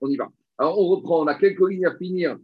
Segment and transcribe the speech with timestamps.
[0.00, 0.28] On y va.
[0.58, 1.22] Alors, on reprend.
[1.22, 2.38] On a quelques lignes à finir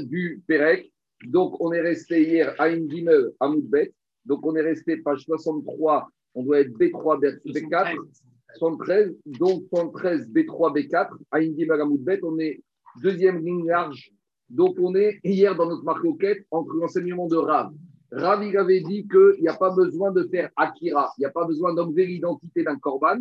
[0.00, 0.92] du Pérec.
[1.26, 3.92] Donc, on est resté hier à Indimel, à Moudbet.
[4.24, 6.08] Donc, on est resté page 63.
[6.34, 7.96] On doit être B3, B4.
[8.56, 9.16] 73.
[9.38, 11.08] Donc, 73, B3, B4.
[11.30, 12.20] À Indimel, à Moudbet.
[12.22, 12.60] On est
[13.02, 14.10] deuxième ligne large.
[14.48, 16.04] Donc, on est hier dans notre marque
[16.50, 17.72] entre l'enseignement de Rav.
[18.12, 21.12] Rav, il avait dit qu'il n'y a pas besoin de faire Akira.
[21.18, 23.18] Il n'y a pas besoin d'enlever l'identité d'un korban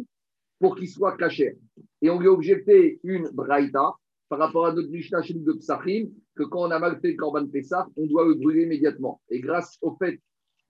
[0.60, 1.58] pour qu'il soit caché.
[2.02, 3.94] Et on lui a objecté une braïta
[4.30, 7.48] par rapport à notre Mishnah de Psachim, que quand on a mal fait le Korban
[7.48, 9.22] Pessah, on doit le brûler immédiatement.
[9.30, 10.20] Et grâce au fait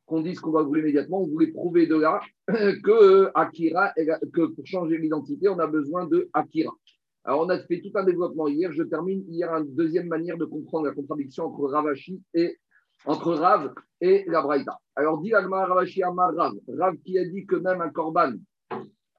[0.05, 3.93] qu'on dise qu'on va le brûler immédiatement, on voulait prouver de là que Akira,
[4.33, 6.73] que pour changer l'identité, on a besoin de Akira.
[7.23, 8.71] Alors, on a fait tout un développement hier.
[8.71, 12.57] Je termine hier une deuxième manière de comprendre la contradiction entre Ravashi et
[13.05, 14.77] entre Rav et la Braïta.
[14.95, 16.53] Alors, dit Agma Ravashi Amar Rav.
[16.67, 18.33] Rav qui a dit que même un Korban,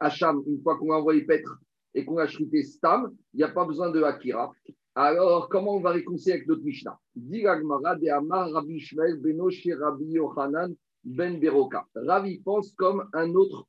[0.01, 1.59] Hacham, une fois qu'on a envoyé Petre,
[1.97, 4.53] et qu'on a chrité Stam, il n'y a pas besoin de Akira.
[4.95, 6.99] Alors, comment on va réconcilier avec notre Mishnah?
[7.15, 9.49] De Amar Rabbi Ishmael Beno
[9.81, 11.87] Rabbi Yochanan Ben Beroka.
[11.95, 13.67] Rabbi pense comme un autre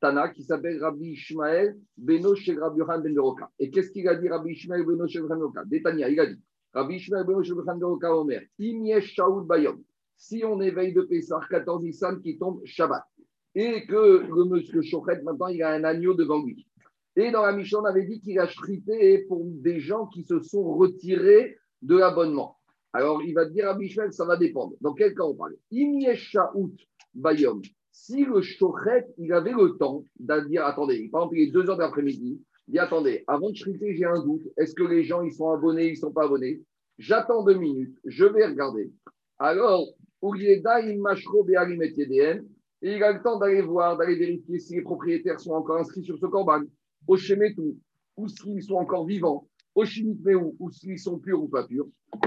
[0.00, 3.50] Tana qui s'appelle Rabbi Ishmael Beno Rabbi Yochanan Ben Beroka.
[3.58, 5.64] Et qu'est-ce qu'il a dit Rabbi Ishmael Beno Rabbi Ben Beroka?
[5.64, 6.40] Détania, il a dit
[6.74, 9.82] Rabbi Ishmael Beno Ben Beroka Omer Im Shaoud Bayom.
[10.16, 13.04] Si on éveille de Pessah 14 Nissan qui tombe Shabbat
[13.54, 16.66] et que le monsieur Chochet, maintenant, il a un agneau devant lui.
[17.16, 20.40] Et dans la Mishnah, on avait dit qu'il a chrité pour des gens qui se
[20.40, 22.56] sont retirés de l'abonnement.
[22.92, 24.74] Alors, il va dire à Michel, ça va dépendre.
[24.80, 25.56] Dans quel cas on parle?
[26.54, 26.80] Out
[27.14, 27.62] Bayom.
[27.92, 31.70] Si le Shochet, il avait le temps de dire, attendez, par exemple, il est 2
[31.70, 34.42] heures d'après-midi, il dit, attendez, avant de chriter, j'ai un doute.
[34.56, 36.62] Est-ce que les gens, ils sont abonnés, ils ne sont pas abonnés?
[36.98, 38.90] J'attends deux minutes, je vais regarder.
[39.38, 39.86] Alors,
[40.22, 41.00] Urieda, il
[42.82, 46.04] et il a le temps d'aller voir, d'aller vérifier si les propriétaires sont encore inscrits
[46.04, 46.62] sur ce corban
[47.06, 47.76] au Shemetou,
[48.16, 51.86] ou s'ils sont encore vivants, au Shemitmeu, ou s'ils sont purs ou pas purs.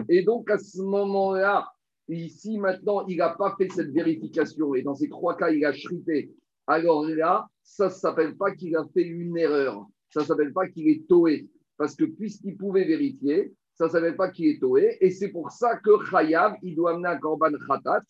[0.09, 1.67] Et donc, à ce moment-là,
[2.07, 5.71] ici, maintenant, il n'a pas fait cette vérification, et dans ces trois cas, il a
[5.71, 6.31] chrité,
[6.67, 9.85] alors là, ça ne s'appelle pas qu'il a fait une erreur.
[10.09, 11.49] Ça ne s'appelle pas qu'il est toé.
[11.77, 14.97] Parce que puisqu'il pouvait vérifier, ça ne s'appelle pas qu'il est toé.
[15.01, 18.01] Et c'est pour ça que Chayav, il doit amener un korban khatat.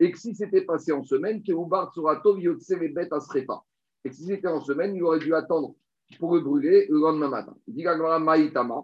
[0.00, 3.64] Et que si c'était passé en semaine, que Ubar Tsorato, Yotse les bêtes à pas.
[4.04, 5.74] Et que si c'était en semaine, il aurait dû attendre
[6.18, 7.56] pour le brûler le lendemain matin.
[8.20, 8.82] Maïtama.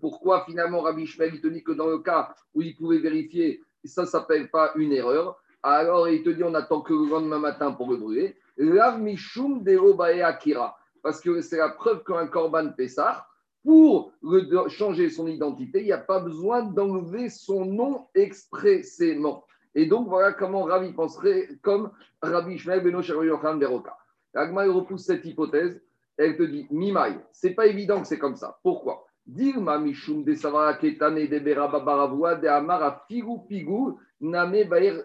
[0.00, 3.62] Pourquoi finalement Rabbi Ishmael il te dit que dans le cas où il pouvait vérifier,
[3.84, 5.42] ça ne s'appelle pas une erreur.
[5.62, 8.36] Alors il te dit on attend que le lendemain matin pour le brûler.
[8.58, 9.64] Lav Mishum
[10.22, 10.76] Akira.
[11.02, 13.26] Parce que c'est la preuve qu'un Korban Pessah,
[13.64, 14.12] pour
[14.68, 19.44] changer son identité, il n'y a pas besoin d'enlever son nom expressément.
[19.74, 21.90] Et donc voilà comment Rabbi penserait comme
[22.22, 23.96] Rabbi Ishmael Beno Yocham Beroka.
[24.34, 25.80] Agma repousse cette hypothèse
[26.18, 27.16] elle te dit Mimai.
[27.32, 28.58] C'est pas évident que c'est comme ça.
[28.62, 29.06] Pourquoi?
[29.24, 35.04] Dilma Mishum de Savara Ketane de de Amara Figu Pigu Name Baer.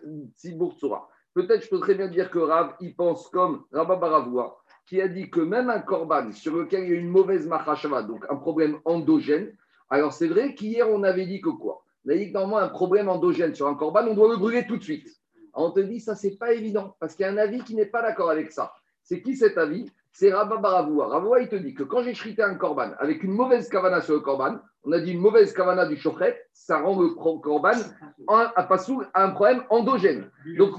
[1.34, 4.58] Peut-être je peux très bien dire que Rav, il pense comme Rababaravua,
[4.88, 8.04] qui a dit que même un korban sur lequel il y a une mauvaise machashava,
[8.04, 9.56] donc un problème endogène,
[9.90, 11.83] alors c'est vrai qu'hier on avait dit que quoi?
[12.06, 14.66] On a dit que normalement un problème endogène sur un korban, on doit le brûler
[14.68, 15.08] tout de suite.
[15.54, 17.86] on te dit ça c'est pas évident, parce qu'il y a un avis qui n'est
[17.86, 18.74] pas d'accord avec ça.
[19.04, 19.90] C'est qui cet avis?
[20.16, 21.08] C'est Rabba Baravoua.
[21.08, 24.14] Ravoua, il te dit que quand j'ai chrité un korban avec une mauvaise kavana sur
[24.14, 27.72] le korban, on a dit une mauvaise kavana du chokret, ça rend le korban
[28.28, 30.30] à Passoul un problème endogène.
[30.58, 30.76] Donc,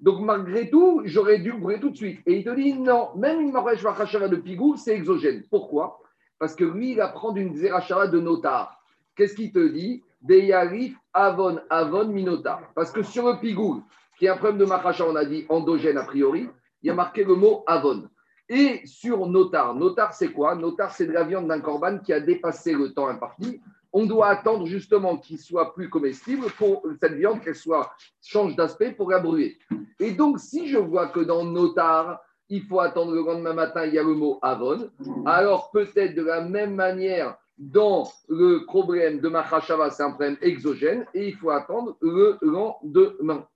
[0.00, 2.20] donc malgré tout, j'aurais dû brûler tout de suite.
[2.26, 5.42] Et il te dit non, même une marèche vachava de pigou, c'est exogène.
[5.50, 6.00] Pourquoi?
[6.38, 8.82] Parce que lui, il apprend d'une zerachara de notar.
[9.16, 10.02] Qu'est-ce qu'il te dit?
[10.24, 12.72] Deyarif avon avon minotar.
[12.74, 13.84] Parce que sur le pigou,
[14.18, 16.48] qui est un problème de machacha, on a dit endogène a priori,
[16.82, 18.08] il y a marqué le mot avon.
[18.48, 20.54] Et sur notar, notar c'est quoi?
[20.54, 23.60] Notar c'est de la viande d'un corban qui a dépassé le temps imparti.
[23.92, 27.90] On doit attendre justement qu'il soit plus comestible pour cette viande qu'elle soit
[28.22, 29.58] change d'aspect pour la brûler.
[30.00, 32.20] Et donc si je vois que dans notar
[32.50, 34.90] il faut attendre le lendemain matin, il y a le mot avon.
[35.24, 41.06] Alors peut-être de la même manière dans le problème de Machashava, c'est un problème exogène
[41.14, 43.46] et il faut attendre le lendemain.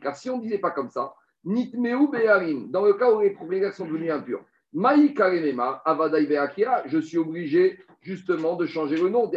[0.00, 1.14] Car si on ne disait pas comme ça,
[1.44, 4.44] Nitmeu Be'arim, dans le cas où les propriétaires sont devenus impurs.
[4.72, 9.30] Maï Karemema, Avadai Be'akira, je suis obligé justement de changer le nom.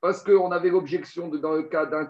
[0.00, 2.08] Parce qu'on avait l'objection dans le cas d'un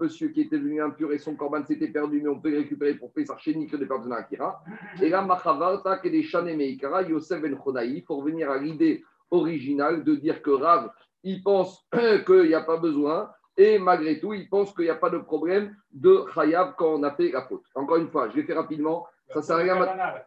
[0.00, 2.94] monsieur qui était devenu impur et son corban s'était perdu, mais on peut le récupérer
[2.94, 4.62] pour Pesarcheni que de perdre Akira.
[5.00, 10.42] Et là, Machavarta, Kedeshane Meikara, Yosef Ben Chodaï, pour revenir à l'idée originale de dire
[10.42, 10.90] que Rav,
[11.22, 11.86] il pense
[12.26, 15.18] qu'il n'y a pas besoin et malgré tout, il pense qu'il n'y a pas de
[15.18, 17.64] problème de Chayav quand on a fait la faute.
[17.74, 19.06] Encore une fois, je vais faire rapidement.
[19.32, 19.76] Ça sert à rien,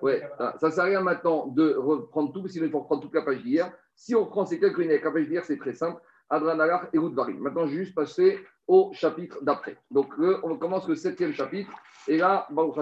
[0.01, 3.13] ouais, ah, ça sert à rien maintenant de reprendre tout, sinon il faut reprendre toute
[3.13, 3.69] la page d'hier.
[3.95, 5.99] Si on prend ces quelques lignes avec la page d'hier, c'est très simple.
[6.33, 7.39] Adranalach et Roudvarim.
[7.39, 9.77] Maintenant, juste passer au chapitre d'après.
[9.91, 11.71] Donc, on commence le septième chapitre.
[12.07, 12.75] Et là, Baruch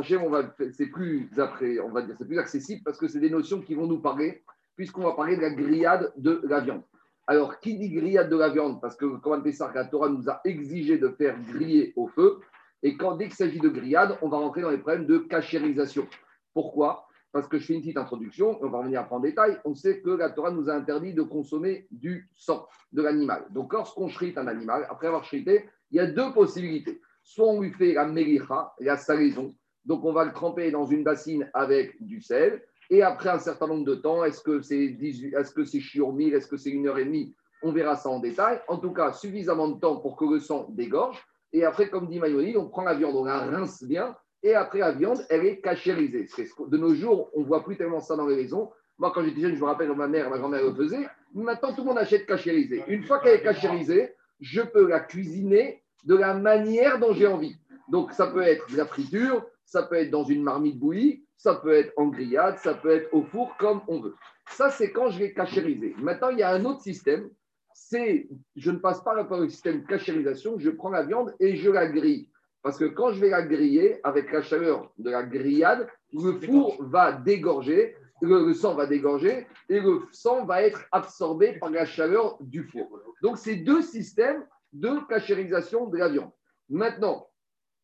[0.74, 3.76] c'est plus après, on va dire, c'est plus accessible parce que c'est des notions qui
[3.76, 4.44] vont nous parler,
[4.76, 6.84] puisqu'on va parler de la grillade de la viande.
[7.28, 8.82] Alors, qui dit grillade de la viande?
[8.82, 12.40] Parce que, comme on ça, la Torah nous a exigé de faire griller au feu.
[12.84, 16.08] Et quand, dès qu'il s'agit de grillade, on va rentrer dans les problèmes de cachérisation.
[16.54, 17.08] Pourquoi?
[17.32, 19.58] Parce que je fais une petite introduction, on va revenir après en détail.
[19.64, 23.46] On sait que la Torah nous a interdit de consommer du sang de l'animal.
[23.52, 27.00] Donc, lorsqu'on chrite un animal, après avoir chrité, il y a deux possibilités.
[27.24, 29.56] Soit on lui fait la melicha, la salaison,
[29.86, 33.68] donc on va le tremper dans une bassine avec du sel, et après un certain
[33.68, 35.82] nombre de temps, est-ce que c'est est-ce que c'est
[36.12, 37.34] mille, est-ce que c'est une heure et demie?
[37.64, 38.60] On verra ça en détail.
[38.68, 41.24] En tout cas, suffisamment de temps pour que le sang dégorge.
[41.54, 44.80] Et après, comme dit Mayoni, on prend la viande, on la rince bien, et après
[44.80, 46.28] la viande, elle est cachérisée.
[46.68, 48.72] De nos jours, on ne voit plus tellement ça dans les maisons.
[48.98, 51.08] Moi, quand j'étais jeune, je me rappelle, ma mère, ma grand-mère le faisait.
[51.34, 52.84] Maintenant, tout le monde achète cachérisée.
[52.88, 57.56] Une fois qu'elle est cachérisée, je peux la cuisiner de la manière dont j'ai envie.
[57.90, 61.56] Donc, ça peut être de la friture, ça peut être dans une marmite bouillie, ça
[61.56, 64.16] peut être en grillade, ça peut être au four, comme on veut.
[64.50, 65.96] Ça, c'est quand je vais cachériser.
[65.98, 67.30] Maintenant, il y a un autre système.
[67.74, 71.70] C'est, je ne passe pas par le système cachérisation, je prends la viande et je
[71.70, 72.30] la grille.
[72.64, 76.78] Parce que quand je vais la griller, avec la chaleur de la grillade, le four
[76.84, 82.38] va dégorger, le sang va dégorger et le sang va être absorbé par la chaleur
[82.40, 83.00] du four.
[83.24, 86.32] Donc, c'est deux systèmes de cachérisation de la viande.
[86.70, 87.28] Maintenant,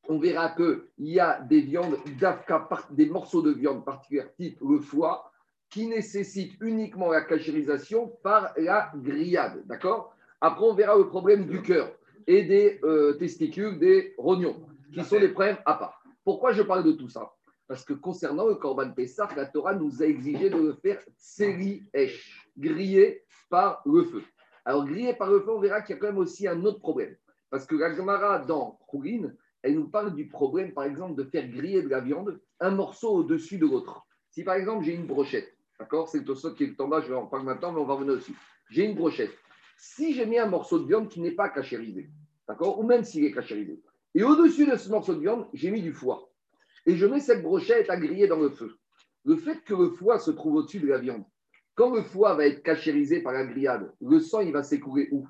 [0.09, 1.97] on verra qu'il y a des viandes
[2.91, 5.31] des morceaux de viande particuliers, type le foie,
[5.69, 9.65] qui nécessitent uniquement la cachérisation par la grillade.
[9.65, 10.13] D'accord?
[10.39, 11.91] Après, on verra le problème du cœur
[12.25, 16.01] et des euh, testicules, des rognons, qui sont des problèmes à part.
[16.23, 17.31] Pourquoi je parle de tout ça?
[17.67, 21.83] Parce que concernant le Corban Pessah, la Torah nous a exigé de le faire tseri
[21.93, 24.23] esh, grillé par le feu.
[24.63, 26.79] Alors, grillé par le feu, on verra qu'il y a quand même aussi un autre
[26.79, 27.15] problème.
[27.49, 29.31] Parce que la Gemara, dans Khourin,
[29.61, 33.09] elle nous parle du problème, par exemple, de faire griller de la viande un morceau
[33.15, 34.05] au-dessus de l'autre.
[34.29, 36.09] Si, par exemple, j'ai une brochette, d'accord?
[36.09, 37.95] C'est le tossot qui est en bas, je vais en parler maintenant, mais on va
[37.95, 38.33] revenir aussi.
[38.69, 39.31] J'ai une brochette.
[39.77, 42.09] Si j'ai mis un morceau de viande qui n'est pas cachérisé,
[42.47, 42.79] d'accord?
[42.79, 43.81] Ou même s'il est cachérisé,
[44.17, 46.27] et au-dessus de ce morceau de viande, j'ai mis du foie,
[46.87, 48.75] et je mets cette brochette à griller dans le feu.
[49.25, 51.23] Le fait que le foie se trouve au-dessus de la viande,
[51.75, 55.27] quand le foie va être cachérisé par la grillade, le sang, il va s'écouler où?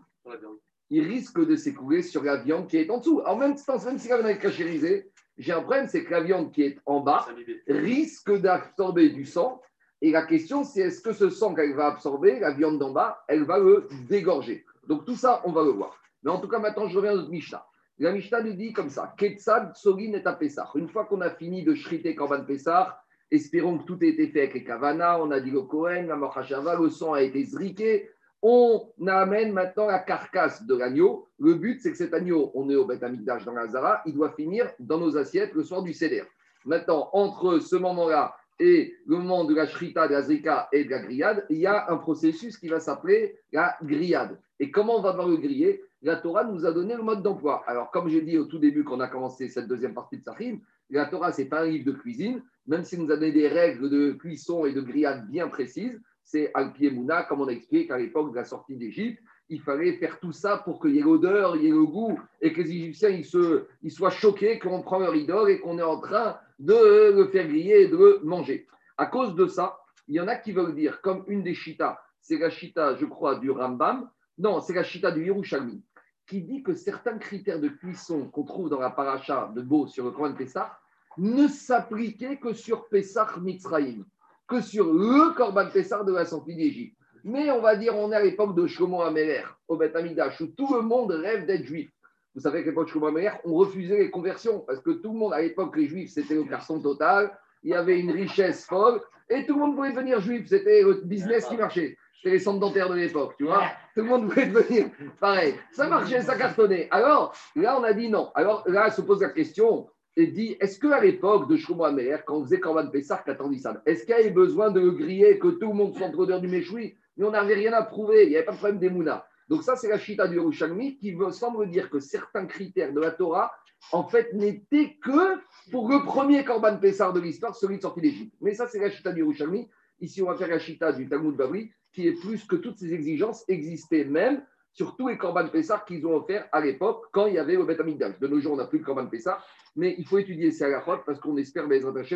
[0.89, 3.21] Il risque de s'écouler sur la viande qui est en dessous.
[3.25, 6.21] En même temps, même si la viande est cachérisée, j'ai un problème, c'est que la
[6.21, 7.27] viande qui est en bas
[7.67, 9.61] risque d'absorber du sang.
[10.01, 13.25] Et la question, c'est est-ce que ce sang qu'elle va absorber, la viande d'en bas,
[13.27, 14.65] elle va le dégorger?
[14.87, 15.99] Donc tout ça, on va le voir.
[16.23, 17.65] Mais en tout cas, maintenant, je reviens à notre Mishnah.
[17.99, 20.69] La Mishnah nous dit comme ça Ketsad, Sogin et Pessah.
[20.75, 24.41] Une fois qu'on a fini de shriter Korban Pessah, Espérons que tout ait été fait
[24.41, 25.21] avec les Kavana.
[25.21, 28.09] On a dit le Kohen, la Mochashava, le sang a été zriqué.
[28.41, 31.27] On amène maintenant la carcasse de l'agneau.
[31.39, 34.13] Le but, c'est que cet agneau, on est au Beth Amikdash dans la Zara, il
[34.13, 36.23] doit finir dans nos assiettes le soir du Seder.
[36.65, 40.89] Maintenant, entre ce moment-là et le moment de la shrita, de la zrika et de
[40.89, 44.39] la grillade, il y a un processus qui va s'appeler la grillade.
[44.59, 45.83] Et comment on va devoir le griller?
[46.03, 47.63] La Torah nous a donné le mode d'emploi.
[47.65, 50.23] Alors, comme j'ai dit au tout début, quand on a commencé cette deuxième partie de
[50.23, 50.59] Sahim,
[50.89, 53.89] la Torah, c'est pas un livre de cuisine, même si nous a donné des règles
[53.89, 55.99] de cuisson et de grillade bien précises.
[56.23, 60.19] C'est al Mouna, comme on a expliqué l'époque de la sortie d'Égypte, il fallait faire
[60.19, 62.71] tout ça pour qu'il y ait l'odeur, il y ait le goût, et que les
[62.71, 66.37] Égyptiens ils, se, ils soient choqués qu'on prend leur idole et qu'on est en train
[66.59, 68.67] de le faire griller et de le manger.
[68.97, 69.77] À cause de ça,
[70.07, 73.05] il y en a qui veulent dire, comme une des chitas, c'est la chita, je
[73.05, 75.81] crois, du Rambam, non, c'est la chita du Yerushalmi,
[76.27, 80.05] qui dit que certains critères de cuisson qu'on trouve dans la paracha de Beau sur
[80.05, 80.77] le Coran de Pessah
[81.17, 84.05] ne s'appliquait que sur Pessah Mitzrayim,
[84.47, 86.95] que sur le Corban Pessah de la sortie d'Égypte.
[87.23, 90.47] Mais on va dire, on est à l'époque de Shlomo Améler, au Beth Amidash, où
[90.47, 91.89] tout le monde rêve d'être juif.
[92.35, 95.17] Vous savez qu'à l'époque de Shlomo Améler, on refusait les conversions, parce que tout le
[95.17, 99.01] monde, à l'époque, les juifs, c'était le garçon total, il y avait une richesse folle,
[99.29, 101.97] et tout le monde pouvait devenir juif, c'était le business qui marchait.
[102.17, 103.63] C'était les centres dentaires de l'époque, tu vois.
[103.93, 105.53] Tout le monde voulait devenir pareil.
[105.71, 106.87] Ça marchait, ça cartonnait.
[106.91, 108.31] Alors, là, on a dit non.
[108.33, 111.85] Alors, là, se pose la question, et dit est-ce qu'à l'époque de Shlomo
[112.25, 115.47] quand on faisait Korban Pessah, ça est-ce qu'il y avait besoin de le griller, que
[115.47, 116.95] tout le monde soit odeur du méchoui?
[117.17, 119.25] Mais on n'avait rien à prouver, il n'y avait pas de problème des Mouna.
[119.47, 123.11] Donc, ça, c'est la chita du Yerushalmi qui semble dire que certains critères de la
[123.11, 123.51] Torah,
[123.91, 125.39] en fait, n'étaient que
[125.71, 128.33] pour le premier Korban Pessah de l'histoire, celui de sortie d'Égypte.
[128.41, 129.69] Mais ça, c'est la chita du Yerushalmi.
[129.99, 132.93] Ici, on va faire la chita du Talmud Babri, qui est plus que toutes ces
[132.93, 137.33] exigences existaient même sur tous les Corban Pessar qu'ils ont offerts à l'époque quand il
[137.33, 137.79] y avait le Beth
[138.19, 139.43] De nos jours, on n'a plus le Corban Pessar,
[139.75, 141.63] mais il faut étudier ces halachot parce qu'on espère,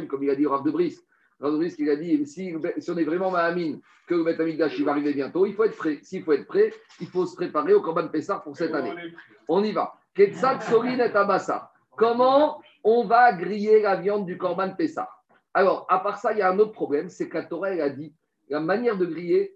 [0.08, 1.04] comme il a dit Rav de Brice,
[1.40, 4.40] Rav de Brice, il a dit si, on est vraiment Mahamine que le Beth
[4.78, 5.98] il va arriver bientôt, il faut être prêt.
[6.04, 8.94] S'il faut être prêt, il faut se préparer au Corban Pessar pour cette année.
[9.48, 9.96] On y va.
[11.98, 15.24] Comment on va griller la viande du Corban Pessar
[15.56, 17.82] Alors, à part ça, il y a un autre problème c'est que la Torah, elle
[17.82, 18.14] a dit
[18.52, 19.56] la manière de griller,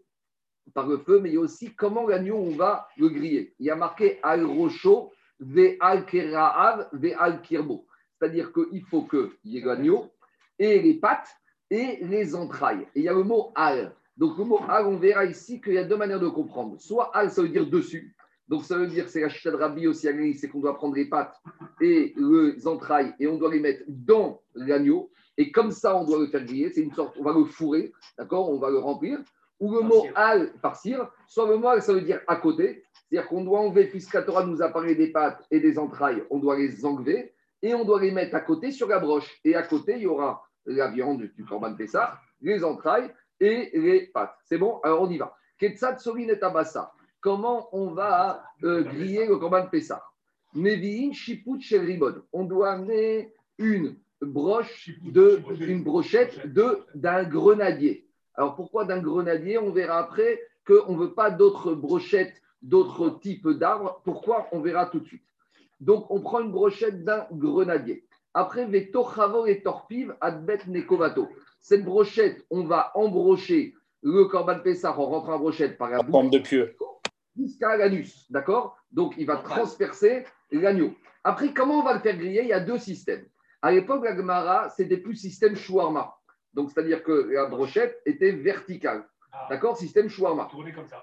[0.74, 3.54] par le feu, mais il y a aussi comment l'agneau, on va le griller.
[3.60, 7.86] Il y a marqué al rocho ve al keraav ve al kirbo.
[8.18, 10.12] C'est-à-dire qu'il faut qu'il y ait l'agneau
[10.58, 11.30] et les pattes
[11.70, 12.88] et les entrailles.
[12.96, 13.96] Et il y a le mot al.
[14.18, 16.80] Donc le mot al, on verra ici qu'il y a deux manières de comprendre.
[16.80, 18.16] Soit al, ça veut dire dessus.
[18.48, 21.06] Donc ça veut dire, c'est la chita de Rabbi aussi, c'est qu'on doit prendre les
[21.06, 21.36] pattes
[21.82, 25.12] et les entrailles et on doit les mettre dans l'agneau.
[25.38, 26.72] Et comme ça, on doit le faire griller.
[26.72, 28.50] C'est une sorte, on va le fourrer, d'accord?
[28.50, 29.20] On va le remplir
[29.60, 32.84] ou le mot al, partir, soit le mot al, ça veut dire à côté.
[32.94, 36.40] C'est-à-dire qu'on doit enlever, puisque Torah nous a parlé des pattes et des entrailles, on
[36.40, 39.40] doit les enlever et on doit les mettre à côté sur la broche.
[39.44, 44.08] Et à côté, il y aura la viande du Corban Pessah, les entrailles et les
[44.08, 44.36] pattes.
[44.46, 44.80] C'est bon?
[44.84, 45.36] Alors on y va.
[45.58, 46.92] Ketsat Sorin et Tabassa.
[47.22, 50.04] Comment on va euh, griller le Corban Pessah
[50.54, 52.24] Nevi'in Shiput Ribon.
[52.32, 58.05] On doit amener une broche de, une brochette de d'un grenadier.
[58.38, 63.48] Alors pourquoi d'un grenadier On verra après qu'on ne veut pas d'autres brochettes, d'autres types
[63.48, 64.02] d'arbres?
[64.04, 65.24] Pourquoi On verra tout de suite?
[65.80, 68.06] Donc on prend une brochette d'un grenadier.
[68.34, 71.30] Après, Chavo et Torpiv, Adbet Nekovato.
[71.62, 76.76] Cette brochette, on va embrocher le Corban Pessah en rentrant en brochette par la de.
[77.38, 78.78] Jusqu'à l'anus, d'accord?
[78.92, 80.94] Donc il va transpercer l'agneau.
[81.24, 82.42] Après, comment on va le faire griller?
[82.44, 83.26] Il y a deux systèmes.
[83.62, 86.14] À l'époque, la Gemara, c'était plus système shawarma.
[86.56, 89.06] Donc, c'est-à-dire que la brochette était verticale.
[89.32, 89.48] Ah.
[89.50, 90.50] D'accord Système shawarma.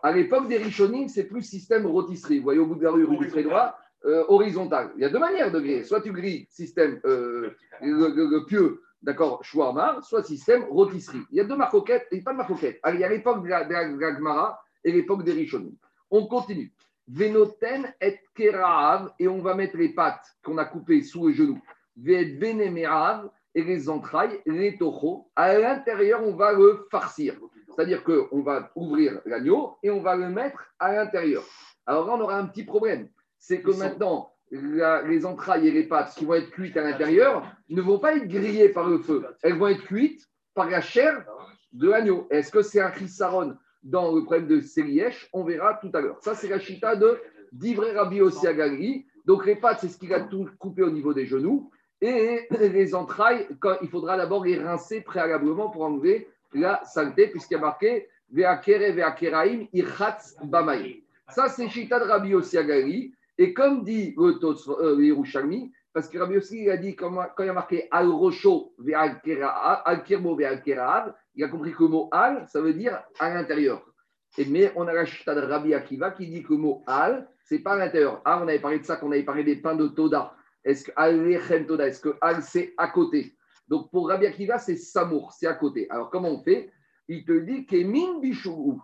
[0.03, 2.39] À l'époque des Rishonim, c'est plus système rôtisserie.
[2.39, 4.93] Vous voyez au bout de la rue, rue du Frédois, euh, horizontal.
[4.97, 5.85] Il y a deux manières de griller.
[5.85, 7.51] Soit tu grilles système euh,
[7.83, 11.23] le, pieux, d'accord, shawarma, soit système rôtisserie.
[11.31, 12.81] Il y a deux marcoquettes, et pas de marcoquettes.
[12.95, 15.75] Il y a l'époque de la, de et l'époque des Rishonim.
[16.11, 16.73] On continue.
[17.09, 21.61] Venoten et kerav, et on va mettre les pattes qu'on a coupées sous le genou.
[21.97, 25.29] Ve benemerav, et les entrailles, les tochos.
[25.37, 27.35] À l'intérieur, on va le farcir.
[27.69, 31.43] C'est-à-dire qu'on va ouvrir l'agneau et on va le mettre à l'intérieur.
[31.87, 33.09] Alors là, on aura un petit problème.
[33.39, 37.81] C'est que maintenant, les entrailles et les pattes qui vont être cuites à l'intérieur ne
[37.81, 39.25] vont pas être grillées par le feu.
[39.43, 41.25] Elles vont être cuites par la chair
[41.73, 42.27] de l'agneau.
[42.31, 46.19] Est-ce que c'est un chisaron dans le problème de Sérièche On verra tout à l'heure.
[46.23, 47.19] Ça, c'est la chita de
[47.53, 49.07] d'Ivre Rabbi Osiagali.
[49.27, 51.71] Donc les pattes, c'est ce qu'il a tout coupé au niveau des genoux.
[52.03, 53.47] Et les entrailles,
[53.81, 58.93] il faudra d'abord les rincer préalablement pour enlever la saleté, puisqu'il y a marqué Ve'akere
[58.93, 61.05] ve'akeraim irchatz bamaï.
[61.29, 63.15] Ça, c'est Shita de Rabbi Osiagali.
[63.39, 67.53] Et comme dit le euh, parce que Rabbi Yossi a dit, quand, il y a
[67.53, 70.63] marqué al rocho al kirmo ve'al
[71.35, 73.85] il a compris que le mot al, ça veut dire à l'intérieur.
[74.49, 77.59] Mais on a la Shita de Rabbi Akiva qui dit que le mot al, c'est
[77.59, 78.23] pas à l'intérieur.
[78.25, 80.35] Ah, on avait parlé de ça, qu'on avait parlé des pains de Toda.
[80.64, 83.37] Est-ce que Al est-ce que Al c'est à côté?
[83.69, 85.88] Donc pour Rabbi Akiva, c'est Samour, c'est à côté.
[85.90, 86.71] Alors comment on fait?
[87.09, 88.81] Il te dit qu'Emin Bichou.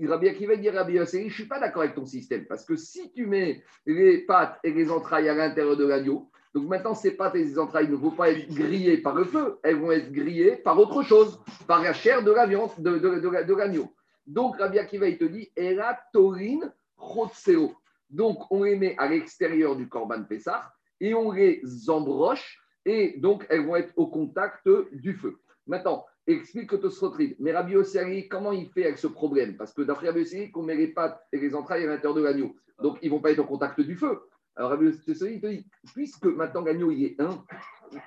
[0.00, 2.76] Rabbi Akiva dit Rabbi Yossi, je ne suis pas d'accord avec ton système parce que
[2.76, 7.12] si tu mets les pattes et les entrailles à l'intérieur de l'agneau, donc maintenant ces
[7.12, 10.12] pattes et ces entrailles ne vont pas être grillées par le feu, elles vont être
[10.12, 13.94] grillées par autre chose, par la chair de, l'agneau.
[14.26, 16.60] Donc Rabbi Akiva, il te dit Era Torin
[16.96, 17.74] Chotseo.
[18.08, 20.72] Donc on les met à l'extérieur du Corban Pessah
[21.02, 25.36] et on les embroche et donc elles vont être au contact du feu.
[25.66, 27.36] Maintenant, explique Tosfotrid.
[27.40, 29.56] Mais Rabbi Ossari, comment il fait avec ce problème?
[29.56, 32.22] Parce que d'après Rabbi Ossari, qu'on met les pattes et les entrailles à l'intérieur de
[32.22, 32.54] l'agneau.
[32.80, 34.20] Donc ils ne vont pas être au contact du feu.
[34.54, 37.44] Alors Rabbi Ossari, il te dit, puisque maintenant l'agneau, il est un,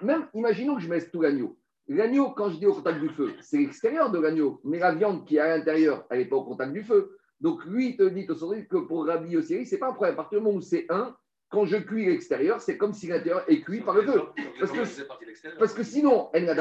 [0.02, 1.58] même imaginons que je mette tout l'agneau.
[1.88, 5.26] L'agneau, quand je dis au contact du feu, c'est l'extérieur de l'agneau, mais la viande
[5.26, 7.18] qui est à l'intérieur, elle n'est pas au contact du feu.
[7.42, 10.14] Donc lui, il te dit que pour Rabbi Ossari, ce n'est pas un problème.
[10.14, 11.16] À partir du moment où c'est un,
[11.50, 14.22] quand je cuis l'extérieur, c'est comme si l'intérieur est cuit par le feu.
[14.60, 16.56] Parce que, parce que sinon, elle n'a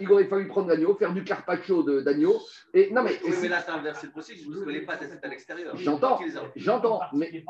[0.00, 2.38] il aurait fallu prendre l'agneau, faire du carpaccio d'agneau.
[2.74, 5.18] Et non mais, oui, mais là, c'est inversé le processus, parce que les pâtes, elles
[5.22, 5.76] à l'extérieur.
[5.76, 6.20] J'entends,
[6.56, 7.44] j'entends, mais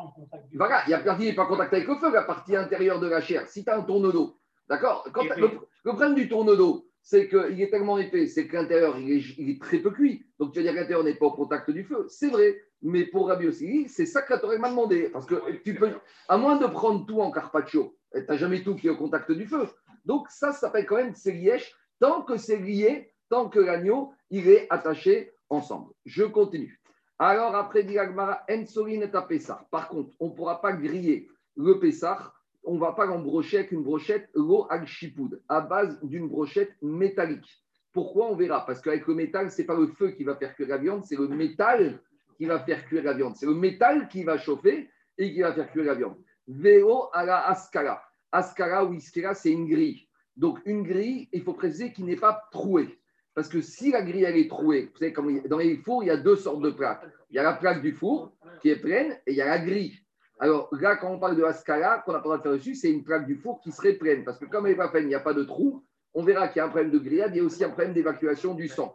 [0.55, 3.01] voilà, il y a partie n'est pas en contact avec le feu, la partie intérieure
[3.01, 3.47] de la chair.
[3.47, 5.09] Si tu as un tourneau d'accord?
[5.15, 5.51] Le,
[5.85, 9.79] le problème du tourneau c'est qu'il est tellement épais, c'est que l'intérieur, il est, très
[9.79, 10.27] peu cuit.
[10.39, 12.05] Donc, tu vas dire que l'intérieur n'est pas au contact du feu.
[12.09, 12.63] C'est vrai.
[12.83, 13.53] Mais pour Rabbi
[13.89, 15.09] c'est ça que la Torah m'a demandé.
[15.09, 15.91] Parce que tu peux,
[16.29, 19.31] à moins de prendre tout en carpaccio, tu n'as jamais tout qui est au contact
[19.33, 19.67] du feu.
[20.05, 24.49] Donc, ça, ça s'appelle quand même lièches tant que c'est lié, tant que l'agneau, il
[24.49, 25.93] est attaché ensemble.
[26.05, 26.81] Je continue.
[27.19, 29.67] Alors après, dit Agmara, Ensolin est à Pessah.
[29.71, 32.33] Par contre, on ne pourra pas griller le Pessah,
[32.63, 37.49] on ne va pas l'embrocher avec une brochette l'eau al-shipoud, à base d'une brochette métallique.
[37.93, 38.31] Pourquoi?
[38.31, 38.65] On verra.
[38.65, 41.05] Parce qu'avec le métal, ce n'est pas le feu qui va faire cuire la viande,
[41.05, 42.01] c'est le métal
[42.39, 43.37] qui va faire cuire la viande.
[43.37, 46.17] C'est le métal qui va chauffer et qui va faire cuire la viande.
[46.47, 48.03] Véo à la Ascara.
[48.33, 50.09] Ascara ou Iskera, c'est une grille.
[50.37, 52.99] Donc, une grille, il faut préciser qu'il n'est pas trouée.
[53.35, 56.07] Parce que si la grille elle est trouée, vous savez, comme dans les fours, il
[56.07, 57.05] y a deux sortes de plaques.
[57.31, 59.59] Il y a la plaque du four qui est pleine et il y a la
[59.59, 59.99] grille.
[60.41, 62.75] Alors là, quand on parle de Ascara, qu'on n'a pas le droit de faire dessus,
[62.75, 64.25] c'est une plaque du four qui serait pleine.
[64.25, 65.85] Parce que comme elle n'est pas pleine, il n'y a pas de trou.
[66.15, 67.93] On verra qu'il y a un problème de grillade, il y a aussi un problème
[67.93, 68.95] d'évacuation du sang.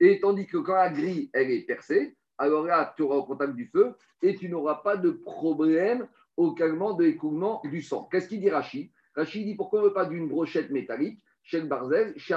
[0.00, 3.54] Et tandis que quand la grille, elle est percée, alors là, tu auras au contact
[3.54, 8.08] du feu et tu n'auras pas de problème au calmement de l'écoulement du sang.
[8.10, 11.60] Qu'est-ce qu'il dit Rachid Rachid dit pourquoi on ne veut pas d'une brochette métallique chez
[11.60, 12.34] le Barzel, chez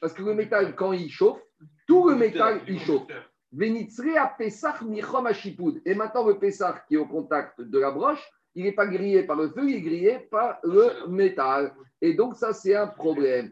[0.00, 1.42] Parce que le métal, quand il chauffe,
[1.86, 3.06] tout le métal, il chauffe.
[3.52, 3.58] Et
[5.94, 9.36] maintenant, le Pessah qui est au contact de la broche, il n'est pas grillé par
[9.36, 11.72] le feu, il est grillé par le métal.
[12.02, 13.50] Et donc, ça, c'est un problème.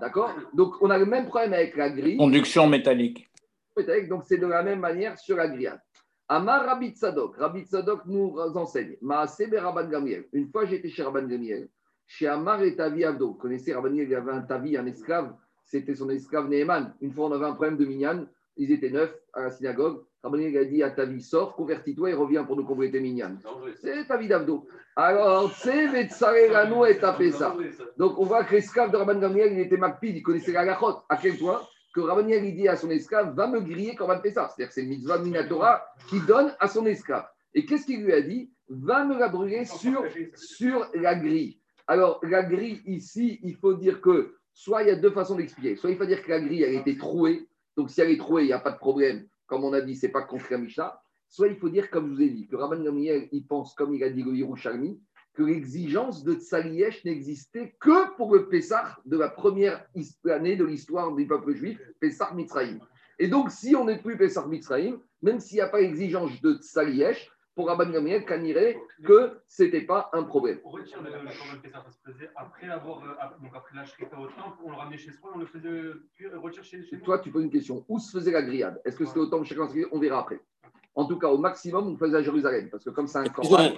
[0.00, 0.34] D'accord?
[0.54, 2.16] Donc, on a le même problème avec la grille.
[2.16, 3.30] Conduction métallique.
[4.08, 5.80] Donc, c'est de la même manière sur la grillade.
[6.28, 7.36] Amar Rabbi Tzadok.
[7.36, 8.96] Rabbi Tzadok nous enseigne.
[9.02, 10.24] Rabban Gamiel.
[10.32, 11.68] Une fois, j'étais chez Rabban Gamiel.
[12.06, 13.28] Chez Amar et Tavi Avdo.
[13.28, 15.34] Vous connaissez Rabban Gamiel, il avait un Tavi, un esclave.
[15.64, 16.94] C'était son esclave Neheman.
[17.00, 18.26] Une fois, on avait un problème de Minyan.
[18.56, 20.02] Ils étaient neuf à la synagogue.
[20.22, 23.36] Rabban Gamiel a dit à Tavi, sors, convertis-toi et reviens pour nous compléter Minyan.
[23.80, 24.68] C'est Tavi d'Avdo.
[24.94, 27.56] Alors, c'est Vetsarelano et tapé ça.
[27.96, 30.98] Donc, on voit que l'esclave de Rabban il était Makpid, il connaissait la gachot.
[31.08, 31.60] À quel point
[31.94, 34.48] que Rabban dit à son esclave, va me griller fait ça.
[34.48, 37.26] C'est-à-dire que c'est le mitzvah Minatora qui donne à son esclave.
[37.54, 38.52] Et qu'est-ce qu'il lui a dit?
[38.68, 40.04] Va me la brûler sur,
[40.34, 41.58] sur la grille.
[41.86, 45.76] Alors, la grille, ici, il faut dire que, soit il y a deux façons d'expliquer.
[45.76, 47.48] Soit il faut dire que la grille, elle était trouée.
[47.76, 49.26] Donc, si elle est trouée, il n'y a pas de problème.
[49.46, 51.00] Comme on a dit, ce n'est pas contre la Mishnah.
[51.28, 53.94] Soit il faut dire, comme je vous ai dit, que Rabban Gamliel, il pense, comme
[53.94, 55.00] il a dit le Yerushalmi,
[55.34, 59.86] que l'exigence de Tsaliesh n'existait que pour le Pessah de la première
[60.28, 62.80] année de l'histoire du peuple juif, Pessah Mitzrayim.
[63.18, 66.54] Et donc, si on n'est plus Pessah Mitzrayim, même s'il n'y a pas l'exigence de
[66.54, 70.58] Tsaliesh, pour Rabban Gamliel, irait que ce n'était pas un problème.
[70.64, 74.26] On retire le Pessah, ça se faisait après avoir, euh, donc après la Shrita au
[74.26, 77.30] temple, on le ramenait chez soi, on le faisait euh, retirer chez, chez Toi, tu
[77.30, 77.84] poses une question.
[77.88, 78.80] Où se faisait la grillade?
[78.84, 80.40] Est-ce que c'était au temple chacun On verra après.
[80.94, 83.72] En tout cas, au maximum, on faisait à Jérusalem, parce que comme c'est un corban,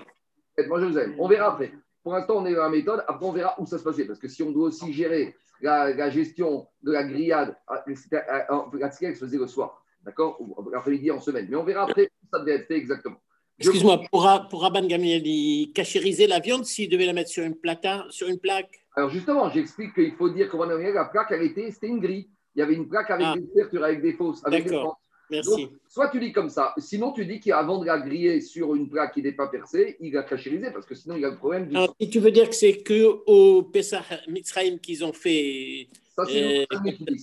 [1.19, 1.73] on verra après.
[2.03, 3.03] Pour l'instant, on est dans la méthode.
[3.09, 4.05] Après, on verra où ça se passait.
[4.05, 9.13] Parce que si on doit aussi gérer la, gestion de la grillade, ah, la se
[9.15, 9.83] faisait le soir.
[10.03, 10.39] D'accord?
[10.71, 11.47] L'après-midi en semaine.
[11.49, 13.17] Mais on verra après où ça devait être fait exactement.
[13.59, 17.55] Excuse-moi, pour, pour Rabban Gamliel, il cachériser la viande s'il devait la mettre sur une,
[17.55, 18.81] plaque sur une plaque?
[18.97, 22.29] Alors justement, j'explique qu'il faut dire que la plaque, elle était, c'était une grille.
[22.55, 23.35] Il y avait une plaque avec ah.
[23.37, 24.43] des ouvertures, avec des fausses.
[24.43, 25.01] D'accord.
[25.31, 25.69] Merci.
[25.89, 29.15] soit tu dis comme ça, sinon tu dis qu'avant de la griller sur une plaque
[29.15, 31.67] qui n'est pas percée, il va cachériser parce que sinon il y a le problème
[31.67, 31.77] du.
[31.99, 35.89] et tu veux dire que c'est que au Pesach Mitzrayim qu'ils ont fait.
[36.15, 36.77] Ça, c'est euh...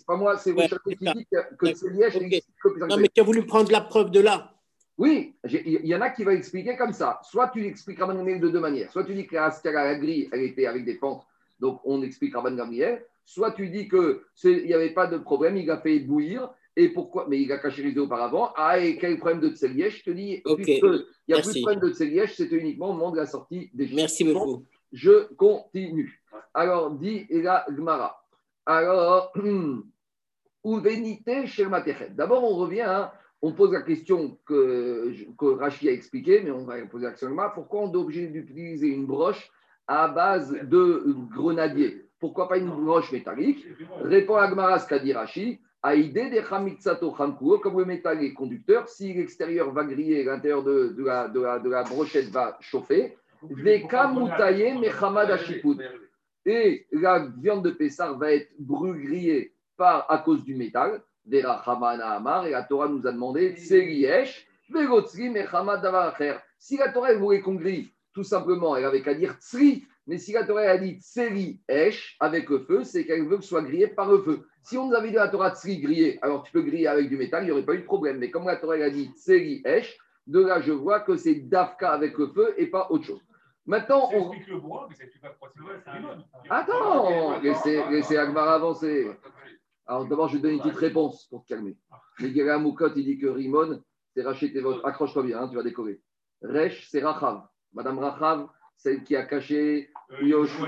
[0.05, 1.27] pas moi, c'est ouais, qui dit
[1.59, 2.41] que c'est liège okay.
[2.89, 4.51] Non, mais tu as voulu prendre la preuve de là.
[4.97, 7.19] Oui, il y en a qui va expliquer comme ça.
[7.23, 8.91] Soit tu l'expliques Rabban Gamriel de deux manières.
[8.91, 11.25] Soit tu dis que la, la grille, elle était avec des pentes,
[11.59, 13.05] donc on explique Rabban Gamriel.
[13.25, 17.27] Soit tu dis qu'il n'y avait pas de problème, il a fait bouillir et pourquoi
[17.29, 18.51] Mais il a caché auparavant.
[18.55, 21.79] Ah, et quel problème de tselièche Je te dis, il n'y a plus de problème
[21.79, 24.65] de tselièche, c'était uniquement au moment de la sortie des Merci beaucoup.
[24.91, 26.21] Je continue.
[26.53, 28.23] Alors, dit la Gmara.
[28.65, 29.33] Alors,
[30.63, 31.27] Uvenite.
[32.11, 36.75] D'abord, on revient, hein, on pose la question que, que a expliqué, mais on va
[36.85, 39.51] poser la question Pourquoi on est obligé d'utiliser une broche
[39.87, 42.05] à base de grenadier?
[42.19, 43.65] Pourquoi pas une broche métallique?
[44.03, 49.83] Répond à Gmara ce qu'a dit Rachi comme le métal est conducteur, si l'extérieur va
[49.83, 53.17] griller, l'intérieur de, la, brochette va chauffer,
[56.45, 61.01] et la viande de Pessar va être brûlée par, à cause du métal.
[61.29, 63.55] Et la Torah nous a demandé
[66.57, 70.33] Si la Torah voulait qu'on grille, tout simplement, elle avait qu'à dire tsri, mais si
[70.33, 73.61] la Torah a dit tseri esh avec le feu, c'est qu'elle veut que ce soit
[73.61, 74.47] grillé par le feu.
[74.63, 77.17] Si on nous avait dit la Torah tsri grillé, alors tu peux griller avec du
[77.17, 78.17] métal, il n'y aurait pas eu de problème.
[78.17, 81.91] Mais comme la Torah a dit tseri esh, de là je vois que c'est dafka
[81.91, 83.21] avec le feu et pas autre chose.
[83.65, 84.31] Maintenant, on.
[84.31, 89.11] Le bois, mais pas Attends, laissez, laissez Agmar avancer.
[89.87, 91.75] Alors d'abord, je vais donner une petite réponse pour te calmer.
[92.19, 93.81] Mais Moukot, il dit que Rimon,
[94.15, 94.85] c'est racheter votre.
[94.85, 95.99] Accroche-toi bien, hein, tu vas décorer.
[96.41, 97.41] Resh, c'est Rachav.
[97.73, 100.67] Madame Rachav, celle qui a caché Euh, Yoshua.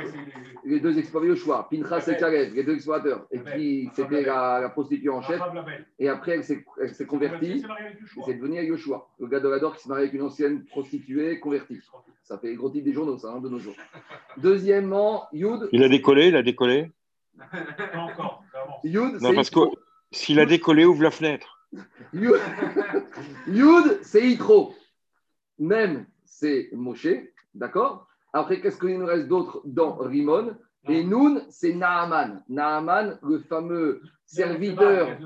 [0.63, 4.62] les- Les deux explorateurs, Yoshua, Pinchas et Caleb, les deux explorateurs, et qui c'était la,
[4.62, 5.38] la prostituée en chef.
[5.38, 5.65] La.
[5.99, 7.52] Et après, elle s'est elle s'est convertie.
[7.52, 8.23] Et Yoshua.
[8.26, 11.82] c'est devenu Yoshua, le gars de l'Ador qui se marie avec une ancienne prostituée convertie.
[12.23, 13.76] Ça fait les gros titres des journaux, ça, hein, de nos jours.
[14.38, 15.67] Deuxièmement, Yud.
[15.73, 16.91] Il a décollé, il a décollé.
[17.38, 18.80] Pas encore, vraiment.
[18.84, 19.60] Yud, Non, parce que
[20.12, 21.67] s'il a décollé, ouvre la fenêtre.
[22.13, 22.39] Yud,
[23.48, 24.76] Yud, c'est Yitro.
[25.60, 27.08] Même, c'est Moshe,
[27.54, 28.08] d'accord?
[28.34, 30.56] Après, qu'est-ce qu'il nous reste d'autre dans Rimon?
[30.89, 32.43] Et Noun, c'est Naaman.
[32.50, 35.17] Naaman, le fameux serviteur.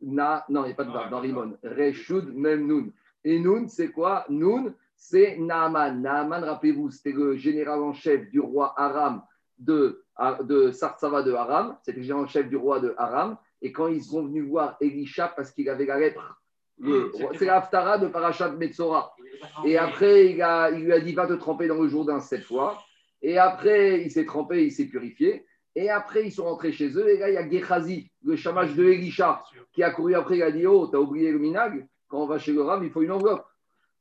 [0.00, 1.20] Na, non, il n'y a pas de barbe dans.
[1.20, 1.58] Rimon.
[1.62, 2.92] Reshud, même Noun.
[3.24, 4.24] Et Noun, c'est quoi?
[4.30, 6.00] Noun, c'est Naaman.
[6.00, 9.22] Naaman, rappelez-vous, c'était le général en chef du roi Aram
[9.58, 10.02] de,
[10.42, 11.76] de Sarsava de Aram.
[11.82, 13.36] C'était le chef du roi de Aram.
[13.62, 16.36] Et quand ils sont venus voir Elisha parce qu'il avait la lèpre,
[16.82, 19.12] Mmh, c'est l'Aftara de Parashat Metzora.
[19.66, 22.42] Et après, il, a- il lui a dit va te tremper dans le Jourdain sept
[22.42, 22.78] fois.
[23.20, 25.44] Et après, il s'est trempé, il s'est purifié.
[25.74, 27.06] Et après, ils sont rentrés chez eux.
[27.10, 29.42] Et là, il y a Gehazi, le chamash de Elisha,
[29.74, 32.38] qui a couru après, il a dit Oh, t'as oublié le minag Quand on va
[32.38, 33.44] chez le Rav, il faut une enveloppe.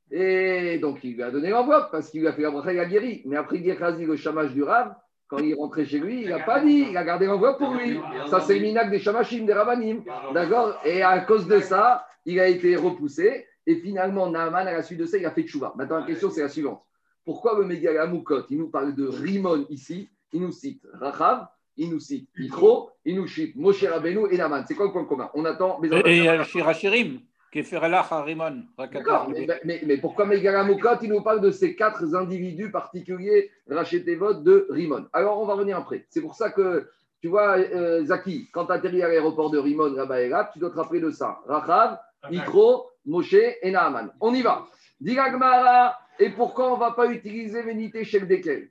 [0.10, 2.80] Et donc, il lui a donné l'enveloppe parce qu'il lui a fait la bracha, il
[2.80, 3.24] a guéri.
[3.26, 4.96] Mais après, Gehazi, le chamash du Rav,
[5.30, 7.74] quand il est rentré chez lui, il n'a pas dit, il a gardé l'enveloppe pour
[7.76, 8.00] lui.
[8.30, 10.04] Ça, c'est le minag des chamashim, des ravanim.
[10.34, 10.82] D'accord?
[10.84, 13.46] Et à cause de ça, il a été repoussé.
[13.68, 15.74] Et finalement, Naaman, à la suite de ça, il a fait tchouva.
[15.78, 16.82] Maintenant, la question, c'est la suivante.
[17.24, 21.46] Pourquoi le Mégal Amoukot, il nous parle de Rimon ici Il nous cite Rachav,
[21.78, 24.64] il nous cite Yitro, il nous cite Moshe Rabbeinu et Naaman.
[24.68, 25.30] C'est quoi le point commun?
[25.36, 25.80] On attend.
[25.80, 27.20] mais- Et et Shirachirim,
[27.52, 28.64] Rimon.
[28.78, 33.52] D'accord, mais, mais, mais pourquoi Mégal Amoukot, il nous parle de ces quatre individus particuliers,
[33.70, 35.08] Rachetevot de Rimon?
[35.14, 36.06] Alors, on va revenir après.
[36.10, 36.88] C'est pour ça que,
[37.22, 40.60] tu vois, euh, Zaki, quand tu atterris à l'aéroport de Rimon, là-bas et là, tu
[40.60, 41.40] dois te rappeler de ça.
[41.48, 41.98] Rachav,
[42.30, 44.12] Yitro, Moshe et Naaman.
[44.22, 44.68] On y va.
[45.02, 48.70] Diragmara, et pourquoi on ne va pas utiliser Vénité Shel Dekel?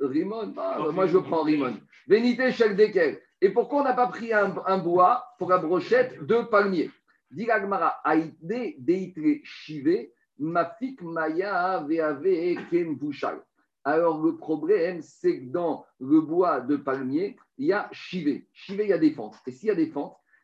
[0.00, 1.74] Rimon, ah, moi je prends Rimon.
[2.06, 3.18] Vénité Shel Dekel.
[3.40, 6.90] Et pourquoi on n'a pas pris un, un bois pour la brochette de palmier?
[7.34, 13.40] Diragmara, Aïde Deitre Shive, Mafik Maya Veave Bouchal.
[13.82, 18.48] Alors le problème, c'est que dans le bois de palmier, il y a chivé.
[18.52, 19.36] Chivé, il y a des fentes.
[19.46, 19.92] Et s'il y a des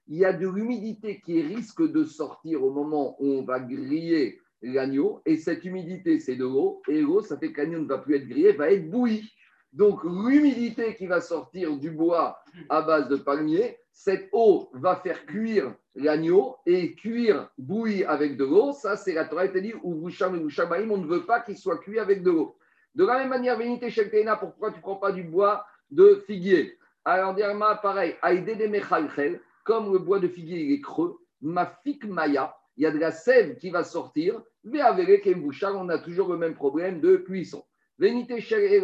[0.09, 4.41] il y a de l'humidité qui risque de sortir au moment où on va griller
[4.61, 5.23] l'agneau.
[5.25, 6.83] Et cette humidité, c'est de l'eau.
[6.89, 9.31] Et l'eau, ça fait que l'agneau ne va plus être grillé, va être bouilli.
[9.73, 15.27] Donc l'humidité qui va sortir du bois à base de palmier, cette eau va faire
[15.27, 18.73] cuire l'agneau et cuire bouilli avec de l'eau.
[18.73, 22.23] Ça, c'est la Torah, elle dit, ou on ne veut pas qu'il soit cuit avec
[22.23, 22.57] de l'eau.
[22.95, 26.79] De la même manière, Vénité Shelkeina, pourquoi tu ne prends pas du bois de figuier?
[27.05, 32.57] Alors, Dirma, pareil, Aïdé de comme le bois de figuier il est creux, Mafik Maya,
[32.79, 36.33] il y a de la sève qui va sortir, mais avec Kembouchar, on a toujours
[36.33, 37.63] le même problème de cuisson.
[37.99, 38.83] Vénité Shel.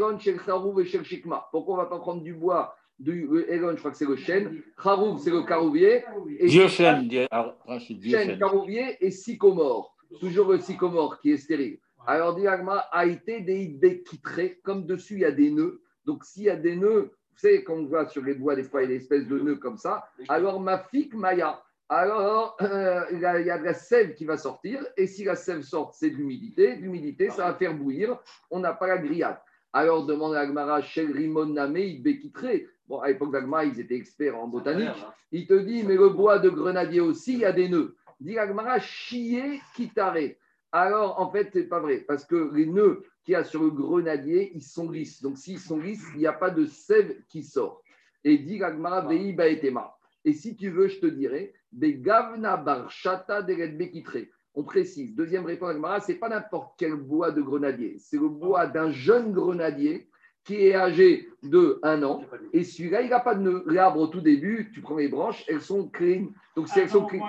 [1.50, 4.06] Pourquoi on ne va pas prendre du bois du le Eron, je crois que c'est
[4.06, 6.04] le chêne, Charouv, c'est le carouvier,
[6.38, 8.38] et Diocène, ah, chêne, Diocène.
[8.38, 9.94] carouvier et sycomore.
[10.20, 11.78] Toujours le sycomore qui est stérile.
[12.06, 15.82] Alors, dit Agma, a été des quitrés, comme dessus il y a des nœuds.
[16.04, 18.62] Donc, s'il y a des nœuds, vous savez, quand on voit sur les bois, des
[18.62, 20.08] fois, il y a des espèces de nœuds comme ça.
[20.28, 21.60] Alors, ma fique Maya.
[21.88, 24.84] Alors, euh, il y a il y a de la sève qui va sortir.
[24.96, 26.76] Et si la sève sort, c'est de l'humidité.
[26.76, 28.18] L'humidité, ça va faire bouillir.
[28.50, 29.38] On n'a pas la grillade.
[29.76, 32.66] Alors, demande à Agmara, Shel Rimon Name, il béquitré.
[32.88, 34.96] Bon, à l'époque d'Agmara, ils étaient experts en botanique.
[35.32, 37.94] Il te dit, mais le bois de grenadier aussi, il y a des nœuds.
[38.18, 40.38] Dit Agmara, chier quitaré.
[40.72, 43.70] Alors, en fait, c'est pas vrai, parce que les nœuds qu'il y a sur le
[43.70, 45.20] grenadier, ils sont lisses.
[45.20, 47.82] Donc, s'ils sont lisses, il n'y a pas de sève qui sort.
[48.24, 49.94] Et dit Agmara, vei baetema.
[50.24, 54.30] Et si tu veux, je te dirais, des gavna barchata bekitré.
[54.56, 55.14] On précise.
[55.14, 57.96] Deuxième réponse Agmara, c'est pas n'importe quel bois de grenadier.
[57.98, 60.08] C'est le bois d'un jeune grenadier
[60.44, 62.22] qui est âgé de un an.
[62.52, 63.64] Et celui-là, il n'a pas de nœud.
[63.66, 66.28] L'arbre, au tout début, tu prends les branches, elles sont clean.
[66.56, 67.22] Donc, si elles sont clean,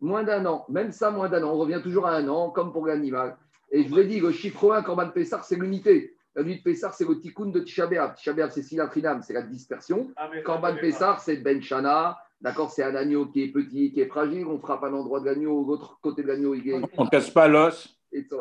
[0.00, 0.64] Moins d'un an?
[0.68, 1.52] Même ça, moins d'un an.
[1.52, 3.36] On revient toujours à un an, comme pour l'animal.
[3.70, 6.14] Et je vous ai dit, le chiffre 1, Corban Pessar, c'est l'unité.
[6.34, 8.14] La nuit de Pessar, c'est le tikkun de Tisha B'Av.
[8.14, 10.10] Tisha B'Av, c'est Silatrinam, c'est la dispersion.
[10.16, 12.18] Ah, Corban Pessar, c'est Ben Shana.
[12.42, 14.44] D'accord, c'est un agneau qui est petit, qui est fragile.
[14.48, 16.80] On frappe un endroit de l'agneau, l'autre côté de l'agneau, il est.
[16.98, 17.96] On casse pas l'os.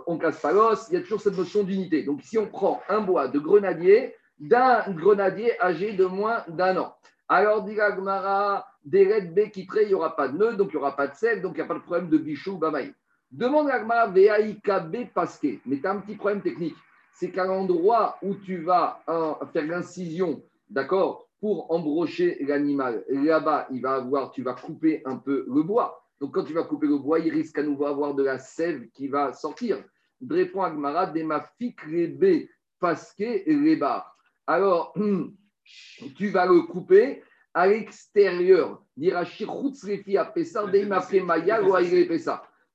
[0.08, 0.88] on casse pas l'os.
[0.90, 2.02] Il y a toujours cette notion d'unité.
[2.02, 6.96] Donc, si on prend un bois de grenadier, d'un grenadier âgé de moins d'un an.
[7.30, 10.70] Alors, dit la Gemara, des raids B qui il n'y aura pas de nœud, donc
[10.74, 12.58] il n'y aura pas de sel, donc il n'y a pas de problème de bichou,
[12.58, 12.92] bamaï.
[13.32, 15.62] Demande à Gemara, VAIKB pasqué.
[15.68, 16.76] Mais tu as un petit problème technique.
[17.14, 23.82] C'est qu'à l'endroit où tu vas hein, faire l'incision, d'accord, pour embrocher l'animal, là-bas, il
[23.82, 26.06] va avoir, tu vas couper un peu le bois.
[26.22, 28.88] Donc, quand tu vas couper le bois, il risque à nouveau avoir de la sève
[28.92, 29.84] qui va sortir.
[30.30, 32.48] Répond Agmara, des mafikrebe
[32.80, 34.16] fasqué les barres.
[34.46, 34.94] Alors,
[36.16, 37.24] tu vas le couper
[37.56, 38.84] à l'extérieur.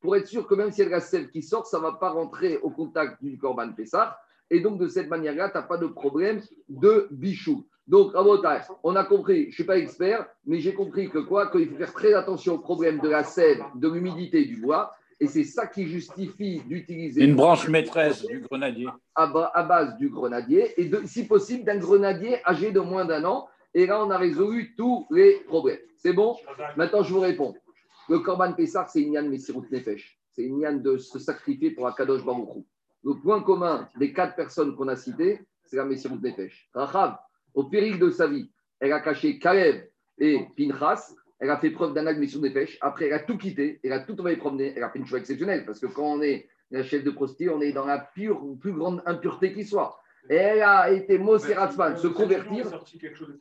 [0.00, 1.92] Pour être sûr que même si elle a la sève qui sort, ça ne va
[1.92, 4.18] pas rentrer au contact du Corban Pessar.
[4.50, 7.64] Et donc, de cette manière-là, tu n'as pas de problème de bichou.
[7.86, 11.50] Donc, Rabotai, on a compris, je ne suis pas expert, mais j'ai compris que quoi
[11.50, 14.92] Qu'il faut faire très attention au problème de la sève, de l'humidité du bois.
[15.20, 18.88] Et c'est ça qui justifie d'utiliser Une branche maîtresse du grenadier.
[19.14, 23.04] à, ba- à base du grenadier et de, si possible d'un grenadier âgé de moins
[23.04, 23.48] d'un an.
[23.72, 25.78] Et là, on a résolu tous les problèmes.
[25.96, 26.36] C'est bon?
[26.76, 27.54] Maintenant, je vous réponds.
[28.08, 30.18] Le Korban Pessar, c'est une yann Messirut Nefesh.
[30.32, 32.60] C'est une yann de se sacrifier pour Akadosh Baruch Hu.
[33.04, 36.68] Le point commun des quatre personnes qu'on a citées, c'est la Messirut Nefesh.
[36.74, 37.16] Rachav,
[37.56, 39.82] au péril de sa vie, elle a caché Kalev
[40.18, 41.12] et Pinchas.
[41.38, 42.78] Elle a fait preuve d'un acte Messirut Nefesh.
[42.80, 43.80] Après, elle a tout quitté.
[43.82, 44.72] Elle a tout envoyé promener.
[44.76, 45.66] Elle a fait une chose exceptionnelle.
[45.66, 48.72] Parce que quand on est la chef de prostituée, on est dans la pure, plus
[48.72, 49.98] grande impureté qui soit.
[50.30, 52.66] Et elle a été Moshe Ratzman, se convertir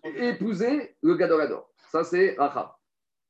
[0.04, 1.70] épouser le Gadorador.
[1.92, 2.72] Ça, c'est Rachav.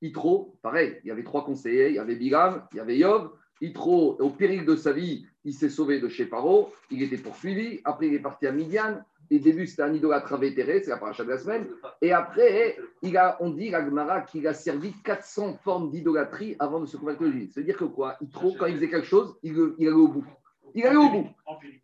[0.01, 3.31] Yitro, pareil, il y avait trois conseillers, il y avait Bilam, il y avait Yov.
[3.61, 7.79] Yitro, au péril de sa vie, il s'est sauvé de chez Paro, il était poursuivi,
[7.85, 11.23] après il est parti à Midian, au début c'était un idolâtre invétéré, c'est la paracha
[11.23, 11.67] de la semaine,
[12.01, 16.79] et après, il a, on dit, la Gemara, qu'il a servi 400 formes d'idolâtrie avant
[16.79, 17.51] de se convertir au judaïsme.
[17.53, 18.17] C'est-à-dire que quoi?
[18.21, 20.25] Yitro, quand il faisait quelque chose, il, il allait au bout.
[20.73, 21.27] Il allait au bout.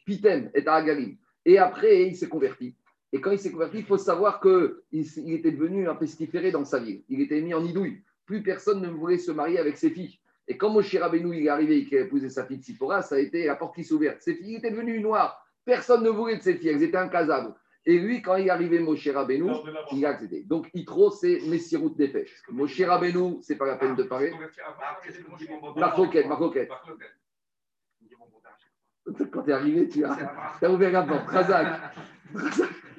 [0.05, 1.15] Pitem est à Agalim.
[1.45, 2.75] Et après, il s'est converti.
[3.13, 6.65] Et quand il s'est converti, il faut savoir qu'il il était devenu un pestiféré dans
[6.65, 7.03] sa vie.
[7.09, 8.03] Il était mis en idouille.
[8.25, 10.19] Plus personne ne voulait se marier avec ses filles.
[10.47, 13.15] Et quand Moshe Rabbeinu il est arrivé et qu'il a épousé sa fille Tzipora, ça
[13.15, 14.21] a été la porte qui s'est ouverte.
[14.21, 15.45] Ses filles étaient devenues noires.
[15.65, 16.69] Personne ne voulait de ses filles.
[16.69, 17.53] Elles étaient incasables.
[17.85, 19.51] Et lui, quand il est arrivé Moshe Rabbeinu,
[19.91, 20.43] il a accepté.
[20.43, 22.43] Donc, Itro, c'est Messirut Nefesh.
[22.51, 24.31] Moshe Rabbeinu, c'est pas la peine de parler.
[25.75, 26.69] Marcoquette, Marcoquette.
[29.31, 30.15] Quand tu es arrivé, tu as,
[30.61, 31.27] as ouvert la porte.
[31.27, 31.67] Razak.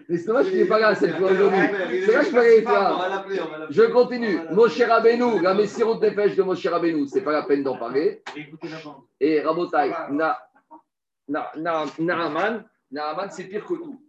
[0.09, 1.61] Mais c'est dommage qu'il n'est pas là cette fois aujourd'hui.
[2.05, 3.25] C'est vrai que je parlais avec toi.
[3.71, 4.41] Je continue.
[4.51, 8.23] Moshe Rabbeinu, la Messirut Nefesh de Moshe Rabbeinu, c'est pas la peine d'en parler.
[9.21, 10.39] Et Rabotai, na,
[11.29, 12.65] Naaman,
[13.31, 14.01] c'est pire que tout.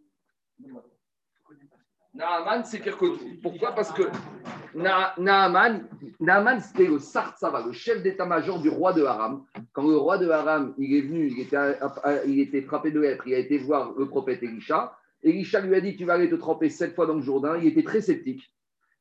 [2.14, 3.40] Naaman, c'est pire que tout.
[3.42, 3.74] Pourquoi?
[3.74, 4.04] Parce que
[4.76, 5.88] Na- Naaman,
[6.20, 9.46] Naaman c'était le Sartsava, le chef d'état-major du roi de Haram.
[9.72, 11.78] Quand le roi de Haram, il est venu, il était,
[12.28, 14.96] il frappé de lettres, il a été voir le prophète Elisha.
[15.22, 17.58] Elisha lui a dit Tu vas aller te tremper sept fois dans le Jourdain.
[17.58, 18.52] Il était très sceptique.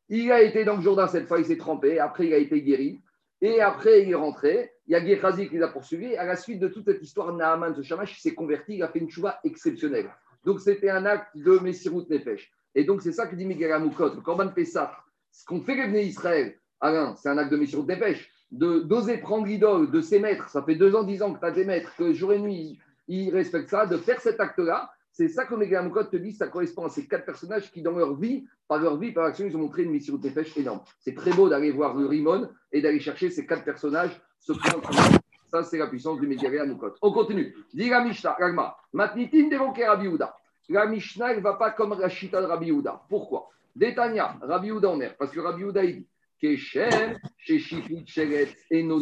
[0.09, 1.99] Il a été dans le Jourdain cette fois, il s'est trempé.
[1.99, 3.03] Après, il a été guéri.
[3.41, 4.71] Et après, il est rentré.
[4.93, 6.17] Il y a Gehazi qui l'a poursuivi.
[6.19, 8.75] À la suite de toute cette histoire, Naaman, ce Shamash, s'est converti.
[8.75, 10.11] Il a fait une chouva exceptionnelle.
[10.45, 12.53] Donc, c'était un acte de Messirut Nefesh.
[12.75, 14.15] Et donc, c'est ça que dit Miguel Amoukot.
[14.17, 14.93] Le Korban Pessah,
[15.31, 18.31] ce qu'on fait Bnei Israël, Alain, c'est un acte de Messirut Nefesh.
[18.51, 20.51] De- D'oser prendre l'idole de ses maîtres.
[20.51, 22.79] Ça fait deux ans, dix ans que tu as des maîtres, que jour et nuit,
[23.09, 23.87] ils respectent ça.
[23.87, 26.33] De faire cet acte-là, c'est ça que Miguel Amoukot te dit.
[26.33, 29.47] Ça correspond à ces quatre personnages qui, dans leur vie, par leur vie, par action,
[29.47, 30.83] ils ont montré une Messirut Nefesh énorme.
[31.01, 34.21] C'est très beau d'aller voir le Rimon et d'aller chercher ces quatre personnages.
[34.43, 36.95] Ça, c'est la puissance du Miguel Amoukot.
[37.01, 37.55] On continue.
[37.73, 38.77] Dit la Mishnah, Ragma.
[38.93, 40.37] Matnitin d'évoquer Rabbi Yehuda.
[40.69, 43.03] La Mishnah, elle ne va pas comme la Chita de Rabbi Yehuda.
[43.09, 43.51] Pourquoi?
[43.77, 45.17] Détania, Rabbi Yehuda en mer.
[45.17, 46.07] Parce que Rabbi Yehuda, il dit
[46.41, 49.01] Keshem, chez Shifit, Sheret, Eno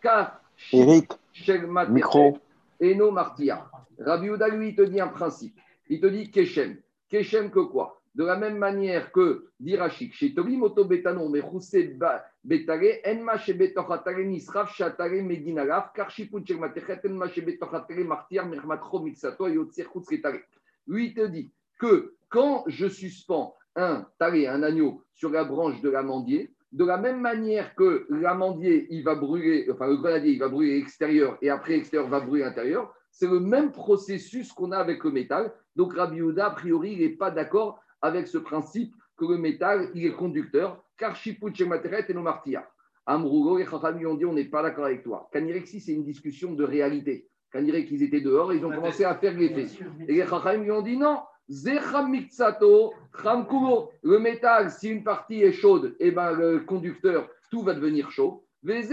[0.00, 0.40] car
[0.72, 2.38] Eric, Shel micro.
[2.80, 3.68] Eno Martia.
[3.98, 5.58] Rabbi Yehuda, lui, il te dit un principe.
[5.88, 6.78] Il te dit Keshem.
[7.10, 7.99] Keshem que quoi?
[8.14, 11.42] De la même manière que dit Rachik, chez Tobi Moto Betano, mais
[12.42, 18.44] Betare, Enma chez Betochatare Nisraf, Shatare Medinaraf, car Shiput Shel Matechet, Enma chez Betochatare Martia,
[18.44, 20.40] Mermatro Mitsato, Yotzir Kutsketare.
[20.86, 25.90] Lui, te dit que quand je suspends un taré, un agneau, sur la branche de
[25.90, 30.48] l'amandier, de la même manière que l'amandier, il va brûler, enfin le grenadier, il va
[30.48, 35.02] brûler l'extérieur et après l'extérieur va brûler l'intérieur, c'est le même processus qu'on a avec
[35.04, 35.52] le métal.
[35.76, 40.06] Donc Rabbi a priori, il n'est pas d'accord avec ce principe que le métal, il
[40.06, 42.68] est conducteur, car Shiput Shemateret et no martia.
[43.06, 45.28] Amrougo et Chacham lui ont dit on n'est pas d'accord avec toi.
[45.32, 47.28] Kanirexi, c'est une discussion de réalité.
[47.52, 49.66] Kanirek, qu'ils étaient dehors, ils ont commencé à faire l'effet.
[50.08, 50.24] Et les
[50.58, 51.18] lui ont dit non.
[54.02, 58.46] Le métal, si une partie est chaude, eh ben, le conducteur, tout va devenir chaud.
[58.62, 58.92] Alors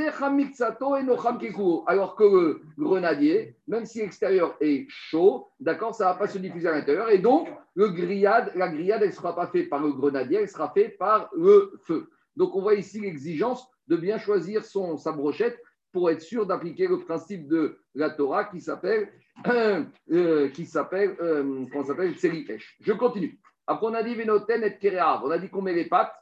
[2.16, 6.70] que le grenadier, même si l'extérieur est chaud, d'accord, ça ne va pas se diffuser
[6.70, 7.10] à l'intérieur.
[7.10, 10.98] Et donc, la grillade, elle ne sera pas faite par le grenadier, elle sera faite
[10.98, 12.10] par le feu.
[12.38, 15.60] Donc, on voit ici l'exigence de bien choisir son, sa brochette
[15.92, 19.10] pour être sûr d'appliquer le principe de la Torah qui s'appelle
[20.12, 22.14] euh, qui s'appelle euh, s'appelle?
[22.80, 23.40] Je continue.
[23.66, 24.78] Après, on a dit Venoten et.
[25.26, 26.14] On a dit qu'on met les pattes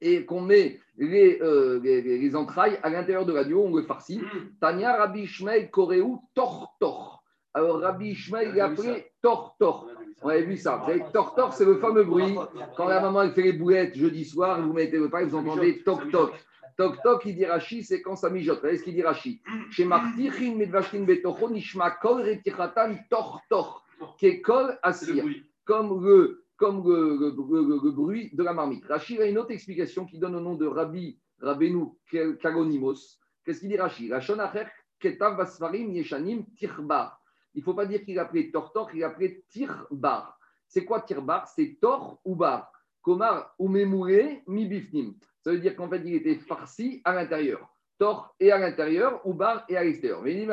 [0.00, 3.82] et qu'on met les, euh, les, les- les entrailles à l'intérieur de l'agneau, on le
[3.82, 4.20] farcit.
[4.60, 7.22] Tania Rabbi Ishmael Koreu Tor Tor.
[7.54, 9.88] Alors Rabbi Ishmael, il a appelé Tortor.
[10.22, 10.84] On avait vu ça.
[11.12, 12.34] Tortor, c'est le fameux bruit.
[12.76, 15.82] Quand la maman elle fait les boulettes jeudi soir, vous mettez le pain, vous entendez
[15.84, 16.32] toc toc.
[16.76, 18.58] Toc toc, il dit Rashi, c'est quand ça mijote.
[18.58, 19.40] Regardez ce qu'il dit Rashi?
[19.72, 23.84] Chez Martichin, Medvashkin, Betocho, Nishma, Kol, Retichatan, Tortor,
[24.20, 25.24] Kekol, Asir.
[25.64, 28.84] Comme le, comme le, bruit de la marmite.
[28.84, 31.86] Rashi a une autre explication qui donne au nom de Rabbi Rabbeinu
[32.42, 33.18] Kalonimos.
[33.44, 33.78] Qu'est-ce qu'il dit
[35.20, 37.22] Basfarim, Yeshanim, Tirbar.
[37.54, 40.38] Il ne faut pas dire qu'il a appelé Tortor, il a appelé Tirbar.
[40.66, 41.46] C'est quoi Tirbar?
[41.48, 42.72] C'est Tor ou Bar.
[43.00, 45.14] Komar ou Memouré, mi bifnim.
[45.40, 47.72] Ça veut dire qu'en fait, il était farci à l'intérieur.
[47.98, 50.26] Tor et à l'intérieur, ou Bar et à l'extérieur.
[50.26, 50.50] Il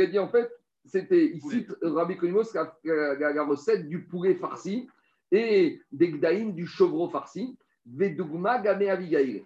[0.00, 0.50] a dit en fait,
[0.84, 1.58] c'était, il Poulet.
[1.58, 4.88] cite Rabbi Kolimos, la, la- recette du poulet farci
[5.30, 7.56] et des gdaïm du chevreau farci.
[8.00, 8.14] Et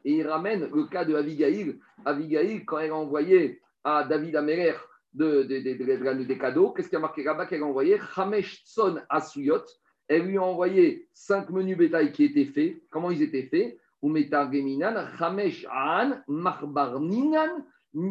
[0.05, 1.79] il ramène le cas de Abigail.
[2.05, 4.75] Abigail, quand elle a envoyé à David Améler
[5.14, 7.99] de, de- de- de- de- des cadeaux, qu'est-ce qui a marqué là-bas qu'elle a envoyé?
[8.14, 9.62] Hamesh Tson Asuyot.
[10.09, 12.83] Elle lui a envoyé cinq menus bétail qui étaient faits.
[12.90, 13.79] Comment ils étaient faits?
[14.03, 17.64] Hamesh An, Marbarninan.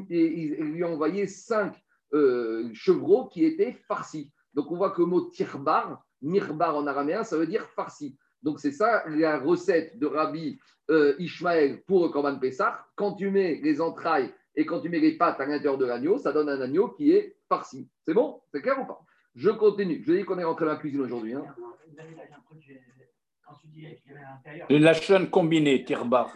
[0.10, 1.76] Et ils lui ont envoyé cinq
[2.14, 4.32] euh, chevreaux qui étaient farcis.
[4.54, 8.18] Donc on voit que le mot tirbar, mirbar en araméen, ça veut dire farci.
[8.42, 10.60] Donc c'est ça la recette de Rabbi
[10.92, 12.86] euh, Ishmael pour le Korban Pessah.
[12.96, 16.18] Quand tu mets les entrailles et quand tu mets les pattes à l'intérieur de l'agneau,
[16.18, 17.90] ça donne un agneau qui est farci.
[18.04, 18.42] C'est bon?
[18.54, 19.02] C'est clair ou pas?
[19.34, 20.02] Je continue.
[20.06, 21.34] Je dis qu'on est rentré dans la cuisine aujourd'hui.
[21.34, 21.44] hein.
[23.46, 24.68] Quand tu dis qu'il y avait à l'intérieur.
[24.70, 26.32] Le lachon combiné, tirbar.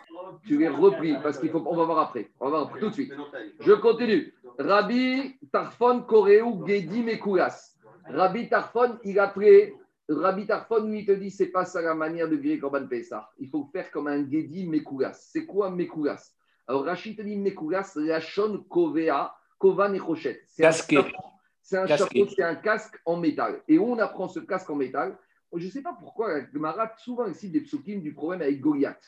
[0.45, 1.63] Tu l'as repris parce qu'il faut.
[1.65, 2.29] On va voir après.
[2.39, 3.13] On va voir après, tout de suite.
[3.61, 4.33] Je continue.
[4.59, 7.75] Rabbi Tarfon Koréou Gedi Mekoulas.
[8.05, 9.73] Rabbi Tarfon, il a pris.
[10.07, 13.29] Rabbi Tarfon, lui, il te dit, c'est pas ça la manière de griller Korban Pessah.
[13.37, 15.13] Il faut faire comme un Gedi Mekoulas.
[15.31, 16.33] C'est quoi Mekoulas?
[16.67, 20.41] Alors Rachid te dit Mekoulas, Lachon Kovea, Kovan et Rochette.
[20.47, 23.61] C'est un C'est un chapeau, c'est un casque en métal.
[23.67, 25.17] Et on apprend ce casque en métal?
[25.53, 29.03] Je ne sais pas pourquoi Gemara souvent ici des psukim du problème avec Goliath.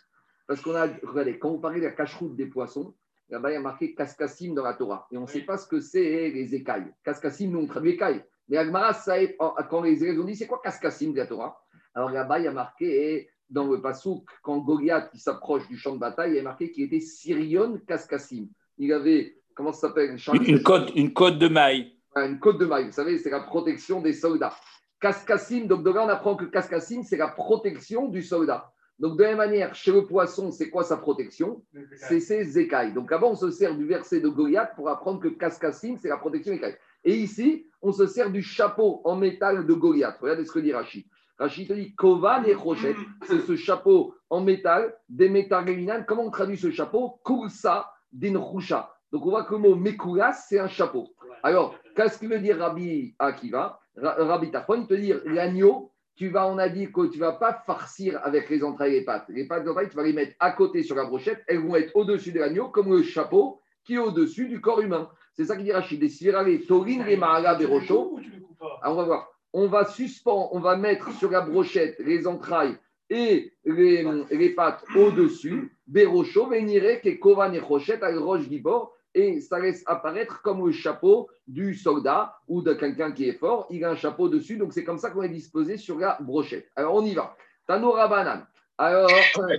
[0.47, 2.93] Parce qu'on a, regardez, quand on parlait de la cache-route des poissons,
[3.31, 5.07] là-bas il y a marqué Kaskassim dans la Torah.
[5.11, 6.91] Et on ne sait pas ce que c'est les écailles.
[7.03, 8.23] Kaskassim, nous on traduit écailles.
[8.49, 9.37] Mais Agmara, ça est-
[9.69, 11.57] quand les Israéliens ont dit c'est quoi Kaskassim de la Torah?
[11.93, 15.99] Alors là-bas il y a marqué dans le Passouk, quand Goliath s'approche du champ de
[15.99, 18.47] bataille, il y a marqué qu'il était Syrion Kaskassim.
[18.77, 21.93] Il avait, comment ça s'appelle Une, une côte, une côte de maille.
[22.15, 22.85] une côte de maille.
[22.85, 24.53] Vous savez, c'est la protection des soldats.
[25.01, 28.71] Kaskassim, donc de là, on apprend que Kaskassim, c'est la protection du soldat.
[29.01, 31.63] Donc, de la même manière, chez le poisson, c'est quoi sa protection
[31.95, 32.93] C'est ses écailles.
[32.93, 36.17] Donc, avant, on se sert du verset de Goliath pour apprendre que Kaskassim, c'est la
[36.17, 36.77] protection des écailles.
[37.03, 40.17] Et ici, on se sert du chapeau en métal de Goliath.
[40.21, 41.05] Regardez ce que dit Rachid.
[41.39, 42.95] Rachid te dit Kovan et Rochette.
[43.23, 46.05] C'est ce chapeau en métal des métargéminales.
[46.07, 47.19] Comment on traduit ce chapeau?
[47.25, 48.93] Kulsa dinchusha.
[49.11, 51.09] Donc, on voit que le mot Mekulas, c'est un chapeau.
[51.43, 53.79] Alors, qu'est-ce que veut dire Rabbi Akiva?
[53.97, 57.23] Ra- Rabbi Tafon, il te dit l'agneau, tu vas, on a dit que tu ne
[57.23, 59.25] vas pas farcir avec les entrailles et les pattes.
[59.29, 61.95] Les pattes d'entrailles, tu vas les mettre à côté sur la brochette, elles vont être
[61.95, 65.09] au-dessus de l'agneau, comme le chapeau qui est au-dessus du corps humain.
[65.33, 65.99] C'est ça qu'il dit Rachid.
[65.99, 68.19] Des torin, les maraga, berocho.
[68.81, 69.27] Ah, on va voir.
[69.53, 72.77] On va suspendre, on va mettre sur la brochette les entrailles
[73.09, 75.75] et les, les pattes au-dessus.
[75.87, 78.95] Berocho, venire, et rochette, avec roche gibor.
[79.13, 83.67] Et ça laisse apparaître comme le chapeau du soldat ou de quelqu'un qui est fort.
[83.69, 84.57] Il a un chapeau dessus.
[84.57, 86.69] Donc c'est comme ça qu'on est disposé sur la brochette.
[86.75, 87.35] Alors on y va.
[87.67, 88.47] Tanoura banane.
[88.77, 89.57] Alors, euh,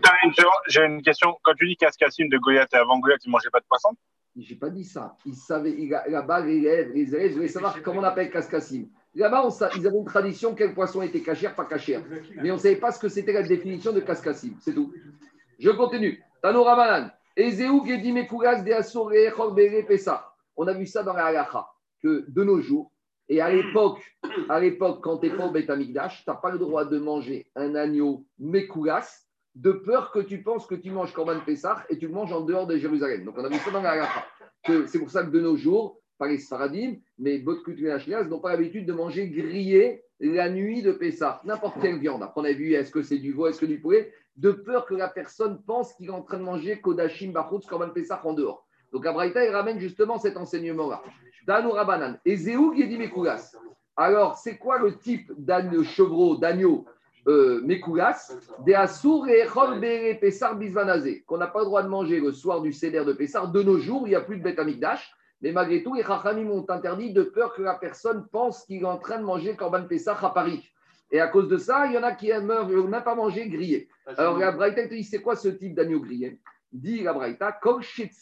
[0.66, 1.36] J'ai une question.
[1.44, 3.90] Quand tu dis Cascassim de Goliath et avant Goliath, il ne mangeait pas de poisson
[4.36, 5.16] J'ai pas dit ça.
[5.24, 8.30] Ils savaient, il a- là-bas, les élèves, les élèves, je voulais savoir comment on appelle
[8.30, 8.88] cascassim.
[9.14, 12.02] Là-bas, on ils avaient une tradition, quel poisson était cachère, pas cachère.
[12.36, 14.56] Mais on ne savait pas ce que c'était la définition de cascassim.
[14.58, 14.92] C'est tout.
[15.58, 16.20] Je continue.
[16.42, 17.10] Tanora Manan.
[20.56, 21.66] On a vu ça dans la halacha,
[22.02, 22.92] que de nos jours,
[23.28, 24.02] et à l'époque,
[24.48, 27.74] à l'époque, quand tu n'es pas au tu n'as pas le droit de manger un
[27.74, 32.12] agneau Mekouras de peur que tu penses que tu manges Korban Pessah et tu le
[32.12, 33.24] manges en dehors de Jérusalem.
[33.24, 34.24] Donc on a vu ça dans la halacha
[34.86, 37.42] c'est pour ça que de nos jours, pas les Sfaradim, mais
[37.92, 42.22] Ashkenazes n'ont pas l'habitude de manger grillé la nuit de Pessah, n'importe quelle viande.
[42.22, 44.86] Après, on a vu est-ce que c'est du veau, est-ce que du poulet, de peur
[44.86, 48.32] que la personne pense qu'il est en train de manger Kodashim Bachutz Korban Pessah en
[48.32, 48.66] dehors.
[48.92, 51.02] Donc Abraïta, il ramène justement cet enseignement-là.
[51.46, 52.18] Danou Rabanan.
[52.24, 53.56] Et Zéou Mekoulas.
[53.96, 56.86] Alors, c'est quoi le type d'agneau, chevreau, d'agneau
[57.26, 58.32] euh, Mekoulas?
[58.64, 62.32] Des Assour et Echol Bere Pessar Bisvanazé, qu'on n'a pas le droit de manger le
[62.32, 63.50] soir du Seder de Pessar.
[63.50, 65.12] De nos jours, il n'y a plus de Beth Amikdash.
[65.40, 68.86] Mais malgré tout, les Chachamim ont interdit de peur que la personne pense qu'il est
[68.86, 70.71] en train de manger Korban Pessah à Paris.
[71.12, 73.46] Et à cause de ça, il y en a qui meurent, ne même pas manger
[73.48, 73.88] grillé.
[74.16, 76.40] Alors la Braïta te dit c'est quoi ce type d'agneau grillé?
[76.72, 78.18] Dit la Braïta, Keechad.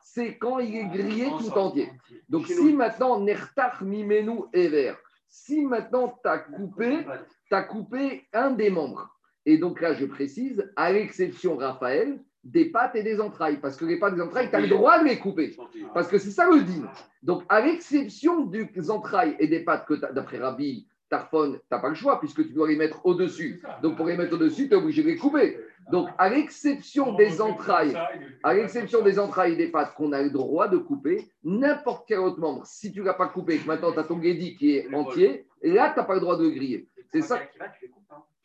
[0.00, 1.90] c'est quand il est grillé tout entier.
[2.28, 4.94] Donc si maintenant, Nertach Mimenu Ever,
[5.28, 7.04] si maintenant tu as coupé,
[7.50, 9.10] tu coupé un des membres,
[9.44, 13.84] et donc là je précise, à l'exception Raphaël, des pattes et des entrailles, parce que
[13.84, 15.56] les pattes et des entrailles, tu as le droit de les couper,
[15.92, 16.88] parce que c'est ça le din.
[17.22, 21.88] Donc à l'exception des entrailles et des pattes que d'après Rabbi Tarfon, tu n'as pas
[21.88, 23.62] le choix, puisque tu dois les mettre au-dessus.
[23.82, 25.58] Donc pour les mettre au-dessus, tu es obligé de les couper.
[25.90, 27.96] Donc à l'exception des entrailles,
[28.42, 32.18] à l'exception des entrailles et des pattes qu'on a le droit de couper, n'importe quel
[32.18, 34.56] autre membre, si tu ne l'as pas coupé et que maintenant tu as ton guédi
[34.56, 36.88] qui est entier, là, tu n'as pas le droit de le griller.
[37.12, 37.40] C'est ça.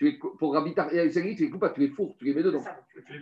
[0.02, 2.64] Tu pour Rabbi tu les coupes pas, tu les fourres, tu les mets dedans.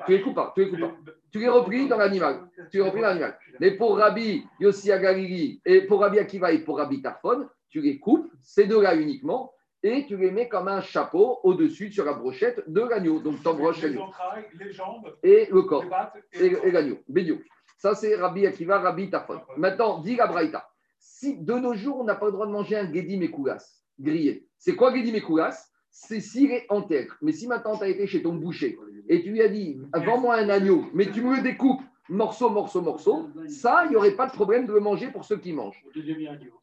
[0.06, 0.96] Tu les coupes pas, tu les coupes pas.
[1.30, 2.50] Tu les replies dans l'animal.
[2.72, 3.38] Tu les replies dans l'animal.
[3.60, 8.00] Mais pour Rabbi Yossi Agalili et pour Rabbi Akiva et pour Rabbi Tarfon, tu les
[8.00, 9.52] coupes, ces deux-là uniquement,
[9.84, 13.20] et tu les mets comme un chapeau au-dessus sur la brochette de l'agneau.
[13.20, 14.06] Donc les l'agneau.
[14.58, 15.84] les jambes, Et le corps
[16.32, 17.00] et, l'agneau.
[17.78, 19.42] Ça, c'est Rabbi Akiva, Rabbi Tarfon.
[19.58, 20.70] Maintenant, dit la Braïta.
[20.98, 24.48] Si de nos jours, on n'a pas le droit de manger un Gedi Mekoulas grillé,
[24.58, 25.70] c'est quoi Gedi Mekoulas?
[26.02, 27.18] C'est s'il est intègre.
[27.22, 28.80] Mais si maintenant tu as été chez ton boucher
[29.10, 32.82] et tu lui as dit, vends-moi un agneau, mais tu me le découpes morceau, morceau,
[32.82, 35.84] morceau, ça, il n'y aurait pas de problème de le manger pour ceux qui mangent.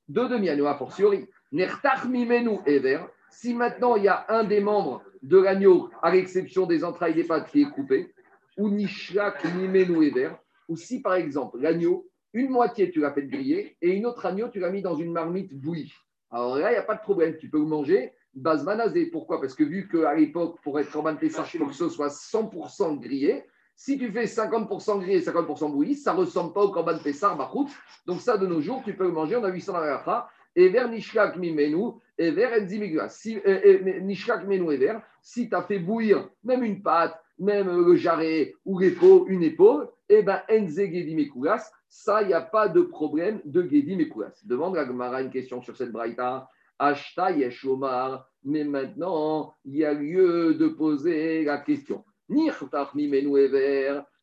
[0.09, 1.27] Deux demi-agneaux, a fortiori.
[1.53, 3.01] Nertach mimenu ever.
[3.31, 7.25] Si maintenant il y a un des membres de l'agneau, à l'exception des entrailles des
[7.25, 8.15] pattes, qui est coupé,
[8.57, 10.31] ou nishlak mimenu ever,
[10.67, 14.49] ou si par exemple l'agneau, une moitié tu l'as fait griller et une autre agneau
[14.49, 15.93] tu l'as mis dans une marmite bouillie.
[16.31, 18.13] Alors là, il n'y a pas de problème, tu peux le manger.
[18.37, 19.41] Basmanazé, pourquoi?
[19.41, 23.45] Parce que vu qu'à l'époque, pour être Corban Pessah, faut que ce soit 100% grillé.
[23.75, 27.35] Si tu fais 50% grillé et 50% bouilli, ça ne ressemble pas au Corban Pessah,
[27.35, 27.69] Bachout.
[28.07, 29.37] Donc ça, de nos jours, tu peux le manger.
[29.37, 30.29] On a vu dans la Racha.
[30.55, 33.09] Et vers Nishkak Mimenu, et vers Enzimigua.
[33.09, 37.97] Si, euh, euh, vers, si tu as fait bouillir même une pâte, même euh, le
[37.97, 42.81] jarret ou une épaule, et ben Enze Gedi Mekoulas, ça, il n'y a pas de
[42.81, 44.41] problème de Gedi Mekoulas.
[44.45, 46.49] Demande à Gemara une question sur cette braïta.
[46.79, 52.05] Ashta Yeshomar, mais maintenant, il y a lieu de poser la question.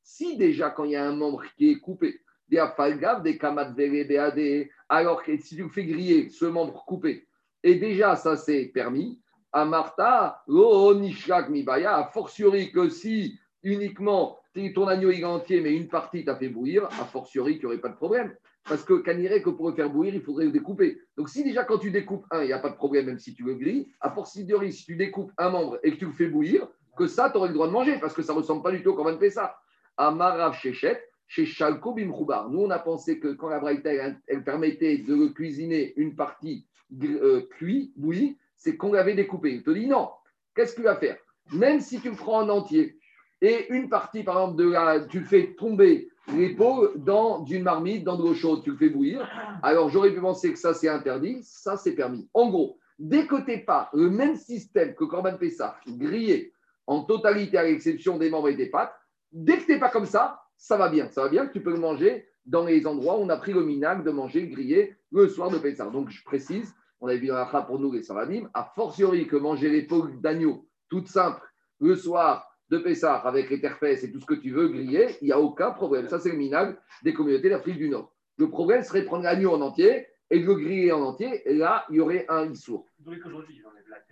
[0.04, 3.72] Si déjà quand il y a un membre qui est coupé, des afalgav, des kamat
[3.72, 7.28] vere, des alors que si tu fais griller, ce membre coupé,
[7.64, 14.40] et déjà ça c'est permis, à Martha, a fortiori que si uniquement
[14.76, 17.82] ton agneau est entier, mais une partie t'a fait bouillir, a fortiori qu'il n'y aurait
[17.82, 18.36] pas de problème.
[18.68, 21.02] Parce que canirait que pour le faire bouillir, il faudrait le découper.
[21.18, 23.34] Donc si déjà quand tu découpes un, il n'y a pas de problème, même si
[23.34, 26.28] tu le grilles, a fortiori, si tu découpes un membre et que tu le fais
[26.28, 28.72] bouillir, que ça, tu aurais le droit de manger, parce que ça ne ressemble pas
[28.72, 29.58] du tout au Corban Pessah.
[29.98, 32.50] Amarav Shechet, chez Shalko Bimchoubar.
[32.50, 36.66] Nous, on a pensé que quand la Braïta, elle, elle permettait de cuisiner une partie
[37.04, 39.54] euh, cuit, bouillie, c'est qu'on l'avait découpé.
[39.54, 40.10] Il te dit non.
[40.56, 41.18] Qu'est-ce que tu vas faire?
[41.52, 42.98] Même si tu le prends en entier
[43.42, 48.04] et une partie, par exemple, de la, tu le fais tomber l'épaule dans une marmite,
[48.04, 49.28] dans de l'eau chaude, tu le fais bouillir.
[49.62, 51.40] Alors, j'aurais pu penser que ça, c'est interdit.
[51.44, 52.30] Ça, c'est permis.
[52.34, 56.54] En gros, dès que tu n'es pas le même système que Corban Pessah, grillé
[56.88, 58.96] en totalité à l'exception des membres et des pattes,
[59.32, 61.10] dès que tu n'es pas comme ça, ça va bien.
[61.10, 63.54] Ça va bien que tu peux le manger dans les endroits où on a pris
[63.54, 65.90] le minac de manger grillé le soir de Pessah.
[65.90, 69.36] Donc, je précise, on avait vu dans la pour nous les Savadim, a fortiori que
[69.36, 71.42] manger l'épaule d'agneau, toute simple,
[71.80, 75.26] le soir de Pessah avec les terfesses et tout ce que tu veux griller, il
[75.26, 76.08] n'y a aucun problème.
[76.10, 78.12] Ça, c'est le minag des communautés d'Afrique du Nord.
[78.38, 81.48] Le problème serait de prendre l'agneau en entier et de le griller en entier.
[81.48, 82.88] Et là, il y aurait un issour.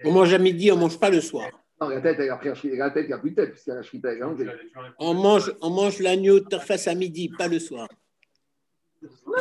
[0.04, 1.50] On mange à midi, on ne mange pas le soir.
[1.82, 3.72] Non, la tête, elle a pris la tête, il n'y a plus de tête, puisqu'il
[3.72, 4.24] y a la shrita, elle.
[5.00, 7.88] On mange, on mange l'agneau de face à midi, pas le soir.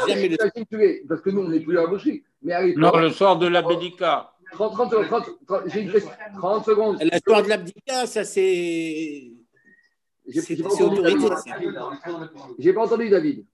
[0.08, 2.22] Jamais le es- Parce que nous, on n'est plus à la boucherie.
[2.42, 4.32] Mais à l'époque, Non, le soir de la Bédica.
[4.52, 6.10] 30, 30 secondes, 30, 30, j'ai une question.
[6.38, 6.98] 30 secondes.
[7.02, 9.32] La soir de l'abdicat, ça c'est.
[10.28, 11.50] J'ai C'est pas, entendu autorité.
[11.50, 11.74] David.
[12.58, 13.46] J'ai pas entendu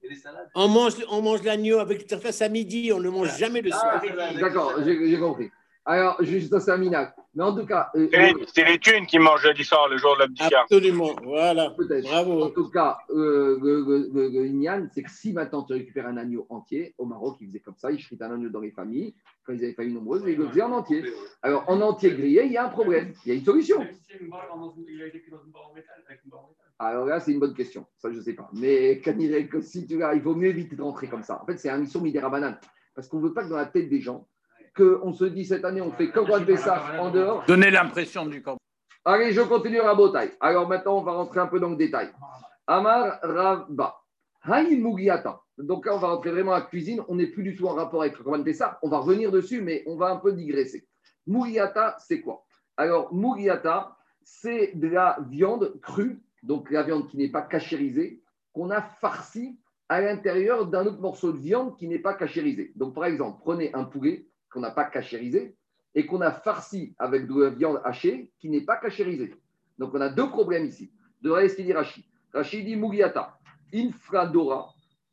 [0.55, 3.71] On mange, on mange l'agneau avec le face à midi, on ne mange jamais le
[3.71, 4.03] soir.
[4.39, 5.51] D'accord, j'ai j'ai compris.
[5.89, 7.15] Alors, juste ça, c'est un minac.
[7.35, 9.97] Mais en tout cas, euh, C'est les, c'est les thunes qui mangent le soir, le
[9.99, 10.63] jour de l'abdicat.
[10.63, 11.71] Absolument, voilà.
[11.71, 12.07] peut-être.
[12.07, 12.49] En Bravo.
[12.49, 16.17] tout cas, euh, le, le- le- le Inyan, c'est que si maintenant tu récupères un
[16.17, 19.15] agneau entier, au Maroc, ils faisaient comme ça, ils chritent un agneau dans les familles.
[19.45, 21.05] Quand ils avaient familles nombreuses, ils le faisaient en entier.
[21.41, 23.13] Alors, en entier grillé, il y a un problème.
[23.25, 23.81] Il y a une solution.
[26.79, 27.87] Alors là, c'est une bonne question.
[27.97, 28.51] Ça, je ne sais pas.
[28.53, 31.41] Mais quand il, que si tu il vaut mieux éviter de rentrer comme ça.
[31.43, 32.59] En fait, c'est un mission midera banane.
[32.95, 34.27] Parce qu'on ne veut pas que dans la tête des gens,
[34.77, 37.45] qu'on se dit cette année, on fait comme Roi de Pessah en dehors.
[37.47, 38.59] Donner l'impression du corps.
[39.05, 40.33] Allez, je continue à Botaï.
[40.41, 42.11] Alors maintenant, on va rentrer un peu dans le détail.
[42.67, 43.97] Amar Rabba.
[44.43, 45.41] Haï Mugiata.
[45.59, 47.03] Donc là, on va rentrer vraiment à la cuisine.
[47.09, 48.79] On n'est plus du tout en rapport avec le Corban Pessah.
[48.83, 50.87] On va revenir dessus, mais on va un peu digresser.
[51.27, 52.45] Mugiata, c'est quoi?
[52.77, 58.23] Alors, Mugiata, c'est de la viande crue, donc la viande qui n'est pas cachérisée,
[58.53, 59.59] qu'on a farcie
[59.89, 62.73] à l'intérieur d'un autre morceau de viande qui n'est pas cachérisé.
[62.75, 65.55] Donc, par exemple, prenez un poulet qu'on n'a pas cachérisé
[65.95, 69.35] et qu'on a farci avec de la viande hachée qui n'est pas cachérisée.
[69.79, 70.91] Donc, on a deux problèmes ici.
[71.21, 72.05] De ce qu'il dit Rachid.
[72.33, 73.39] Rachid dit Mugiata,
[73.75, 74.71] infradora,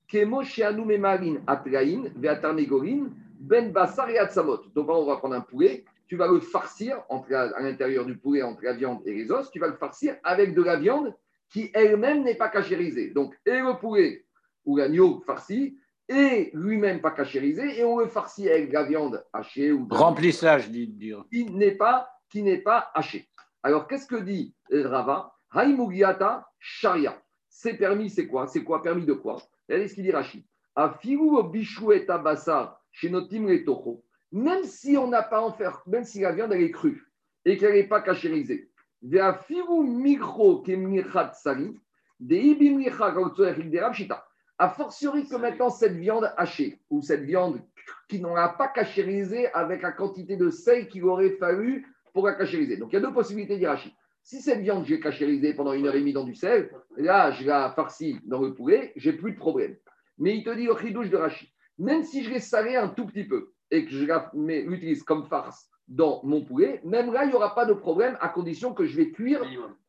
[0.07, 4.61] kemo sheanu memarin atrain, veatarnegorin, ben basar et atzamot.
[4.73, 8.63] Donc, on va prendre un poulet, tu vas le farcir à l'intérieur du poulet, entre
[8.63, 11.13] la viande et les os, tu vas le farcir avec de la viande
[11.49, 13.09] qui elle-même n'est pas cachérisée.
[13.09, 14.23] Donc, et le poulet
[14.63, 15.77] ou l'agneau farci,
[16.09, 19.93] et lui-même pas cachérisé, et on le farcit avec de la viande hachée ou de-
[19.95, 21.23] Remplissage, dit dire.
[21.31, 23.27] qui n'est pas, qui n'est pas haché.
[23.63, 25.33] Alors, qu'est-ce que dit euh, Rava?
[25.51, 27.17] Haïmugiata sharia.
[27.47, 28.47] C'est permis, c'est quoi?
[28.47, 28.81] C'est quoi?
[28.81, 29.37] Permis de quoi?
[29.69, 30.43] Regardez ce qu'il dit Rachid.
[30.75, 34.03] Afiru bichou et tabassar chez notim les toho.
[34.31, 37.07] Même si on n'a pas en faire, même si la viande elle est crue
[37.45, 38.71] et qu'elle n'est pas cachérisée.
[39.03, 41.77] Ve'afiru micro kemnichat sali.
[42.19, 44.25] Gautzoerich derab shita.
[44.59, 47.61] A fortiori que maintenant cette viande hachée ou cette viande
[48.07, 52.33] qui n'en a pas cachérisé avec la quantité de sel qu'il aurait fallu pour la
[52.33, 52.77] cachériser.
[52.77, 53.93] Donc il y a deux possibilités d'Irachi.
[54.21, 57.45] Si cette viande, j'ai cachérisé pendant une heure et demie dans du sel, là, je
[57.45, 59.75] la farcis dans le poulet, j'ai plus de problème.
[60.17, 63.05] Mais il te dit au chidouche de Rachi, même si je l'ai salé un tout
[63.05, 64.05] petit peu et que je
[64.67, 68.29] l'utilise comme farce dans mon poulet, même là, il n'y aura pas de problème à
[68.29, 69.43] condition que je vais cuire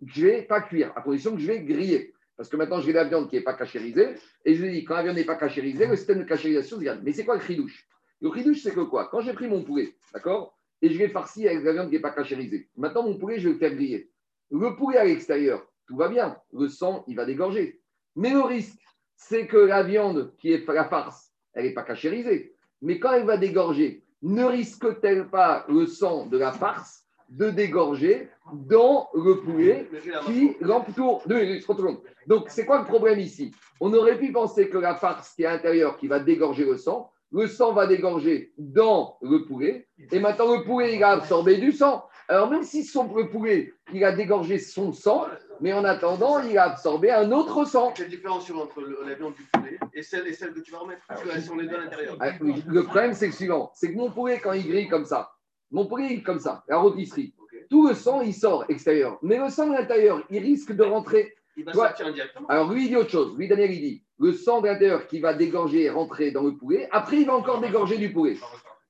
[0.04, 2.13] je vais pas cuire, à condition que je vais griller.
[2.37, 4.14] Parce que maintenant, j'ai la viande qui n'est pas cachérisée,
[4.45, 6.82] et je lui dis, quand la viande n'est pas cachérisée, le système de cachérisation se
[6.82, 7.01] garde.
[7.05, 7.87] Mais c'est quoi le chidouche?
[8.20, 9.09] Le chidouche, c'est que quoi?
[9.11, 12.01] Quand j'ai pris mon poulet, d'accord Et je l'ai farci avec la viande qui n'est
[12.01, 12.68] pas cachérisée.
[12.76, 14.11] Maintenant, mon poulet, je vais le faire griller.
[14.51, 16.37] Le poulet à l'extérieur, tout va bien.
[16.53, 17.80] Le sang, il va dégorger.
[18.16, 18.80] Mais le risque,
[19.16, 22.55] c'est que la viande qui est la farce, elle n'est pas cachérisée.
[22.82, 27.03] Mais quand elle va dégorger, ne risque-t-elle pas le sang de la farce?
[27.29, 29.89] De dégorger dans le poulet
[30.27, 31.22] qui l'entoure.
[31.27, 32.01] Deux minutes, 30 secondes.
[32.27, 33.53] Donc, c'est quoi le problème ici?
[33.81, 36.77] On aurait pu penser que la farce qui est à l'intérieur, qui va dégorger le
[36.77, 41.57] sang, le sang va dégorger dans le poulet, et maintenant le poulet, il a absorbé
[41.57, 42.05] du sang.
[42.29, 45.27] Alors, même si son, le poulet, il a dégorgé son sang,
[45.61, 47.93] mais en attendant, il a absorbé un autre sang.
[47.95, 51.03] Quelle différence entre la viande du poulet et celle, et celle que tu vas remettre?
[51.09, 52.16] Parce qu'elles sont les deux à l'intérieur.
[52.20, 55.33] Ah, Le problème, c'est le suivant c'est que mon poulet, quand il grille comme ça,
[55.75, 57.35] mon est comme ça, la rôtisserie,
[57.68, 59.18] tout le sang, il sort extérieur.
[59.22, 62.49] Mais le sang de l'intérieur, il risque de rentrer Il va Toi- sortir indirectement.
[62.49, 63.37] Alors lui, il dit autre chose.
[63.37, 66.57] Lui, Daniel, il dit le sang de l'intérieur qui va dégorger et rentrer dans le
[66.57, 66.89] poulet.
[66.91, 68.37] Après, il va encore dégorger du poulet.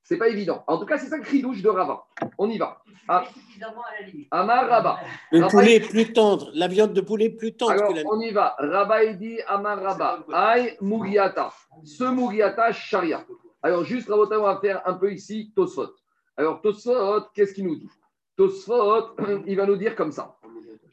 [0.03, 0.63] C'est pas évident.
[0.67, 2.05] En tout cas, c'est ça le cri douche de Rava.
[2.37, 2.81] On y va.
[3.07, 3.23] Ah.
[3.33, 4.27] Suffisamment à la limite.
[4.31, 4.99] Amar Rava.
[5.31, 8.03] Le poulet est plus tendre, la viande de poulet est plus tendre Alors, que la
[8.11, 8.55] on y va.
[8.59, 10.23] Rava, il dit Amar Rava.
[10.33, 11.51] Aïe Muriata.
[11.83, 13.25] Ce Muriata Sharia.
[13.63, 15.91] Alors, juste, Rabota, on va faire un peu ici Tosfot.
[16.37, 17.89] Alors, Tosfot, qu'est-ce qu'il nous dit?
[18.35, 19.15] Tosfot,
[19.47, 20.37] il va nous dire comme ça.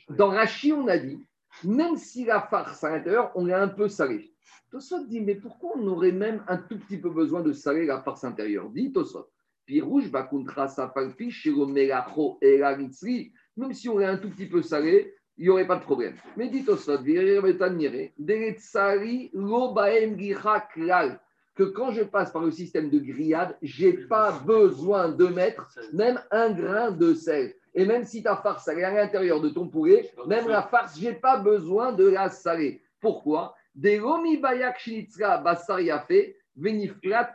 [0.09, 1.19] Dans Rachi, on a dit,
[1.65, 4.33] même si la farce à l'intérieur, on l'a un peu salée.
[4.71, 8.01] Tosfot dit, mais pourquoi on aurait même un tout petit peu besoin de saler la
[8.01, 8.71] farce intérieure?
[8.71, 9.29] Dit Tosfot.
[9.67, 13.33] Puis rouge, bakuntra safalpi, shiro melacho elaritzri.
[13.57, 16.15] Même si on l'a un tout petit peu salé, il n'y aurait pas de problème.
[16.37, 21.21] Mais dit Tosfot, viretanire, deretsari lo baem gicha klal.
[21.55, 26.19] Que quand je passe par le système de grillade, j'ai pas besoin de mettre même
[26.31, 27.55] un grain de sel.
[27.75, 31.15] Et même si ta farce est à l'intérieur de ton poulet, même la farce, j'ai
[31.15, 32.83] pas besoin de la saler.
[33.01, 33.55] Pourquoi?
[33.75, 34.79] Des romi bayak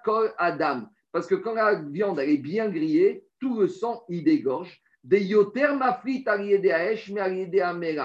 [0.04, 0.84] kol adam.
[1.12, 4.82] Parce que quand la viande est bien grillée, tout le sang il dégorge.
[5.04, 7.98] Des yoter aesh mais.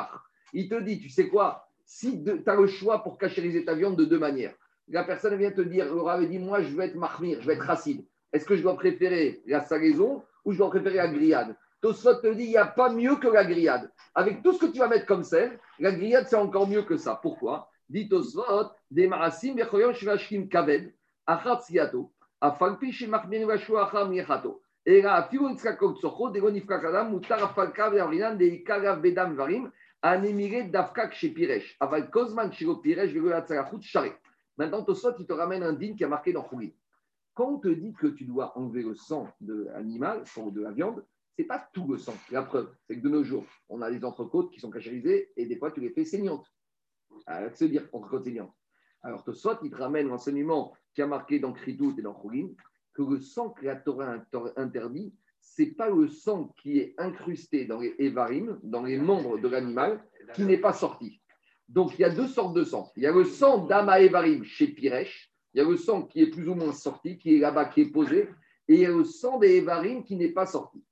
[0.54, 1.68] Il te dit, tu sais quoi?
[1.84, 4.54] Si tu as le choix pour cachériser ta viande de deux manières.
[4.88, 7.54] La personne vient te dire, Laura avait dit, moi je veux être mahmir, je veux
[7.54, 8.04] être racide.
[8.32, 11.54] Est-ce que je dois préférer la salaison ou je dois préférer la grillade?
[11.82, 13.90] Tosfot te dit, il n'y a pas mieux que la grillade.
[14.14, 16.96] Avec tout ce que tu vas mettre comme sel, la grillade, c'est encore mieux que
[16.96, 17.18] ça.
[17.20, 17.68] Pourquoi?
[17.88, 20.92] Dit Tosfot, des marasim, bechoyon, shvashkim kaved,
[21.26, 24.62] achat siato, afalpi, shemachmir, vashu, acham, yechato.
[24.86, 29.70] Et là, afiru, nitzrakot, socho, de gonifka kadam, mutar, afalka, ve'arinan, de ikarav, bedam, varim,
[30.02, 31.76] anemire, dafkak, chez Piresh.
[31.80, 34.16] Aval kozman, shiro Piresh, ve'golat, sarachut, sharet.
[34.56, 36.74] Maintenant, Tosfot, il te ramène un din qui a marqué dans Khouri.
[37.34, 41.04] Quand on te dit que tu dois enlever le sang de l'animal, de la viande,
[41.34, 42.14] c'est pas tout le sang.
[42.30, 45.46] La preuve, c'est que de nos jours, on a des entrecôtes qui sont cachérisées et
[45.46, 46.46] des fois, tu les fais saignantes.
[47.26, 48.52] Avec se dire entrecôte saignante.
[49.02, 52.48] Alors, soit il te ramène l'enseignement qui a marqué dans Kritout et dans Khourin,
[52.92, 57.64] que le sang que la Torah inter- interdit, c'est pas le sang qui est incrusté
[57.64, 61.21] dans les évarim, dans les membres de l'animal, qui n'est pas sorti.
[61.72, 62.92] Donc, il y a deux sortes de sang.
[62.96, 66.20] Il y a le sang d'Ama Evarim chez Piresh, il y a le sang qui
[66.20, 68.28] est plus ou moins sorti, qui est là-bas, qui est posé,
[68.68, 70.84] et il y a le sang des Evarim qui n'est pas sorti.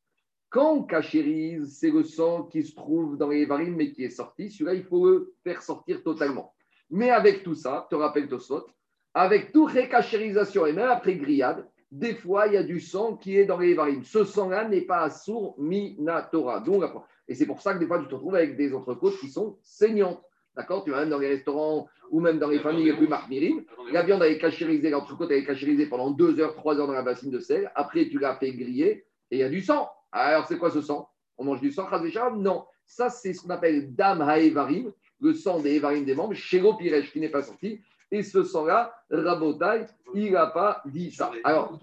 [0.48, 4.10] Quand on cachérise, c'est le sang qui se trouve dans les Evarim, mais qui est
[4.10, 4.50] sorti.
[4.50, 6.54] Celui-là, il faut le faire sortir totalement.
[6.88, 8.66] Mais avec tout ça, te rappelles Tosfot,
[9.12, 13.36] avec toute récachérisation et même après grillade, des fois, il y a du sang qui
[13.36, 14.02] est dans les varim.
[14.02, 16.60] Ce sang-là n'est pas assour minatora.
[16.60, 16.84] Donc,
[17.28, 19.58] et c'est pour ça que des fois, tu te retrouves avec des entrecôtes qui sont
[19.62, 20.22] saignantes.
[20.56, 20.84] D'accord?
[20.84, 23.64] Tu vas même dans les restaurants ou même dans les familles les plus marmirines.
[23.92, 26.92] La viande elle est cachérisée, l'entrecôte elle est cachérisée pendant 2 heures, 3 heures dans
[26.92, 27.70] la bassine de sel.
[27.74, 29.88] Après, tu l'as fait griller et il y a du sang.
[30.12, 31.08] Alors, c'est quoi ce sang?
[31.38, 32.64] On mange du sang, Chazvécham Non.
[32.84, 37.12] Ça, c'est ce qu'on appelle dam haevarim, le sang des evarim des membres, chez Piresh
[37.12, 37.80] qui n'est pas sorti.
[38.10, 41.30] Et ce sang-là, Rabotai, il n'a pas dit ça.
[41.44, 41.78] Alors,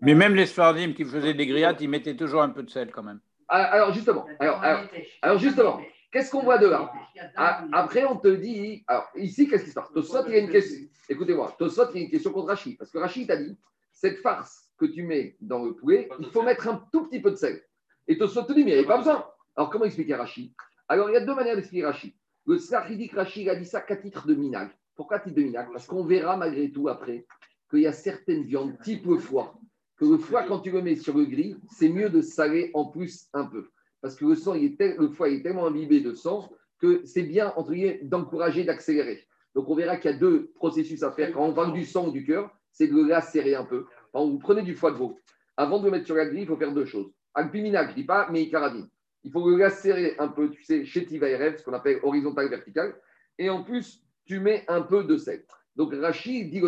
[0.00, 2.90] Mais même les Sfardim qui faisaient des grillades, ils mettaient toujours un peu de sel
[2.90, 3.20] quand même.
[3.46, 4.80] ah, alors justement, alors, alors,
[5.22, 5.80] alors, justement,
[6.12, 6.92] qu'est-ce qu'on voit de là?
[7.36, 8.84] Ah, Après, on te dit.
[8.86, 9.90] Alors, ici, qu'est-ce qui se passe?
[9.92, 10.86] Tosot, il y a une question.
[11.08, 12.78] Écoutez-moi, Tosot, il y a une question contre Rachid.
[12.78, 13.56] Parce que Rachid t'a dit
[13.90, 17.30] cette farce que tu mets dans le poulet, il faut mettre un tout petit peu
[17.30, 17.62] de sel.
[18.06, 19.26] Et Tosot te dit mais il n'y a pas besoin.
[19.56, 20.52] Alors, comment expliquer Rachid?
[20.88, 22.12] Alors, il y a deux manières d'expliquer Rachid.
[22.46, 24.70] Le Sachidik Rachid a dit ça qu'à titre de minag.
[24.96, 25.68] Pourquoi titre de minag?
[25.72, 27.26] Parce qu'on verra malgré tout après
[27.70, 29.54] qu'il y a certaines viandes, type le foie,
[29.96, 32.86] que le foie, quand tu le mets sur le grill, c'est mieux de saler en
[32.86, 33.70] plus un peu.
[34.02, 36.50] Parce que le, sang, est le foie est tellement imbibé de sang
[36.80, 39.26] que c'est bien, entre guillemets, d'encourager, d'accélérer.
[39.54, 41.32] Donc on verra qu'il y a deux processus à faire.
[41.32, 43.86] Quand on parle du sang ou du cœur, c'est de le lacérer un peu.
[44.12, 45.20] Quand vous prenez du foie de veau,
[45.56, 47.12] avant de le mettre sur la grille, il faut faire deux choses.
[47.34, 48.88] Alpimina, je ne dis pas, mais carabine.
[49.24, 52.94] Il faut le lacérer un peu, tu sais, chez Tivaïrev, ce qu'on appelle horizontal vertical.
[53.38, 55.44] Et en plus, tu mets un peu de sel.
[55.76, 56.60] Donc Rachid dit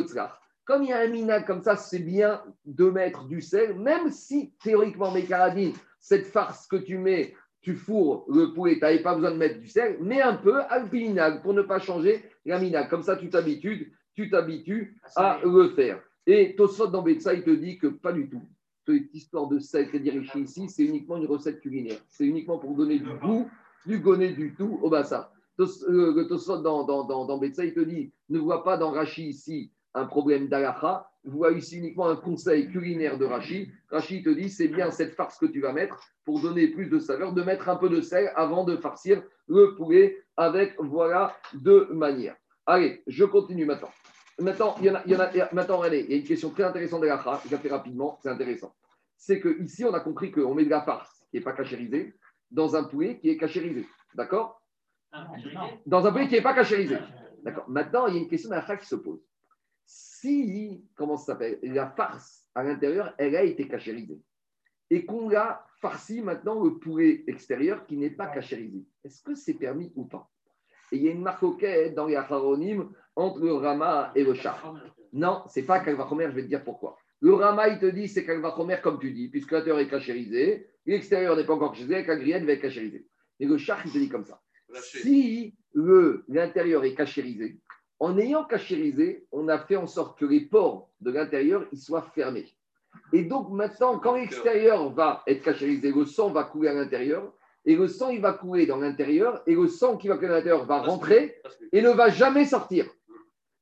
[0.64, 4.10] comme il y a un minag comme ça, c'est bien de mettre du sel, même
[4.10, 5.74] si théoriquement, mes carabines,
[6.04, 9.58] cette farce que tu mets, tu fourres le poulet, tu n'avais pas besoin de mettre
[9.58, 12.90] du sel, mais un peu alpinag pour ne pas changer la minag.
[12.90, 15.98] Comme ça, tu t'habitues, tu t'habitues à le faire.
[16.26, 18.42] Et Tosfot dans Betsa, il te dit que pas du tout.
[18.86, 22.00] Cette histoire de sel qui est dirigée ici, c'est uniquement une recette culinaire.
[22.06, 23.48] C'est uniquement pour donner du goût,
[23.86, 25.26] du gonnet du tout au bassin.
[25.58, 28.90] Euh, Le Tosfot dans, dans, dans, dans Betsa, il te dit ne vois pas dans
[28.90, 33.70] Rachi ici un problème d'alacha, vois ici uniquement un conseil culinaire de Rachi.
[33.90, 36.98] Rachi te dit c'est bien cette farce que tu vas mettre pour donner plus de
[36.98, 41.86] saveur, de mettre un peu de sel avant de farcir le poulet avec voilà deux
[41.92, 42.36] manières.
[42.66, 43.90] Allez, je continue maintenant.
[44.40, 46.24] Maintenant, il y en a, il y en a- maintenant, allez, il y a une
[46.24, 48.74] question très intéressante de la je la fais rapidement, c'est intéressant.
[49.16, 52.14] C'est que ici, on a compris qu'on met de la farce qui n'est pas cachérisée
[52.50, 53.86] dans un poulet qui est cachérisé.
[54.14, 54.60] D'accord?
[55.86, 56.98] Dans un poulet qui n'est pas cachérisé.
[57.44, 57.68] D'accord.
[57.68, 59.20] Maintenant, il y a une question de la qui se pose.
[59.86, 64.20] Si, comment ça s'appelle, la farce à l'intérieur, elle a été cachérisée
[64.90, 69.54] et qu'on l'a farci maintenant le poulet extérieur qui n'est pas cachérisé, est-ce que c'est
[69.54, 70.30] permis ou pas?
[70.92, 71.44] Et il y a une marque
[71.94, 74.74] dans les acharonymes entre le Rama et le char.
[75.12, 76.96] Non, c'est pas Kalvachomer, je vais te dire pourquoi.
[77.20, 81.36] Le Rama, il te dit c'est Kalvachomer comme tu dis, puisque l'intérieur est cachérisé, l'extérieur
[81.36, 83.06] n'est pas encore cachérisé, avec la grillade va être cachérisé.
[83.40, 84.40] Mais le char, il te dit comme ça.
[84.80, 85.56] Si
[86.28, 87.60] l'intérieur est cachérisé,
[88.04, 92.06] en ayant cachérisé, on a fait en sorte que les pores de l'intérieur ils soient
[92.14, 92.48] fermés.
[93.12, 97.32] Et donc maintenant, quand l'extérieur va être cachérisé, le sang va couler à l'intérieur,
[97.64, 100.36] et le sang il va couler dans l'intérieur, et le sang qui va couler à
[100.38, 101.40] l'intérieur va rentrer
[101.72, 102.84] et ne va jamais sortir.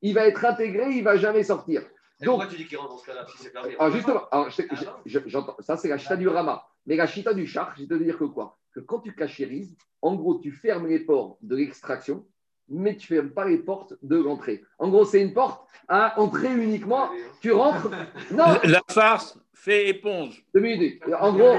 [0.02, 1.82] Il va être intégré, il va jamais sortir.
[2.20, 4.50] Donc- pourquoi tu dis qu'il rentre dans ce cas-là si c'est permis Alors justement, alors,
[4.50, 6.64] je- je- je- j'entends, ça c'est la chita du Rama.
[6.86, 8.58] Mais la chita du char, je vais te dire que quoi?
[8.74, 12.24] Que quand tu cachérises, en gros, tu fermes les portes de l'extraction,
[12.68, 14.62] mais tu ne fermes pas les portes de l'entrée.
[14.78, 17.10] En gros, c'est une porte à entrer uniquement.
[17.40, 17.90] Tu rentres.
[18.30, 20.44] Non, La farce fait éponge.
[20.54, 21.02] deux minutes.
[21.20, 21.54] En gros,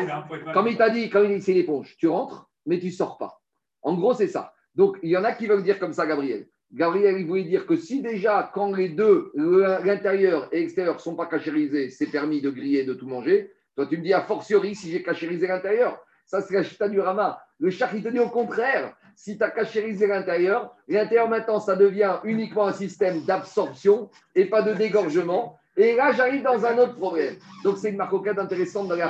[0.54, 3.42] comme il t'a dit, quand il dit c'est l'éponge, tu rentres, mais tu sors pas.
[3.82, 4.54] En gros, c'est ça.
[4.76, 6.48] Donc, il y en a qui veulent dire comme ça, Gabriel.
[6.72, 11.16] Gabriel, il voulait dire que si déjà, quand les deux, l'intérieur et l'extérieur, ne sont
[11.16, 14.74] pas cachérisés, c'est permis de griller, de tout manger, toi, tu me dis a fortiori
[14.74, 16.00] si j'ai cachérisé l'intérieur.
[16.26, 17.40] Ça, c'est la chita du Rama.
[17.60, 18.96] Le char, il te dit au contraire.
[19.16, 24.62] Si tu as cachérisé l'intérieur, l'intérieur maintenant, ça devient uniquement un système d'absorption et pas
[24.62, 25.58] de dégorgement.
[25.76, 27.36] Et là, j'arrive dans un autre problème.
[27.64, 29.08] Donc, c'est une marcoquette intéressante dans la.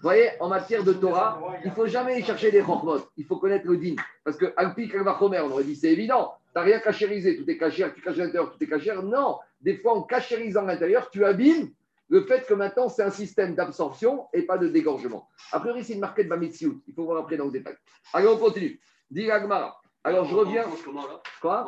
[0.00, 3.00] Vous voyez, en matière de Torah, il ne faut jamais chercher des chormot.
[3.16, 3.96] Il faut connaître le din.
[4.24, 6.34] Parce que Alpi Kalvachomer, on aurait dit c'est évident.
[6.52, 8.94] Tu n'as rien cachérisé, tout est caché, tu caches l'intérieur, tout est caché.
[9.02, 11.70] Non, des fois, en cachérisant l'intérieur, tu abîmes
[12.08, 15.28] le fait que maintenant, c'est un système d'absorption et pas de dégorgement.
[15.52, 16.82] A priori, c'est une marquette Bamitsiout.
[16.88, 17.74] Il faut voir après dans le détail.
[18.12, 18.80] Allez, on continue.
[19.10, 19.76] Dis Agmara.
[20.02, 20.62] Alors, je On- reviens.
[20.64, 21.64] On tranche comment là On Quoi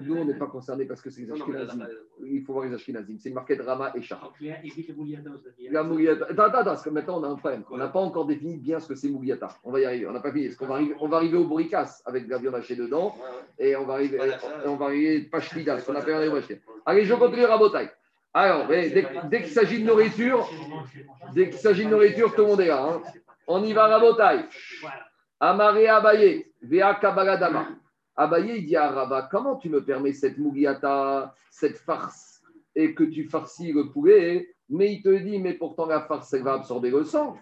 [0.00, 1.84] Nous, on n'est pas concernés parce que c'est les Ashkenazim.
[2.24, 3.16] Il faut voir les Ashkenazim.
[3.18, 4.10] C'est une marquette Rama et aussi.
[5.72, 6.26] La Mouliata.
[6.26, 7.64] Attends, attends, attends, parce que maintenant on a un problème.
[7.70, 9.48] On n'a pas encore défini bien ce que c'est Mouliata.
[9.64, 10.06] On va y arriver.
[10.06, 10.46] On n'a pas fini.
[10.46, 13.16] Parce qu'on va arriver, on va arriver au bourricas avec de la viande hachée dedans.
[13.58, 16.60] Et on va arriver, Voilà, on va arriver Pachlida, ce qu'on appelle un Pachlida.
[16.84, 17.90] Allez, je continue Rabotaille.
[18.34, 18.90] Alors, dès,
[19.30, 20.48] dès qu'il s'agit de nourriture,
[21.34, 22.84] dès qu'il s'agit de nourriture, tout le monde est là.
[22.84, 23.02] hein.
[23.48, 24.44] On y va Rabotaille.
[25.40, 27.68] Amaré Abaye, Vea Kabaladama.
[28.16, 32.40] Abaye, il dit à Rava, comment tu me permets cette mougiata, cette farce,
[32.74, 36.42] et que tu farcis le poulet Mais il te dit, mais pourtant la farce, elle
[36.42, 37.36] va absorber le sang.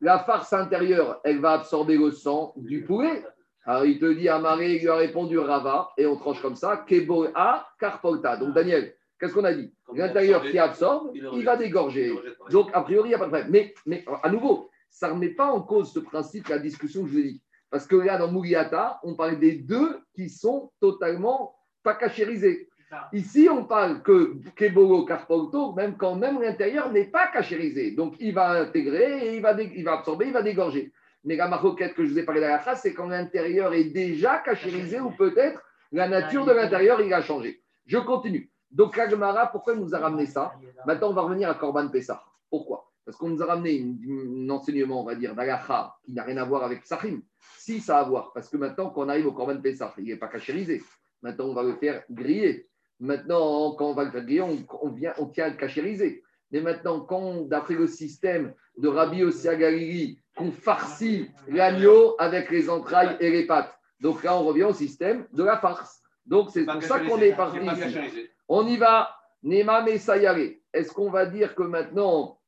[0.00, 3.22] La farce intérieure, elle va absorber le sang du poulet.
[3.66, 6.78] Alors il te dit, Amaré, il lui a répondu Rava, et on tranche comme ça,
[6.86, 8.38] Keboa Karpolta.
[8.38, 9.72] Donc Daniel, qu'est-ce qu'on a dit?
[9.94, 12.14] L'intérieur qui absorbe, il va dégorger.
[12.50, 13.50] Donc, a priori, il n'y a pas de problème.
[13.52, 17.08] Mais, mais à nouveau, ça ne remet pas en cause ce principe, la discussion que
[17.08, 17.42] je vous ai dit.
[17.68, 22.68] Parce que là, dans Mouliata, on parle des deux qui sont totalement pas cachérisés.
[23.12, 27.90] Ici, on parle que Kebolo Carpolto, même quand même l'intérieur n'est pas cachérisé.
[27.90, 30.92] Donc, il va intégrer, et il, va absorber, il va dégorger.
[31.24, 33.90] Mais la maroquette que je vous ai parlé de la phrase, c'est quand l'intérieur est
[33.90, 37.64] déjà cachérisé ou peut-être la nature de l'intérieur, il a changé.
[37.84, 38.48] Je continue.
[38.70, 40.52] Donc, Agmara, pourquoi il nous a ramené ça?
[40.86, 42.22] Maintenant, on va revenir à Corban Pessah.
[42.48, 42.93] Pourquoi?
[43.04, 46.44] Parce qu'on nous a ramené un enseignement, on va dire, d'Alacha qui n'a rien à
[46.44, 47.22] voir avec Sahim.
[47.58, 48.32] Si, ça a à voir.
[48.32, 50.82] Parce que maintenant, quand on arrive au Corban Pessah, il n'est pas cachérisé.
[51.22, 52.68] Maintenant, on va le faire griller.
[53.00, 56.22] Maintenant, quand on va le faire griller, on, on vient, on tient à le cachériser.
[56.50, 62.68] Mais maintenant, quand, d'après le système de Rabbi Ossia Galili, qu'on farcit l'agneau avec les
[62.70, 63.78] entrailles et les pattes.
[64.00, 66.02] Donc là, on revient au système de la farce.
[66.26, 68.28] Donc c'est pour ça qu'on est parti ici.
[68.48, 69.10] On y va.
[69.42, 70.56] Nema Messayare.
[70.72, 72.38] Est-ce qu'on va dire que maintenant,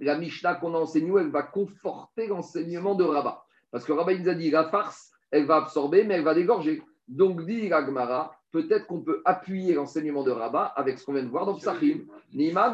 [0.00, 4.28] la Mishnah qu'on a enseignée, elle va conforter l'enseignement de Rabat Parce que Rabat, nous
[4.28, 6.82] a dit, la farce, elle va absorber, mais elle va dégorger.
[7.08, 11.28] Donc, dit Ragmara, peut-être qu'on peut appuyer l'enseignement de Rabat avec ce qu'on vient de
[11.28, 12.00] voir dans Psachim.
[12.34, 12.72] Nima.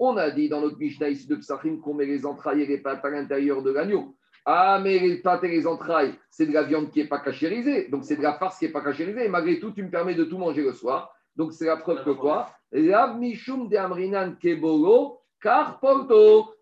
[0.00, 2.78] On a dit dans notre Mishnah ici de Psachim qu'on met les entrailles et les
[2.78, 4.16] pattes à l'intérieur de l'agneau.
[4.44, 7.88] Ah, mais les pattes et les entrailles, c'est de la viande qui n'est pas cachérisée.
[7.88, 9.24] Donc, c'est de la farce qui n'est pas cachérisée.
[9.24, 11.14] Et malgré tout, tu me permets de tout manger le soir.
[11.36, 12.50] Donc, c'est la preuve que quoi?
[12.74, 15.20] Lav mishum de amrinan kebolo.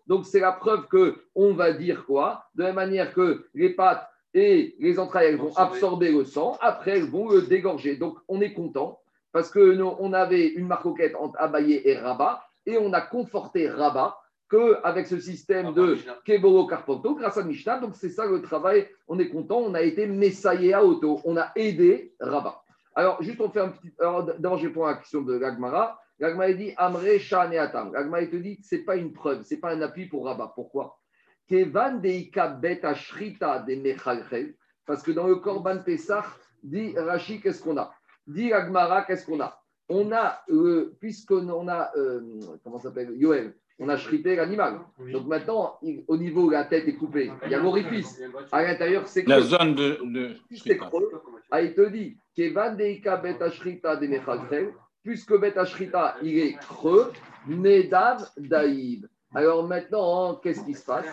[0.07, 2.43] Donc, c'est la preuve que on va dire quoi?
[2.53, 6.57] De la manière que les pattes et les entrailles, elles vont absorber le sang.
[6.59, 7.95] Après, elles vont le dégorger.
[7.95, 8.99] Donc, on est content
[9.31, 12.43] parce que nous, on avait une marcoquette entre Abaye et Rabat.
[12.65, 14.17] Et on a conforté Rabat
[14.51, 17.79] qu'avec ce système de Kebolo Carpoto, grâce à Mishnah.
[17.79, 18.89] Donc, c'est ça le travail.
[19.07, 19.59] On est content.
[19.59, 21.21] On a été messaillé à auto.
[21.23, 22.61] On a aidé Rabat.
[22.95, 23.93] Alors, juste on fait un petit.
[23.97, 26.01] Alors, d'abord, je réponds à la question de Gagmara.
[26.19, 27.91] Gagmara dit Amre Shane Atam.
[27.91, 30.51] Gagmara te dit c'est pas une preuve, c'est pas un appui pour Rabat.
[30.55, 30.99] Pourquoi?
[31.47, 34.55] Kevan deika bet ashrita de mechalchel.
[34.85, 36.25] Parce que dans le Korban Pesach,
[36.63, 37.93] dit Rashi, qu'est-ce qu'on a?
[38.27, 39.59] Dit Gagmara, qu'est-ce qu'on a?
[39.89, 42.21] On a, euh, puisqu'on a, euh,
[42.63, 43.11] comment ça s'appelle?
[43.17, 44.79] Yoel, on a shrité l'animal.
[45.11, 48.21] Donc maintenant, il- au niveau où la tête est coupée, il y a l'orifice.
[48.51, 49.99] À l'intérieur, c'est La zone de.
[50.03, 50.35] de...
[50.55, 51.09] C'est creux.
[51.51, 54.73] Ah, il te dit, Kevan deika bet ashrita de mechalchel.
[55.03, 57.11] Puisque bet ashrita, il est creux,
[57.47, 59.05] nedav daïb.
[59.35, 61.05] Alors maintenant, qu'est-ce qui se passe?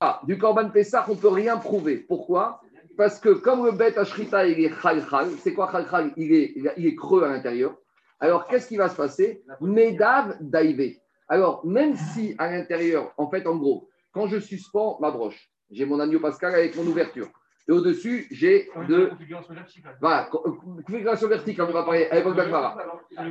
[0.00, 1.96] Ah, du Korban Pessah, on ne peut rien prouver.
[1.96, 2.60] Pourquoi?
[2.96, 5.02] Parce que comme le bête Ashrita, il est chal
[5.38, 7.76] c'est quoi chal il est, il est- creux à l'intérieur.
[8.20, 9.42] Alors, qu'est-ce qui va se passer?
[9.60, 11.00] Medav daïvé.
[11.28, 15.86] Alors, même si à l'intérieur, en fait, en gros, quand je suspends ma broche, j'ai
[15.86, 17.28] mon agneau pascal avec mon ouverture.
[17.68, 19.04] Et au-dessus, j'ai deux.
[19.04, 19.96] la configuration verticale.
[20.00, 22.36] Voilà, co- configuration verticale, on va parler à l'époque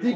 [0.02, 0.16] tic.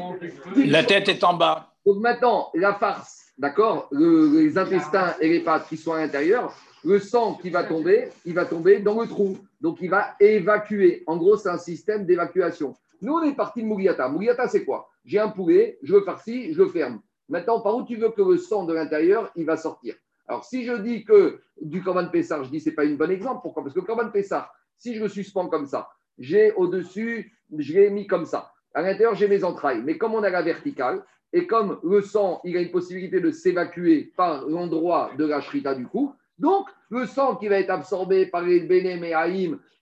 [0.70, 1.72] La tête est en bas.
[1.84, 6.54] Donc maintenant, la farce, d'accord, le- les intestins et les pattes qui sont à l'intérieur,
[6.84, 9.36] le sang qui va tomber, il va tomber dans le trou.
[9.60, 11.02] Donc il va évacuer.
[11.06, 12.74] En gros, c'est un système d'évacuation.
[13.02, 14.08] Nous, on est parti de Mouliata.
[14.08, 14.88] Mouliata, c'est quoi?
[15.04, 17.00] J'ai un poulet, je le farcis, je le ferme.
[17.28, 19.94] Maintenant, par où tu veux que le sang de l'intérieur, il va sortir?
[20.28, 23.40] Alors, si je dis que du Corban Pessar, je dis c'est pas une bonne exemple.
[23.42, 23.62] Pourquoi?
[23.62, 27.90] Parce que le Corban Pessar, si je le suspends comme ça, j'ai au-dessus, je l'ai
[27.90, 28.52] mis comme ça.
[28.74, 29.82] À l'intérieur, j'ai mes entrailles.
[29.84, 31.02] Mais comme on a la verticale,
[31.32, 35.74] et comme le sang, il a une possibilité de s'évacuer par l'endroit de la shrita
[35.74, 39.14] du cou, donc le sang qui va être absorbé par les bénem et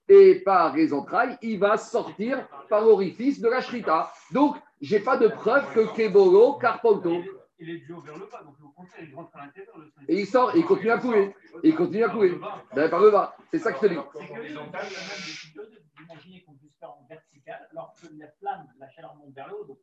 [0.07, 4.11] et par les entrailles, il va sortir par l'orifice de la shrita.
[4.31, 7.23] Donc, j'ai pas de preuve que Kebolo, Carpolto.
[7.57, 9.75] Il est dû vers le bas, donc au contraire, il rentre à l'intérieur.
[10.09, 11.33] Et il sort et il continue à couler.
[11.63, 12.37] Et il continue à couler.
[12.75, 13.35] Ben, par le bas.
[13.51, 13.99] C'est ça que je te dis.
[14.13, 15.61] C'est que les ontages, la même décision
[15.97, 19.55] d'imaginer qu'on puisse faire en vertical, alors que la flamme, la chaleur monte vers le
[19.55, 19.79] haut.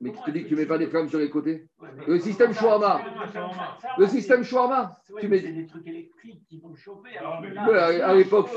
[0.00, 1.68] Mais qui te dit que tu mets pas des flammes sur les côtés
[2.06, 2.98] Le système shawarma.
[3.98, 4.98] Le système shawarma.
[5.20, 5.40] Tu mets.
[5.40, 7.18] C'est des trucs électriques qui vont chauffer.
[7.18, 8.48] À l'époque,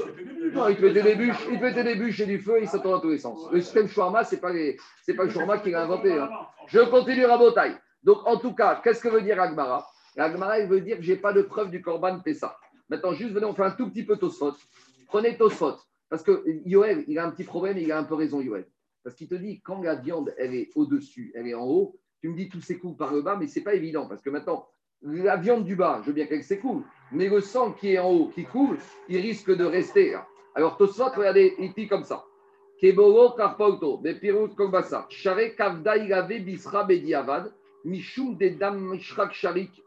[0.54, 2.70] non, il te mettait des bûches, il te mettait des bûches et du feu, il
[2.70, 3.52] s'attend dans tous les sens.
[3.52, 6.14] Le système shawarma, c'est pas les, c'est pas le shawarma qui l'a inventé.
[6.18, 6.30] hein.
[6.68, 7.76] Je continue à Botaï.
[8.04, 9.88] Donc, en tout cas, qu'est-ce que veut dire Agmara?
[10.18, 12.58] Agmara, il veut dire que j'ai pas de preuve du Corban Pessa.
[12.90, 14.54] Maintenant, juste venez, on fait un tout petit peu Tosfot.
[15.08, 15.76] Prenez Tosfot.
[16.10, 18.66] Parce que Yoel, il a un petit problème, il a un peu raison, Yoel.
[19.04, 22.30] Parce qu'il te dit, quand la viande, elle est au-dessus, elle est en haut, tu
[22.30, 24.08] me dis tous ces coups par le bas, mais c'est pas évident.
[24.08, 24.68] Parce que maintenant,
[25.02, 28.10] la viande du bas, je veux bien qu'elle s'écoule, mais le sang qui est en
[28.10, 28.78] haut, qui coule,
[29.10, 30.18] il risque de rester.
[30.56, 32.26] Alors, Tosfot, regardez, il dit comme ça.
[32.80, 32.94] Share
[36.46, 36.88] bisra
[38.38, 39.84] dedam mishrak sharik,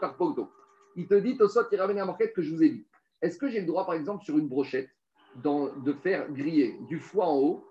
[0.00, 0.50] karpauto.
[0.96, 2.86] Il te dit, Tosfot, il ramène la marquette que je vous ai dit.
[3.22, 4.90] Est-ce que j'ai le droit, par exemple, sur une brochette,
[5.36, 7.64] de faire griller du foie en haut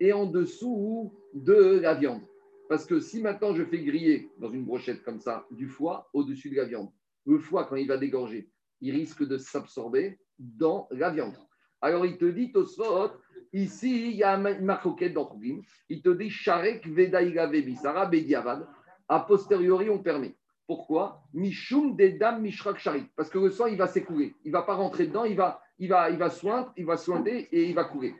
[0.00, 2.22] et en dessous de la viande?
[2.68, 6.50] Parce que si maintenant je fais griller dans une brochette comme ça du foie au-dessus
[6.50, 6.90] de la viande,
[7.26, 11.36] le foie, quand il va dégorger, il risque de s'absorber dans la viande.
[11.80, 13.12] Alors il te dit, Tosfot,
[13.52, 15.30] ici, il y a une marcoquette dans.
[15.88, 18.66] Il te dit, Sharek Vedaïga Vebi, Sarah Bediavad.
[19.08, 20.34] A posteriori, on permet.
[20.66, 21.22] Pourquoi?
[21.32, 23.10] Mishum Dedam Mishrak Sharik.
[23.16, 24.34] Parce que le sang, il va s'écouler.
[24.44, 26.98] Il ne va pas rentrer dedans, il va, il va, il va soindre, il va
[26.98, 28.14] sointer et il va couler.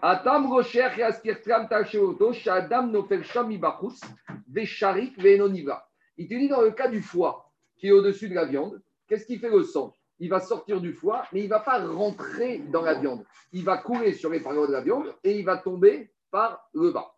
[0.00, 4.00] Atam Rocher Yaskirtram Tacheoto, Shadam Nofel Shamibachus,
[4.48, 5.86] Vesharik Venoniva.
[6.16, 9.26] Il te dit dans le cas du foie qui est au-dessus de la viande, qu'est-ce
[9.26, 9.94] qui fait le sang?
[10.22, 13.24] Il va sortir du foie, mais il ne va pas rentrer dans la viande.
[13.52, 16.92] Il va couler sur les parois de la viande et il va tomber par le
[16.92, 17.12] bas.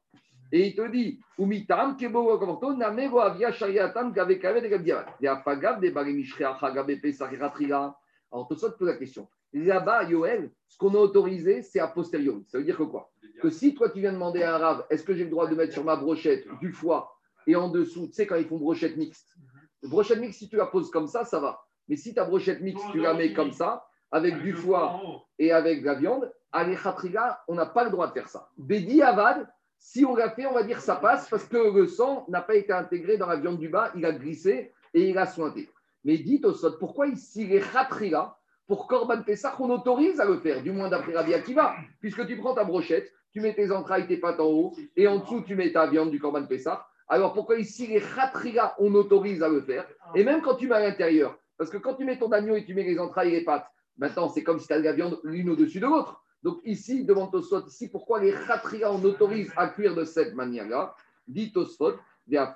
[0.50, 5.04] Et il te dit, Umitam, Kebo, Kavorto, Namego, Avia, Shariatam, Gabe, Kave, de Gabdiavat.
[5.20, 6.38] Il y a pas Gab, des Barimishre,
[6.74, 7.94] Gabe, Pesach, Ratriga.
[8.32, 9.28] Alors, tout ça te pose la question.
[9.52, 12.46] Là-bas, Yoel, ce qu'on a autorisé, c'est a posteriori.
[12.48, 13.10] Ça veut dire que quoi?
[13.42, 15.54] Que si toi, tu viens demander à un rave, est-ce que j'ai le droit de
[15.54, 17.12] mettre sur ma brochette du foie
[17.46, 19.36] et en dessous, tu sais, quand ils font brochette mixte,
[19.82, 21.63] brochette mixte, si tu la poses comme ça, ça va.
[21.88, 25.00] Mais si ta brochette mixte, tu la mets comme ça, avec du foie
[25.38, 28.48] et avec de la viande, à l'Echatriga, on n'a pas le droit de faire ça.
[28.56, 32.24] Bédi Avad, si on l'a fait, on va dire ça passe parce que le sang
[32.28, 35.26] n'a pas été intégré dans la viande du bas, il a glissé et il a
[35.26, 35.68] sointé.
[36.04, 40.38] Mais dites au sol, pourquoi ici les Khatriga, pour Korban Pessah, on autorise à le
[40.38, 44.06] faire, du moins d'après Rabbi Akiva, puisque tu prends ta brochette, tu mets tes entrailles,
[44.06, 46.86] tes pâtes en haut, et en dessous, tu mets ta viande du Korban Pessah.
[47.08, 49.86] Alors pourquoi ici les Khatriga, on autorise à le faire?
[50.14, 52.64] Et même quand tu mets à l'intérieur, parce que quand tu mets ton agneau et
[52.64, 54.92] tu mets les entrailles et les pâtes, maintenant c'est comme si tu as de la
[54.92, 56.24] viande l'une au-dessus de l'autre.
[56.44, 60.94] Donc ici, devant Tosfot, ici, pourquoi les Khatriga, on autorise à cuire de cette manière-là?
[61.26, 61.94] Dit Tosfot.
[62.26, 62.54] Parce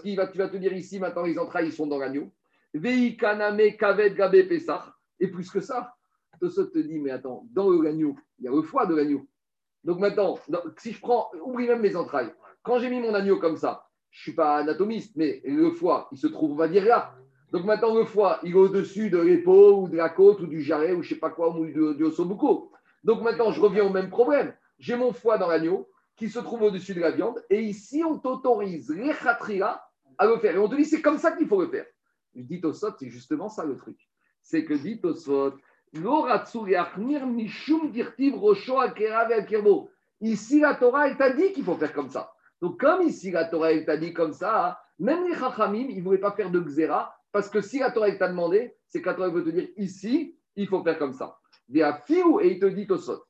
[0.00, 2.30] qu'il va, tu vas te dire ici, maintenant, les entrailles, sont dans l'agneau.
[2.72, 2.78] Et
[5.26, 5.92] plus que ça,
[6.40, 9.26] Tosfot te dit, mais attends, dans l'agneau, il y a le foie de l'agneau.
[9.82, 10.38] Donc maintenant,
[10.76, 12.32] si je prends, oublie même mes entrailles.
[12.62, 16.08] Quand j'ai mis mon agneau comme ça, je ne suis pas anatomiste, mais le foie,
[16.12, 17.14] il se trouve, on va dire là.
[17.52, 20.60] Donc maintenant, le foie, il est au-dessus de l'épaule ou de la côte ou du
[20.60, 22.04] jarret ou je ne sais pas quoi, ou du, du.
[23.04, 24.54] Donc maintenant, je reviens au même problème.
[24.78, 28.18] J'ai mon foie dans l'agneau qui se trouve au-dessus de la viande et ici, on
[28.18, 29.12] t'autorise les
[30.18, 30.54] à le faire.
[30.54, 31.86] Et on te dit, c'est comme ça qu'il faut le faire.
[32.34, 33.96] Dis Tosot, c'est justement ça le truc.
[34.42, 35.54] C'est que dit Tosot.
[40.20, 42.32] Ici, la Torah, elle t'a dit qu'il faut faire comme ça.
[42.60, 46.02] Donc, comme ici, la Torah, elle t'a dit comme ça, même les Chachamim, ils ne
[46.02, 49.14] voulaient pas faire de Xéra, parce que si la Torah, t'a demandé, c'est que la
[49.14, 51.38] Torah veut te dire ici, il faut faire comme ça.
[51.72, 53.24] Et il te dit Tosot.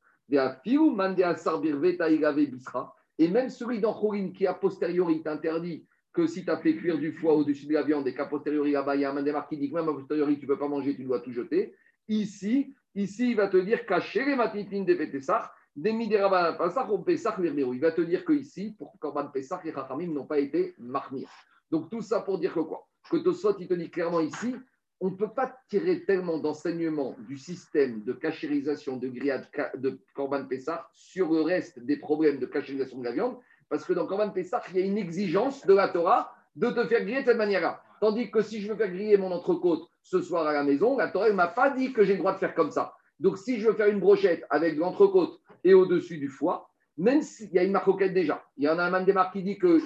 [3.18, 6.98] Et même celui dans Chorin qui, a posteriori, t'interdit que si tu as fait cuire
[6.98, 9.48] du foie au-dessus de la viande et qu'à posteriori, là-bas, il y a un mandemar
[9.48, 11.74] qui dit que même a posteriori, tu ne peux pas manger, tu dois tout jeter.
[12.08, 18.24] Ici, ici, il va te dire cacher les matipines des Pétessar, Il va te dire
[18.24, 21.28] que ici, pour Korban Pessah, les Chachamim n'ont pas été marmir.
[21.70, 22.88] Donc tout ça pour dire que quoi?
[23.10, 24.56] Que Tosot, il te dit clairement ici,
[25.00, 30.46] on ne peut pas tirer tellement d'enseignements du système de cachérisation de grillade de Korban
[30.46, 33.36] Pessah sur le reste des problèmes de cachérisation de la viande,
[33.68, 36.86] parce que dans Korban Pessah, il y a une exigence de la Torah de te
[36.88, 37.80] faire griller de cette manière-là.
[38.00, 41.08] Tandis que si je veux faire griller mon entrecôte ce soir à la maison, la
[41.08, 42.94] Torah ne m'a pas dit que j'ai le droit de faire comme ça.
[43.20, 47.22] Donc si je veux faire une brochette avec de l'entrecôte et au-dessus du foie, même
[47.22, 49.78] s'il y a une marcoquette déjà, il y en a un mandémar qui dit que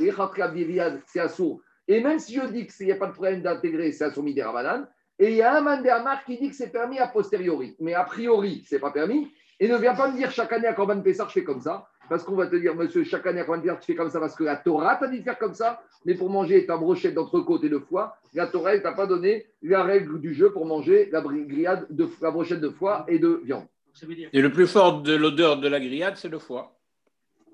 [1.06, 4.04] c'est assourd, et même si je dis qu'il n'y a pas de problème d'intégrer, c'est
[4.04, 7.94] assourd et il y a un mandémar qui dit que c'est permis a posteriori, mais
[7.94, 11.00] a priori, c'est pas permis, et ne viens pas me dire chaque année à Corban
[11.00, 13.62] Pessar, je fais comme ça, parce qu'on va te dire, monsieur, chaque année à Corban
[13.62, 15.80] Pessar, tu fais comme ça parce que la Torah t'a dit de faire comme ça,
[16.04, 19.84] mais pour manger ta brochette d'entrecôte et de foie, la Torah t'a pas donné la
[19.84, 23.66] règle du jeu pour manger la, de, la brochette de foie et de viande.
[23.92, 26.38] Donc, ça veut dire Et le plus fort de l'odeur de la grillade, c'est le
[26.38, 26.78] foie.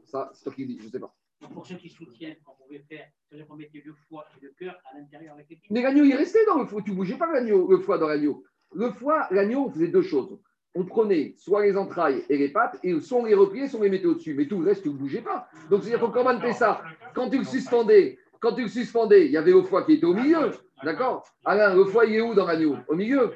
[0.04, 1.12] Ça, c'est toi qui dis, je ne sais pas.
[1.52, 4.76] pour ceux qui soutiennent qu'on pouvait faire, c'est-à-dire qu'on mettait le foie et le cœur
[4.90, 5.68] à l'intérieur avec les pieds.
[5.70, 6.80] Mais l'agneau, il restait dans le foie.
[6.82, 8.44] Tu ne bougeais pas l'agneau, le foie dans l'agneau.
[8.72, 10.38] Le foie, l'agneau, on faisait deux choses.
[10.74, 13.82] On prenait soit les entrailles et les pattes, et soit on les repliait, soit on
[13.82, 14.34] les mettait au-dessus.
[14.34, 15.48] Mais tout le reste, tu ne bougeais pas.
[15.70, 16.82] Donc, c'est-à-dire que Corban Pessah,
[17.14, 20.06] quand tu le suspendais, quand tu le suspendais, il y avait le foie qui était
[20.06, 20.52] au milieu.
[20.84, 21.26] D'accord?
[21.44, 22.76] Alain, le foie, il est où dans l'agneau?
[22.86, 23.32] Au milieu.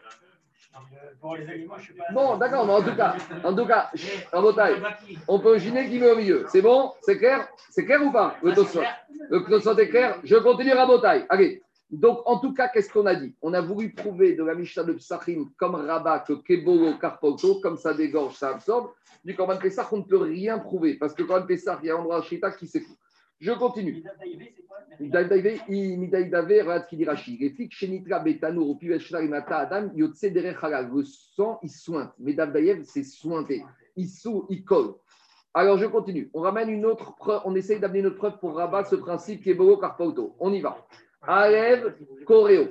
[1.20, 2.04] Pour les aliments, je ne suis pas.
[2.12, 3.14] Bon, d'accord, mais en tout cas,
[3.44, 3.90] en tout cas,
[4.32, 4.74] Rabotai,
[5.28, 6.46] on peut imaginer qu'il met au milieu.
[6.48, 6.92] C'est bon?
[7.02, 7.48] C'est clair?
[7.70, 8.36] C'est clair ou pas?
[8.42, 10.18] Le Tosfot est clair?
[10.24, 11.26] Je continue Rabotai.
[11.28, 11.62] Allez.
[11.90, 13.34] Donc, en tout cas, qu'est-ce qu'on a dit?
[13.42, 17.76] On a voulu prouver de la Mishnah de Psachim comme Rabat que Kebolo, Karpoto, comme
[17.76, 18.92] ça dégorge, ça absorbe.
[19.22, 21.94] Du Korban Pessah, on ne peut rien prouver parce que Korban Pessah, il y a
[21.94, 22.96] un endroit à Shita qui s'écoule.
[23.42, 24.02] Je continue.
[25.00, 25.10] Le
[31.04, 32.14] sang, il sointe.
[32.20, 32.36] Mais
[32.84, 33.64] c'est sointé.
[33.96, 34.94] Il sou, il colle.
[35.54, 36.30] Alors, je continue.
[36.34, 37.40] On ramène une autre preuve.
[37.44, 40.36] On essaye d'amener une autre preuve pour rabattre ce principe qui est Bogo Karpauto.
[40.38, 40.86] On y va.
[41.22, 42.68] Alev, Coréo.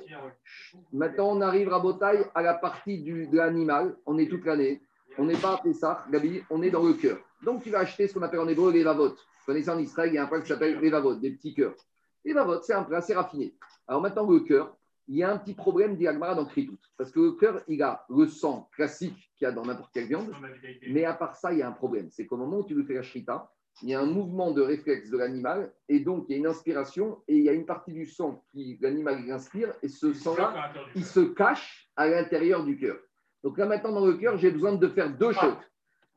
[0.93, 3.97] Maintenant, on arrive à Botaille à la partie du, de l'animal.
[4.05, 4.81] On est toute l'année.
[5.17, 7.17] On n'est pas à Pessah, Gabi, on est dans le cœur.
[7.43, 9.19] Donc, tu vas acheter ce qu'on appelle en hébreu les vavotes.
[9.41, 11.53] Vous connaissez en Israël, il y a un plat qui s'appelle les vavotes, des petits
[11.53, 11.75] cœurs.
[12.23, 13.55] Les vavotes, c'est un plat assez raffiné.
[13.87, 14.77] Alors maintenant, le cœur,
[15.07, 16.77] il y a un petit problème d'Iagmara dans Kritout.
[16.97, 20.05] Parce que le cœur, il a le sang classique qu'il y a dans n'importe quelle
[20.05, 20.31] viande.
[20.87, 22.09] Mais à part ça, il y a un problème.
[22.11, 24.61] C'est qu'au moment où tu lui fais la shrita, il y a un mouvement de
[24.61, 27.65] réflexe de l'animal et donc il y a une inspiration et il y a une
[27.65, 32.77] partie du sang qui l'animal inspire et ce sang-là, il se cache à l'intérieur du
[32.77, 32.97] cœur.
[33.43, 35.57] Donc là maintenant dans le cœur, j'ai besoin de faire deux choses.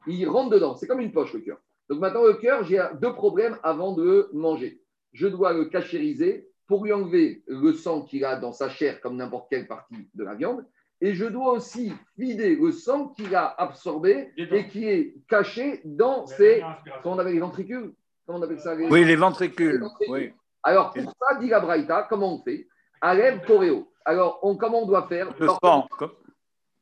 [0.06, 1.58] Il rentre dedans, c'est comme une poche le cœur.
[1.88, 4.80] Donc maintenant le cœur, j'ai deux problèmes avant de le manger.
[5.12, 9.16] Je dois le cachériser pour lui enlever le sang qu'il a dans sa chair comme
[9.16, 10.64] n'importe quelle partie de la viande.
[11.00, 16.26] Et je dois aussi vider le sang qu'il a absorbé et qui est caché dans
[16.26, 16.62] ses.
[17.02, 17.92] Comment on appelle les ventricules?
[18.26, 19.82] Comment on appelle ça les- Oui, les ventricules.
[20.08, 20.32] Oui.
[20.62, 22.66] Alors, pour ça, dit la Braïta, comment on fait?
[23.02, 23.92] Alem Coréo.
[24.06, 25.34] Alors, on, comment on doit faire?
[25.38, 25.86] Le fend.
[25.98, 26.14] comme-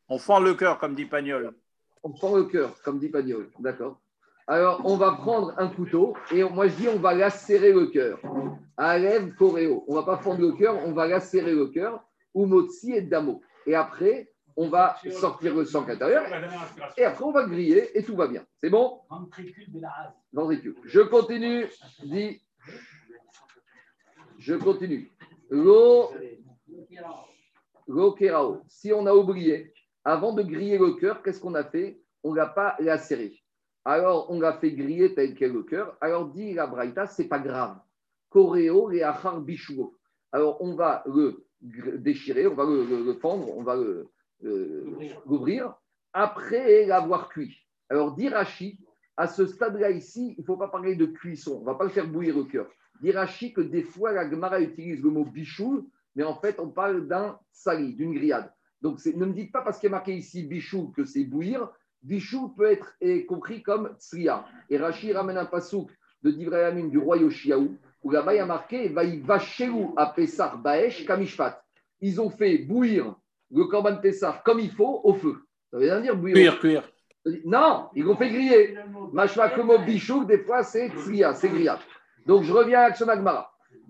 [0.08, 1.52] On fend le cœur, comme dit Pagnol.
[2.04, 3.50] On prend le cœur, comme dit Pagnol.
[3.58, 3.98] D'accord
[4.52, 8.20] Alors, on va prendre un couteau et moi, je dis, on va lacérer le cœur.
[8.76, 9.82] Alem Coréo.
[9.88, 12.04] On va pas fendre le cœur, on va lacérer le cœur.
[12.34, 13.40] Umotsi et Damo.
[13.64, 16.26] Et après, on va sortir le sang à l'intérieur.
[16.98, 18.44] Et après, on va griller et tout va bien.
[18.62, 19.00] C'est bon?
[20.34, 20.74] Ventricule.
[20.84, 21.66] Je continue,
[22.04, 22.42] dit.
[24.38, 25.10] Je continue.
[25.48, 26.12] L'eau.
[28.68, 29.72] Si on a oublié,
[30.04, 32.02] avant de griller le cœur, qu'est-ce qu'on a fait?
[32.22, 33.41] On ne l'a pas lacéré.
[33.84, 35.96] Alors, on l'a fait griller tel quel le cœur.
[36.00, 37.78] Alors, dit la Braïta, c'est pas grave.
[38.30, 39.96] Coréo et achar bishuo.
[40.30, 44.08] Alors, on va le déchirer, on va le, le- le fendre, on va le-
[45.26, 45.74] l'ouvrir
[46.12, 47.56] après l'avoir cuit.
[47.88, 48.78] Alors, dit Rashi,
[49.16, 51.56] à ce stade-là ici, il ne faut pas parler de cuisson.
[51.58, 52.66] On ne va pas le faire bouillir au cœur.
[53.00, 56.68] Dit Rashi que des fois, la Gemara utilise le mot bichou, mais en fait, on
[56.70, 58.52] parle d'un sali, d'une grillade.
[58.80, 61.70] Donc, ne me dites pas parce qu'il est marqué ici bichou que c'est bouillir.
[62.02, 64.44] Bichou peut être compris comme tsria.
[64.70, 65.90] Et Rashi ramène un pasouk
[66.22, 70.58] de Divrei Amin du roi Yoshiaou, où là-bas il y a marqué Vaïvachelu à Pessar
[70.58, 71.62] Baesh Kamishpat.
[72.00, 73.14] Ils ont fait bouillir
[73.54, 75.36] le Korban Pessar comme il faut au feu.
[75.70, 76.58] Ça veut rien dire bouillir.
[76.58, 76.88] Cuire, cuire.
[77.44, 78.76] Non, ils l'ont fait griller.
[79.12, 81.78] Machma como bichou, des fois c'est tsria, c'est grillade.
[82.26, 82.90] Donc je reviens à.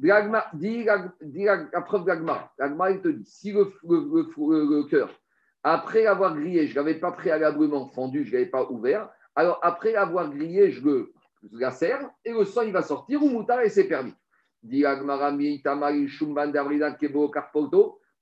[0.00, 2.52] L'Agma- Dis la, preuve d'Agmara.
[2.58, 5.10] L'Agmara, il te dit si le, le- le- le cœur,
[5.62, 9.58] après avoir grillé, je ne l'avais pas préalablement fendu, je ne l'avais pas ouvert, alors
[9.62, 11.12] après avoir grillé, je le
[11.50, 14.14] je la serre et le sang il va sortir ou moutar et c'est permis.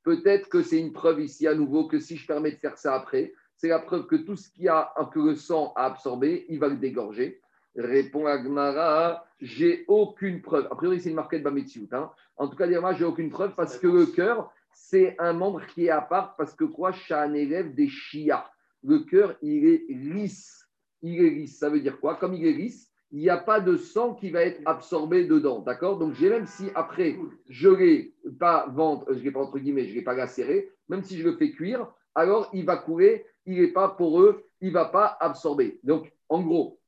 [0.02, 2.94] Peut-être que c'est une preuve ici à nouveau que si je permets de faire ça
[2.94, 6.58] après, c'est la preuve que tout ce qui a que le sang a absorbé, il
[6.58, 7.42] va le dégorger.
[7.76, 10.66] Répond Agmara, j'ai aucune preuve.
[10.70, 11.88] A priori, c'est une marquette Bametsiout.
[11.92, 12.10] Hein.
[12.36, 14.50] En tout cas, moi, j'ai aucune preuve parce que le cœur,
[14.82, 18.50] c'est un membre qui est à part parce que quoi un élève des Shia.
[18.82, 20.66] Le cœur, il est lisse.
[21.02, 21.58] Il est lisse.
[21.58, 22.16] Ça veut dire quoi?
[22.16, 25.60] Comme il est lisse, il n'y a pas de sang qui va être absorbé dedans.
[25.60, 25.98] D'accord?
[25.98, 27.18] Donc, j'ai même si après,
[27.48, 30.14] je ne l'ai pas vendre, je ne l'ai pas entre guillemets, je ne l'ai pas
[30.14, 34.44] lacéré, même si je le fais cuire, alors il va couler, il n'est pas poreux,
[34.62, 35.78] il ne va pas absorber.
[35.84, 36.80] Donc, en gros,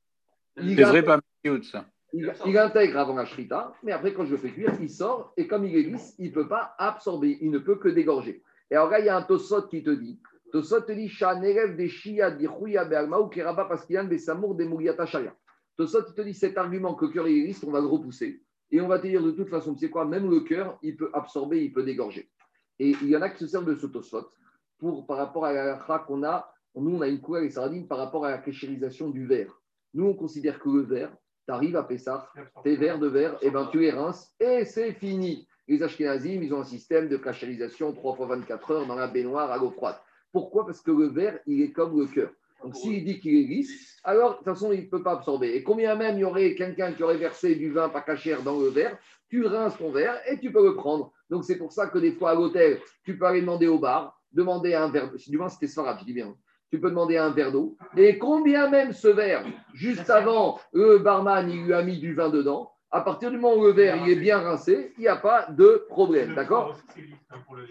[0.56, 1.20] il, a- vrai, pas
[1.62, 1.86] ça?
[2.12, 5.32] Il- il intègre avant la shrita, mais après, quand je le fais cuire, il sort,
[5.36, 8.42] et comme il est lisse, il ne peut pas absorber, il ne peut que dégorger.
[8.70, 10.20] Et alors là, il y a un Tosot qui te dit,
[10.52, 14.02] Tosot te dit, Shan élève des Shia dichouya be'alma ou keraba parce qu'il y a
[14.02, 15.34] un des samour des Mouriata Shaya.
[15.76, 18.42] Tosot il te dit, cet argument que le cœur est lisse, on va le repousser.
[18.70, 21.10] Et on va te dire de toute façon, c'est quoi, même le cœur, il peut
[21.12, 22.30] absorber, il peut dégorger.
[22.78, 24.30] Et il y en a qui se servent de ce Tosot
[24.78, 27.98] pour, par rapport à la qu'on a, nous, on a une couleur et sardines par
[27.98, 29.60] rapport à la kéchérisation du verre.
[29.94, 31.14] Nous, on considère que le verre,
[31.46, 32.28] tu arrives à Pessah,
[32.62, 35.46] tes verres de verre, et ben tu les rinces et c'est fini.
[35.68, 39.50] Les Ashkenazim, ils ont un système de cachérisation 3 fois 24 heures dans la baignoire
[39.50, 39.96] à l'eau froide.
[40.32, 40.66] Pourquoi?
[40.66, 42.30] Parce que le verre, il est comme le cœur.
[42.62, 45.54] Donc s'il dit qu'il est lisse, alors de toute façon, il ne peut pas absorber.
[45.54, 48.58] Et combien même il y aurait quelqu'un qui aurait versé du vin pas cachère dans
[48.58, 48.96] le verre,
[49.28, 51.12] tu rinces ton verre et tu peux le prendre.
[51.30, 54.20] Donc c'est pour ça que des fois à l'hôtel, tu peux aller demander au bar,
[54.30, 56.36] demander un verre, du moins c'était Sfarad, je dis bien,
[56.72, 59.44] tu peux demander un verre d'eau, et combien même ce verre,
[59.74, 63.56] juste avant, le barman, il lui a mis du vin dedans, à partir du moment
[63.60, 66.74] où le verre il est bien rincé, il n'y a pas de problème, d'accord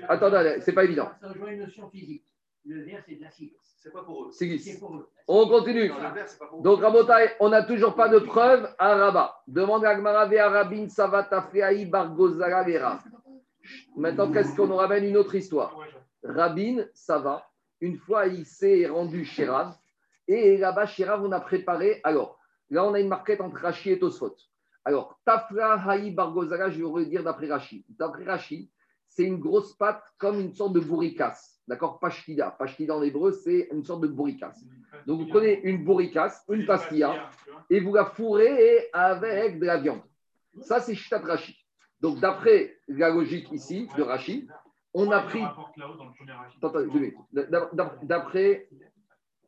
[0.07, 1.09] Attendez, c'est pas évident.
[1.19, 2.23] Ça rejoint une notion physique.
[2.63, 3.53] Le verre, c'est de l'acide.
[3.63, 4.29] C'est pas pour eux?
[4.31, 5.09] C'est pour eux.
[5.27, 5.89] On continue.
[5.89, 6.63] Non, le verre, c'est pas pour eux.
[6.63, 9.35] Donc, Rabotai, on n'a toujours pas de preuve à Rabat.
[9.47, 12.99] Demande à Gmarave à Rabin Savatafreaï Bargozara Vera.
[13.97, 15.05] Maintenant, qu'est-ce qu'on nous ramène?
[15.05, 15.75] Une autre histoire
[16.23, 17.50] Rabin, ça va.
[17.81, 19.75] Une fois, il s'est rendu chez Rav.
[20.27, 21.99] Et là-bas, chez Rav, on a préparé.
[22.03, 24.35] Alors, là, on a une marquette entre Rashi et Tosfot.
[24.85, 27.85] Alors, Tafra Haï Bargozara, je vais vous redire d'après Rashi.
[27.89, 28.71] D'après Rashi,
[29.07, 31.59] c'est une grosse pâte comme une sorte de bourricasse.
[31.67, 31.99] D'accord?
[31.99, 32.51] Pashtida.
[32.51, 34.63] Pashtida en hébreu, c'est une sorte de bourricasse.
[35.05, 37.29] Donc, vous prenez une bourricasse, une pastilla,
[37.69, 40.01] et vous la fourrez avec de la viande.
[40.61, 41.57] Ça, c'est Shtat Rashi.
[41.99, 44.47] Donc, d'après la logique ici de Rashi,
[44.93, 45.43] on a pris.
[48.03, 48.69] D'après,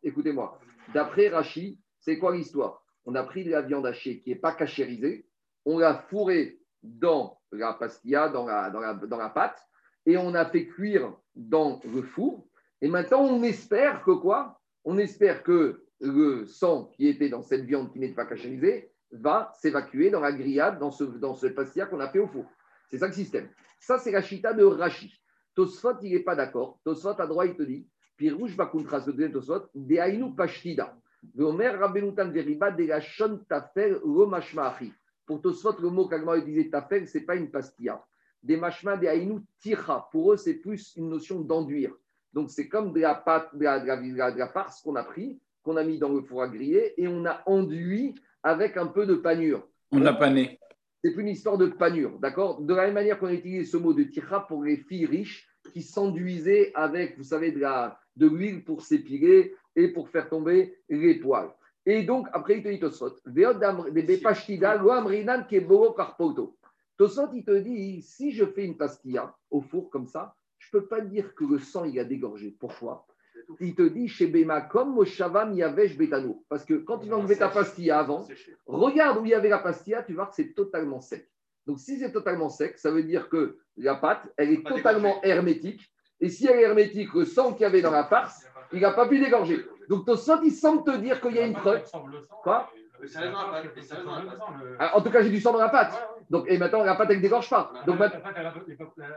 [0.04, 0.60] écoutez-moi,
[0.94, 2.84] d'après Rashi, c'est quoi l'histoire?
[3.06, 5.28] On a pris de la viande hachée qui n'est pas cachérisée,
[5.66, 9.62] on l'a fourrée dans la pastilla, dans la, dans, la, dans la pâte,
[10.06, 12.48] et on a fait cuire dans le four.
[12.82, 14.60] Et maintenant, on espère que quoi?
[14.84, 19.54] On espère que le sang qui était dans cette viande qui n'est pas cachérisée va
[19.56, 22.46] s'évacuer dans la grillade, dans ce, dans ce pastilla qu'on a fait au four.
[22.90, 23.50] C'est ça le système.
[23.80, 25.14] Ça, c'est la chita de Rashi.
[25.56, 26.80] Tosfot, il n'est pas d'accord.
[26.84, 27.86] Tosfot, à droit, il te dit
[28.18, 30.96] Pirouche va contre le deuxième Tosfot, de Aïnou Pashtida.
[31.36, 34.92] Veomer Rabbenutan Veriba de la Shon Tafel Romashmahi.
[35.26, 38.04] Pour Tosfot, le mot qu'Agma utilisé Tafel, ce n'est pas une pastilla.
[38.42, 40.10] Des mashma, des Aïnou Tira.
[40.12, 41.94] Pour eux, c'est plus une notion d'enduire.
[42.34, 44.82] Donc, c'est comme de la pâte, de la, de la, de la- de la farce
[44.82, 48.16] qu'on a pris, qu'on a mis dans le four à griller, et on a enduit
[48.42, 49.66] avec un peu de panure.
[49.92, 50.30] On n'a pas
[51.04, 52.62] C'est une histoire de panure, d'accord?
[52.62, 55.50] De la même manière qu'on a utilisé ce mot de tira pour les filles riches
[55.74, 60.78] qui s'enduisaient avec, vous savez, de la de l'huile pour s'épiler et pour faire tomber
[60.90, 61.52] les poils.
[61.86, 62.80] Et donc, après, il te dit
[65.96, 66.58] karpoto.
[66.96, 70.80] Tosfot, il te dit, si je fais une pastilla au four comme ça, je ne
[70.80, 72.56] peux pas dire que le sang, il a dégorgé.
[72.58, 73.06] Pourquoi?
[73.60, 76.44] Il te dit, chez Bema, comme Moshava Miyavesh Betano.
[76.50, 78.28] Parce que quand tu vas enlever ta pastilla avant.
[78.66, 81.30] Regarde où il y avait la pastilla, tu vois que c'est totalement sec.
[81.66, 85.90] Donc, si c'est totalement sec, ça veut dire que la pâte, elle est totalement hermétique.
[86.20, 88.92] Et si elle est hermétique, le sang qu'il y avait dans la farce, il n'a
[88.92, 89.66] pas pu dégorger.
[89.90, 91.84] Donc, ton sang, il semble te dire qu'il y a une preuve.
[92.44, 92.70] Quoi
[93.02, 94.40] Mais ça reste dans la pâte, et ça reste dans la pâte.
[94.80, 95.94] Ah, En tout cas, j'ai du sang dans la pâte.
[96.34, 97.72] Donc, et maintenant, la pâte, elle ne dégorge pas.
[97.86, 98.44] Donc, Donc, maintenant- elle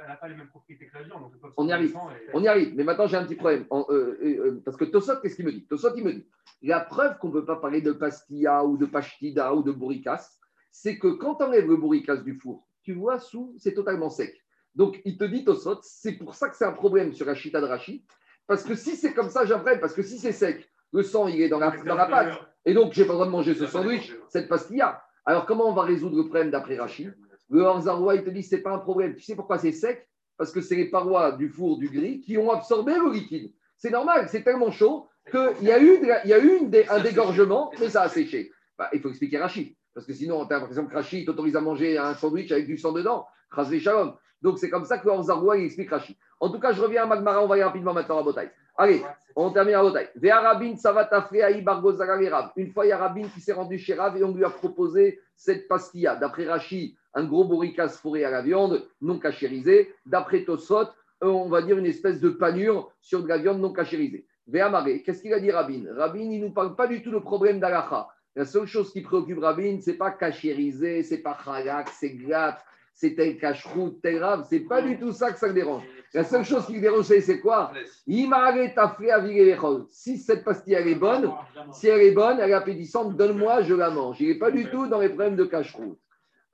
[0.06, 1.22] n'a pas les mêmes propriétés que la viande.
[1.22, 1.88] donc On y arrive.
[1.90, 3.64] et- On y arrive, mais maintenant j'ai un petit problème.
[3.70, 5.66] En- euh, euh, euh, parce que Tosot, qu'est-ce qu'il me dit?
[5.66, 6.26] Tosot, il me dit
[6.60, 10.38] la preuve qu'on ne peut pas parler de pastilla ou de pashtida ou de bourricasse,
[10.70, 14.34] c'est que quand tu enlèves le bourricasse du four, tu vois sous, c'est totalement sec.
[14.74, 17.62] Donc il te dit Tosot, c'est pour ça que c'est un problème sur la chita
[17.62, 18.04] de Rashi,
[18.46, 21.40] parce que si c'est comme ça, problème, parce que si c'est sec, le sang il
[21.40, 22.28] est dans la, dans la pâte,
[22.66, 25.02] et donc j'ai pas le droit de manger ce sandwich, cette pastilla.
[25.26, 27.08] Alors comment on va résoudre le problème d'après Rashi
[27.50, 29.14] Le Hanzaroua, il te dit c'est pas un problème.
[29.16, 30.08] Tu sais pourquoi c'est sec?
[30.38, 33.52] Parce que c'est les parois du four du gris qui ont absorbé le liquide.
[33.76, 37.70] C'est normal, c'est tellement chaud qu'il y a eu, il y a eu un dégorgement,
[37.80, 38.52] mais ça a séché.
[38.78, 41.60] Bah, il faut expliquer Rachid, parce que sinon, tu as l'impression que Rachid t'autorise à
[41.60, 43.26] manger un sandwich avec du sang dedans.
[43.50, 44.14] Rasvé Shalom.
[44.42, 46.16] Donc, c'est comme ça que Zaroua, il explique Rachid.
[46.40, 48.50] En tout cas, je reviens à Magmara, on va aller rapidement maintenant à Botaï.
[48.78, 49.02] Allez,
[49.34, 50.08] on termine à Botaï.
[50.16, 51.32] Ve'arabin savatafre.
[52.56, 54.50] Une fois, il y a Rabin qui s'est rendu chez Rav et on lui a
[54.50, 56.16] proposé cette pastilla.
[56.16, 59.94] D'après Rachid, un gros bourricasse fourré à la viande, non cachérisé.
[60.04, 60.88] D'après Tosot,
[61.24, 64.26] euh, on va dire une espèce de panure sur de la viande non cachérisée.
[64.46, 65.84] Véamaré, qu'est-ce qu'il a dit Rabin?
[65.96, 68.08] Rabin, il ne nous parle pas du tout de problème d'alacha.
[68.34, 72.62] La seule chose qui préoccupe Rabin, c'est pas cachérisé, c'est pas halak, c'est glatt,
[72.96, 75.82] c'est tel cacheroute, tel rave, c'est pas du tout ça que ça le dérange.
[76.14, 77.72] La seule chose qui le dérange, c'est- quoi?
[79.90, 81.30] Si cette pastille elle est bonne,
[81.72, 84.18] si elle est bonne, elle est appétissante, donne-moi, je la mange.
[84.20, 85.98] Il n'est pas du tout dans les problèmes de cache-route.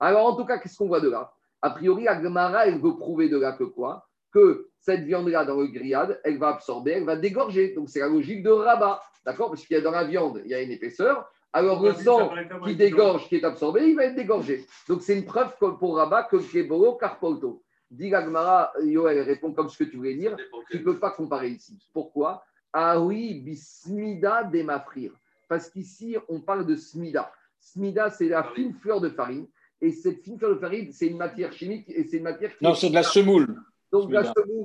[0.01, 1.31] Alors, en tout cas, qu'est-ce qu'on voit de là?
[1.61, 4.05] A priori, Agmara, elle veut prouver de là que quoi?
[4.33, 7.73] Que cette viande-là, dans le grillade, elle va absorber, elle va dégorger.
[7.73, 9.01] Donc, c'est la logique de rabat.
[9.25, 9.49] D'accord?
[9.49, 11.25] Parce qu'il y a dans la viande, il y a une épaisseur.
[11.55, 12.31] Alors, le sang
[12.65, 14.65] qui dégorge, qui est absorbé, il va être dégorgé.
[14.87, 17.61] Donc, c'est une preuve pour rabat que Keboro Karpolto.
[17.91, 20.35] Dit Agmara, Yoel répond comme ce que tu voulais dire.
[20.71, 21.77] Tu ne peux pas comparer ici.
[21.93, 22.43] Pourquoi?
[22.71, 25.11] Ah oui, bismida des mafrir.
[25.47, 27.31] Parce qu'ici, on parle de smida.
[27.59, 29.47] Smida, c'est la fine fleur de farine.
[29.79, 32.63] Et cette fine fleur de farine, c'est une matière chimique et c'est une matière qui
[32.63, 33.55] Non, est- c'est de la semoule.
[33.93, 34.23] Donc, la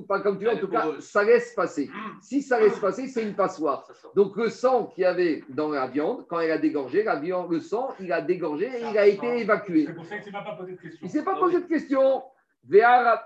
[0.09, 1.91] pas comme tu veux, en tout cas, ça laisse passer.
[2.23, 3.87] Si ça laisse passer, c'est une passoire.
[4.17, 7.53] Donc, le sang qu'il y avait dans la viande, quand elle a dégorgé, la viande,
[7.53, 9.85] le sang, il a dégorgé et il a été évacué.
[9.87, 10.99] C'est pour ça tu ne m'as pas posé de question.
[11.03, 12.23] Il ne s'est pas posé de question.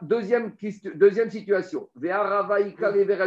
[0.02, 0.52] Deuxième,
[0.96, 1.88] deuxième situation.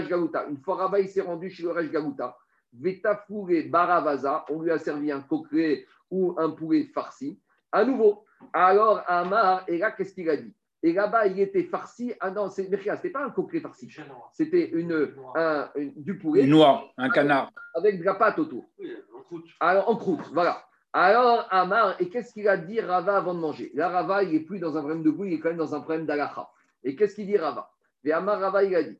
[0.09, 0.45] Galuta.
[0.49, 2.35] Une fois Rava il s'est rendu chez le Resh Galuta.
[2.73, 4.43] Ve'tafoure baravaza.
[4.49, 7.39] On lui a servi un coqueret ou un poulet farci.
[7.71, 8.25] À nouveau.
[8.51, 10.53] Alors Amar, et là, qu'est-ce qu'il a dit?
[10.85, 12.13] Et là-bas, il était farci.
[12.19, 13.89] Ah non, c'est c'était pas un coqueret farci.
[14.33, 17.51] C'était une, un- une- du poulet Une noix, un canard.
[17.73, 18.65] avec de la pâte autour.
[18.77, 19.47] Oui, en croûte.
[19.59, 20.63] Alors, en croûte, voilà.
[20.93, 23.71] Alors, Amar, et qu'est-ce qu'il a dit Rava avant de manger?
[23.73, 25.73] Là, Rava, il n'est plus dans un problème de goût, il est quand même dans
[25.73, 26.47] un problème d'alacha.
[26.83, 27.71] Et qu'est-ce qu'il dit Rava?
[28.03, 28.99] Et Amar, Rava, il a dit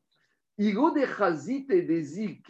[0.58, 2.42] Igo de chazit et des îles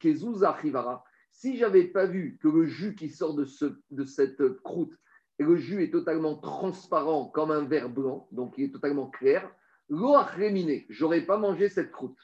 [0.00, 1.04] kezuza chivara.
[1.30, 4.94] Si j'avais pas vu que le jus qui sort de, ce, de cette croûte,
[5.38, 9.48] et le jus est totalement transparent comme un verre blanc, donc il est totalement clair,
[9.88, 12.18] l'eau a réminé, j'aurais pas mangé cette croûte.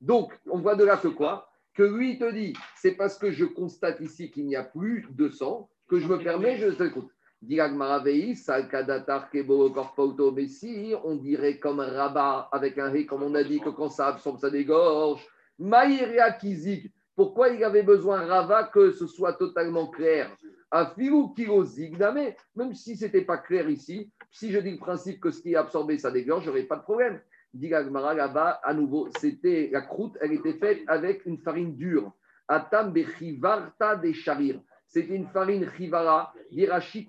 [0.00, 1.50] Donc, on voit de là que quoi?
[1.74, 5.06] Que lui, il te dit, c'est parce que je constate ici qu'il n'y a plus
[5.10, 6.70] de sang que je me permets, je
[9.30, 13.44] Kebo, Korpauto, mais si on dirait comme un rabat avec un ré, comme on a
[13.44, 15.26] dit que quand ça absorbe, ça dégorge.
[15.58, 20.30] Maïria Kizik, pourquoi il avait besoin Rava que ce soit totalement clair?
[22.56, 25.52] Même si ce n'était pas clair ici, si je dis le principe que ce qui
[25.52, 27.20] est absorbé, ça dégorge, j'aurais pas de problème.
[27.52, 32.12] Diragmara là-bas, à nouveau, c'était la croûte, elle était faite avec une farine dure.
[32.48, 34.60] Atam bechivarta de charir.
[34.88, 37.08] C'était une farine chivara, d'irachi.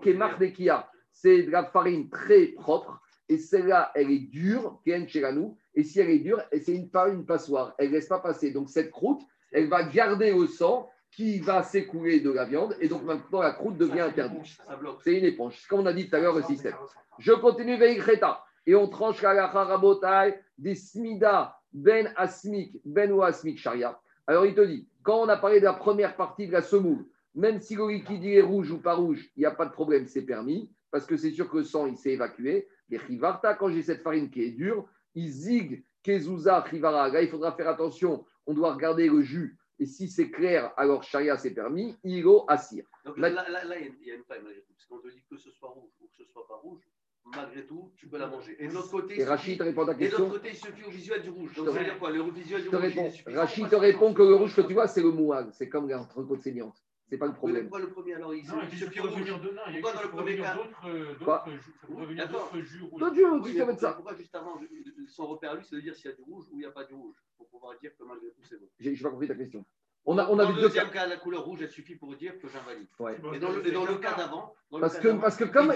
[1.11, 3.01] C'est de la farine très propre.
[3.27, 5.57] Et celle-là, elle est dure, Ken Cheranou.
[5.73, 7.73] Et si elle est dure, c'est une, pas une passoire.
[7.79, 8.51] Elle ne laisse pas passer.
[8.51, 12.75] Donc cette croûte, elle va garder au sang qui va s'écouler de la viande.
[12.81, 14.57] Et donc maintenant, la croûte devient interdite.
[15.03, 15.57] C'est une éponge.
[15.59, 16.75] C'est comme on a dit tout à l'heure, le système.
[17.19, 18.43] Je continue Veikreta.
[18.67, 23.99] Et on tranche la rabotai des smida ben asmik, ben ou asmik sharia.
[24.27, 27.05] Alors il te dit, quand on a parlé de la première partie de la semoule,
[27.35, 29.71] même si le liquide il est rouge ou pas rouge, il n'y a pas de
[29.71, 32.67] problème, c'est permis, parce que c'est sûr que le sang il s'est évacué.
[32.89, 37.09] Les chivarta, quand j'ai cette farine qui est dure, ils zig kezuza chivara.
[37.09, 39.57] Là, il faudra faire attention, on doit regarder le jus.
[39.79, 42.85] Et si c'est clair, alors sharia c'est permis, ilo assir.
[43.03, 44.73] Donc là, là, là, il y a- une faille malgré tout.
[44.73, 46.81] Parce qu'on te dit que ce soit rouge ou que ce soit pas rouge,
[47.25, 48.55] malgré tout, tu peux la manger.
[48.59, 50.19] Et de l'autre côté, Et Rachid répond à ta et de question.
[50.19, 51.53] l'autre côté, il suffit au visuel du rouge.
[51.55, 52.11] Donc ça veut dire quoi?
[52.11, 53.23] Le visuel du te rouge.
[53.27, 55.49] Rachid te répond que le rouge que tu vois, c'est le moual.
[55.51, 56.81] C'est comme l'entrecôte saignante.
[57.07, 57.63] C'est pas le problème.
[57.69, 60.05] pourquoi le premier alors il Non, et puis ça revenir y a Pourquoi dans le
[60.05, 63.93] ça premier cas d'autres, euh, Quoi d'autres ça Oui, tu mais sais mettre ça.
[63.93, 66.45] pourquoi juste avant, je- son repère lui, c'est de dire s'il y a du rouge
[66.51, 68.67] ou il n'y a pas du rouge, pour pouvoir dire que malgré tout c'est bon.
[68.79, 69.63] J'ai j'ai pas compris ta question.
[70.07, 70.93] On a, on a dans vu le deux deuxième cas.
[71.01, 72.87] cas, la couleur rouge, elle suffit pour dire que j'invalide.
[72.99, 73.17] Ouais.
[73.33, 75.67] Et dans le, et dans le cas d'avant, Parce que- parce que comme-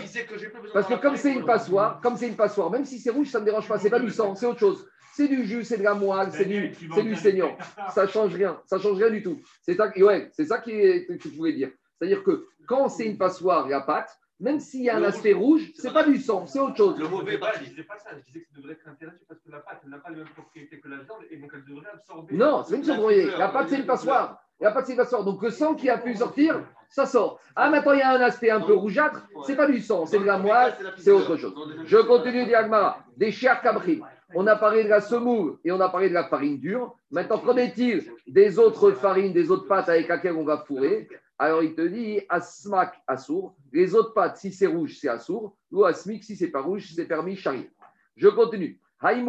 [0.74, 3.40] Parce que comme c'est une passoire, comme c'est une passoire, même si c'est rouge, ça
[3.40, 3.78] ne me dérange pas.
[3.80, 4.88] C'est pas du sang, c'est autre chose.
[5.20, 7.58] C'est du jus, c'est de la moelle, c'est du, c'est du saignant.
[7.90, 8.58] Ça change rien.
[8.66, 9.42] Ça change rien du tout.
[9.62, 11.72] C'est ça, ouais, c'est ça qui est, que je voulais dire.
[11.98, 14.18] C'est-à-dire que quand c'est une passoire, il y a pâte.
[14.40, 16.98] Même s'il y a un aspect rouge, c'est pas du sang, c'est autre chose.
[16.98, 17.66] Le mauvais parti.
[17.66, 19.82] Je disais pas ça, je disais que ça devrait être interdit parce que la pâte
[19.86, 22.34] n'a pas les mêmes propriétés que la viande et donc elle devrait absorber.
[22.38, 23.24] Non, c'est une chose, La vous voyez.
[23.24, 24.42] couleur, La pâte, c'est une la passoire.
[24.62, 25.26] La pâte, c'est une passoire.
[25.26, 27.42] Donc le sang qui a pu sortir, ça sort.
[27.54, 29.28] Ah, maintenant, il y a un aspect un peu rougeâtre.
[29.46, 31.54] C'est pas du sang, c'est de la moelle, c'est autre chose.
[31.84, 33.04] Je continue, dit Agmara.
[33.18, 34.02] Des chers cabris.
[34.36, 36.96] On a parlé de la semoule et on a parlé de la farine dure.
[37.10, 41.08] Maintenant, qu'en est-il des autres farines, des autres pâtes avec lesquelles on va fourrer?
[41.40, 43.56] Alors, il te dit asmak, assour.
[43.72, 45.56] Les autres pâtes, si c'est rouge, c'est assour.
[45.72, 47.70] Ou asmik, si c'est pas rouge, c'est permis chari.
[48.16, 48.80] Je continue.
[49.02, 49.24] Haï.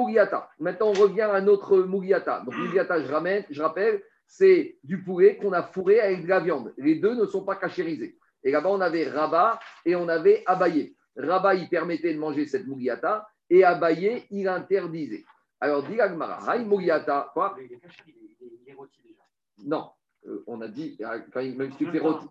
[0.59, 2.43] Maintenant, on revient à notre Mugiata.
[2.45, 6.41] Donc, Mugiata, je, ramène, je rappelle, c'est du poulet qu'on a fourré avec de la
[6.41, 6.75] viande.
[6.77, 8.19] Les deux ne sont pas cachérisés.
[8.43, 10.97] Et là-bas, on avait Rabat et on avait Abayé.
[11.17, 15.25] Rabat, il permettait de manger cette Mugiata et Abayé, il interdisait.
[15.61, 19.23] Alors, dit l'Agmara, Haï Mugiata, quoi Il est caché, il est- il est rôti déjà.
[19.67, 19.91] Non.
[20.27, 20.99] Euh, on a dit,
[21.33, 22.27] quand il- même si tu fais rôti,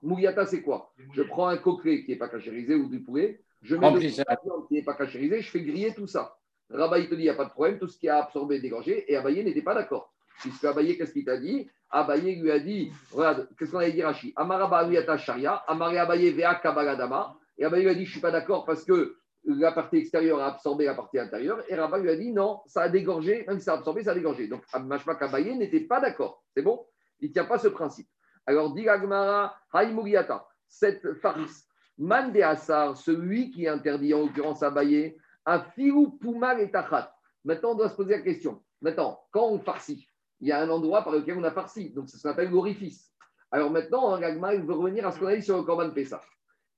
[0.48, 3.92] c'est quoi Je prends un coquelet qui n'est pas cachérisé ou du poulet, je mets
[3.92, 4.00] la
[4.44, 6.36] viande qui n'est pas cachérisée, je fais griller tout ça.
[6.72, 8.58] Rabat, il te dit, il n'y a pas de problème, tout ce qui a absorbé
[8.58, 10.14] est dégorgé, et Abaye n'était pas d'accord.
[10.40, 11.68] Puisque Abaye, qu'est-ce qu'il t'a dit?
[11.90, 16.32] Abaye lui a dit, regarde, qu'est-ce qu'on avait dit Rachi Amaraba Uyata Sharia, Amare Abaye
[16.32, 19.16] Vea Kabagadama, et Abaye lui a dit, je ne suis pas d'accord parce que
[19.54, 22.84] la partie extérieure a absorbé la partie intérieure, et Rabat lui a dit, non, ça
[22.84, 24.48] a dégorgé, même si ça a absorbé, ça a dégorgé.
[24.48, 26.44] Donc, Mashmak Abaye n'était pas d'accord.
[26.56, 26.86] C'est bon?
[27.20, 28.08] Il ne tient pas ce principe.
[28.46, 31.66] Alors, dit Agmara, Haïmouriata, cette farce,
[31.98, 37.14] Man de Assar, celui qui interdit en l'occurrence Abaye, a fiou poumal et tachat.
[37.44, 38.62] Maintenant, on doit se poser la question.
[38.82, 40.08] Maintenant, quand on farcit,
[40.40, 43.12] il y a un endroit par lequel on a farci, donc ça s'appelle l'orifice.
[43.52, 46.22] Alors maintenant, Agmara, il veut revenir à ce qu'on a dit sur le Corban Pessah.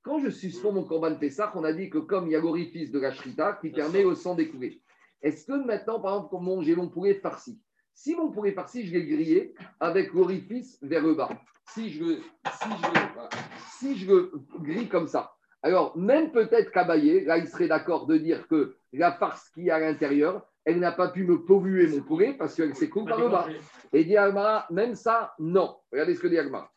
[0.03, 2.91] Quand je suspends mon Corban Pessah, on a dit que comme il y a l'orifice
[2.91, 4.82] de la shrita qui permet au sang d'écouler.
[5.22, 7.61] Est-ce que maintenant, par exemple, comme j'ai mon poulet farci,
[7.94, 11.30] si mon poulet farci, je l'ai grillé avec l'orifice vers le bas,
[11.69, 13.38] si je, si, je,
[13.78, 18.18] si je le grille comme ça, Alors, même peut-être qu'Abaye, là, il serait d'accord de
[18.18, 22.02] dire que la farce qui est à l'intérieur, elle n'a pas pu me polluer mon
[22.02, 23.48] poulet parce qu'elle s'écoule par le bas.
[23.94, 24.15] Et dit
[24.72, 25.78] même ça, non.
[25.91, 26.72] Regardez ce que dit Agmara.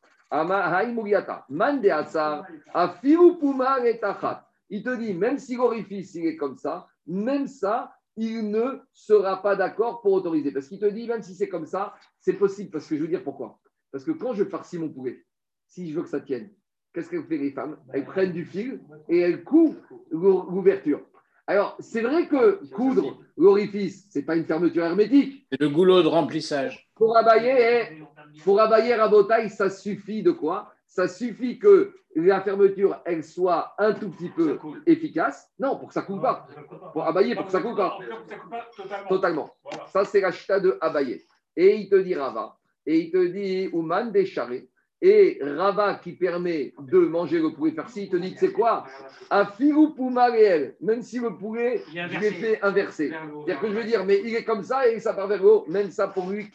[4.71, 9.43] Il te dit, même si l'orifice il est comme ça, même ça, il ne sera
[9.43, 10.51] pas d'accord pour autoriser.
[10.53, 12.71] Parce qu'il te dit, même si c'est comme ça, c'est possible.
[12.71, 13.59] Parce que je veux dire pourquoi.
[13.93, 15.25] Parce que quand je farcis mon poulet,
[15.67, 16.51] si je veux que ça tienne,
[16.93, 17.77] qu'est-ce qu'elles font les femmes?
[17.93, 19.81] Elles prennent du fil et elles coupent
[20.11, 21.01] l'ou- l'ouverture.
[21.47, 25.47] Alors, c'est vrai que coudre l'orifice, ce n'est pas une fermeture hermétique.
[25.53, 26.89] C'est le goulot de remplissage.
[26.95, 28.03] Pour abailler,
[28.45, 30.73] pour abailler à taille, ça suffit de quoi?
[30.87, 35.51] Ça suffit que la fermeture, elle soit un tout petit peu efficace.
[35.59, 36.47] Non, pour que ça coule pas.
[36.93, 37.99] Pour abailler, pour que ça coule pas.
[38.29, 38.69] Ça coupe pas
[39.09, 39.51] totalement.
[39.89, 41.27] Ça, c'est la chita de abailler.
[41.57, 42.57] Et il te dit Rava.
[42.87, 44.69] Et il te dit Ouman décharé.
[45.07, 48.87] Et Rava qui permet de manger le poulet farci, il te dit, c'est quoi?
[49.31, 52.17] Un filou pouma réel, même si le poulet, Il est je l'ai
[52.63, 53.11] inversé.
[53.11, 53.45] fait haut.
[53.45, 55.47] C'est-à-dire que je veux dire, mais il est comme ça et ça part vers le
[55.51, 56.49] haut, même ça pour lui,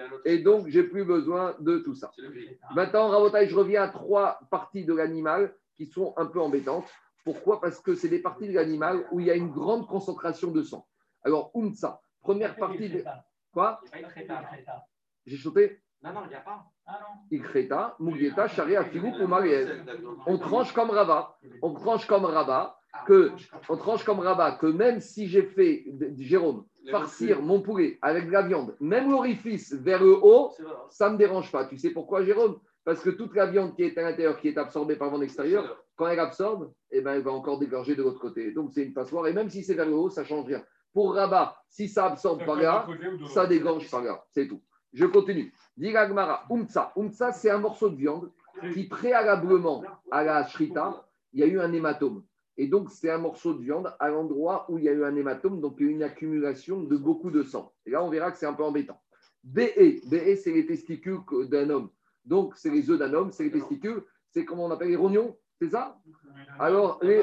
[0.00, 2.10] un autre- Et donc, j'ai plus besoin de tout ça.
[2.74, 6.90] Maintenant, Rabotai, je reviens à trois parties de l'animal qui sont un peu embêtantes.
[7.24, 7.60] Pourquoi?
[7.60, 10.62] Parce que c'est des parties de l'animal où il y a une grande concentration de
[10.64, 10.88] sang.
[11.22, 13.04] Alors, Unsa, première partie de.
[13.52, 13.80] Quoi?
[15.24, 15.78] J'ai sauté?
[16.02, 16.64] Non, non, il n'y a pas.
[16.86, 17.20] Ah non.
[20.26, 21.36] On tranche comme Rabat.
[21.62, 22.74] On tranche comme Rabat.
[23.06, 23.32] Que,
[23.68, 25.84] on tranche comme Rabat que même si j'ai fait,
[26.18, 30.74] Jérôme, farcir mon poulet avec de la viande, même l'orifice vers le haut, vrai.
[30.88, 31.66] ça ne me dérange pas.
[31.66, 32.58] Tu sais pourquoi, Jérôme?
[32.84, 35.76] Parce que toute la viande qui est à l'intérieur, qui est absorbée par vent extérieur,
[35.96, 38.52] quand elle absorbe, eh ben, elle va encore dégorger de l'autre côté.
[38.52, 39.26] Donc, c'est une passoire.
[39.26, 40.64] Et même si c'est vers le haut, ça ne change rien.
[40.94, 42.86] Pour Rabat, si ça absorbe par là,
[43.28, 44.24] ça dégorge par là.
[44.30, 44.62] C'est tout.
[44.92, 45.52] Je continue.
[45.76, 46.92] Diragmara, Umtsa.
[46.96, 48.30] Umtsa, c'est un morceau de viande
[48.72, 52.24] qui, préalablement à la shrita, il y a eu un hématome.
[52.56, 55.14] Et donc, c'est un morceau de viande à l'endroit où il y a eu un
[55.14, 57.72] hématome, donc il y a eu une accumulation de beaucoup de sang.
[57.86, 59.00] Et là, on verra que c'est un peu embêtant.
[59.44, 61.90] BE, BE, c'est les testicules d'un homme.
[62.24, 65.36] Donc, c'est les œufs d'un homme, c'est les testicules, c'est comment on appelle les rognons,
[65.60, 65.98] c'est ça?
[66.58, 67.22] Alors, les.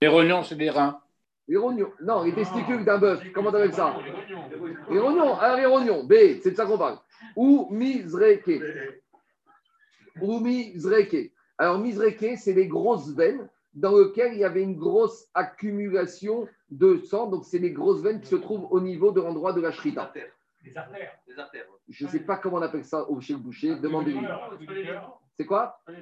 [0.00, 1.00] Les rognons, c'est des reins.
[1.46, 3.96] Les rognons, non, les testicules d'un bœuf, comment on appelle ça
[4.90, 5.34] Les rognons.
[5.38, 6.98] Alors les rognons, B, c'est de ça qu'on parle.
[7.36, 8.62] Ou mizreke.
[10.20, 11.32] Ou mizreke.
[11.58, 16.98] Alors mizreke, c'est les grosses veines dans lesquelles il y avait une grosse accumulation de
[16.98, 17.28] sang.
[17.28, 20.12] Donc c'est les grosses veines qui se trouvent au niveau de l'endroit de la shrita.
[20.62, 21.12] Les artères.
[21.26, 21.66] Les artères.
[21.70, 21.78] ouais.
[21.88, 24.26] Je ne sais pas comment on appelle ça au chez le boucher, demandez-lui.
[25.36, 25.92] C'est quoi pas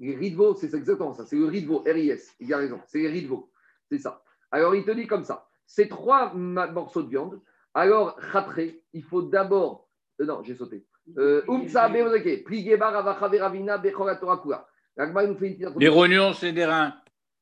[0.00, 1.24] les ridvo, c'est exactement ça.
[1.24, 2.34] C'est le ridvo, R-I-S.
[2.40, 2.80] Il a raison.
[2.86, 3.50] C'est les ridvo.
[3.88, 4.22] C'est ça.
[4.54, 5.48] Alors, il te dit comme ça.
[5.66, 7.40] Ces trois morceaux de viande.
[7.74, 8.60] Alors, chatre,
[8.92, 9.88] il faut d'abord.
[10.20, 10.86] euh, non, j'ai sauté.
[15.76, 16.94] Les rognons, c'est des reins.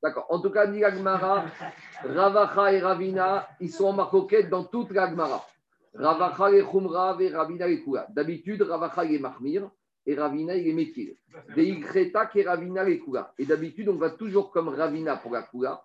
[0.03, 0.25] D'accord.
[0.31, 5.47] En tout cas, dit Ravacha et Ravina, ils sont en marcoquette dans toute l'Agmara.
[5.93, 8.07] Ravacha et Khumra et Ravina et Kula.
[8.09, 9.71] D'habitude, Ravacha il est Mahmir
[10.07, 11.15] et Ravina il est Mekil.
[11.55, 13.35] Des Ikreta et Ravina et Kula.
[13.39, 15.83] Et d'habitude, on va toujours comme Ravina pour la Kula.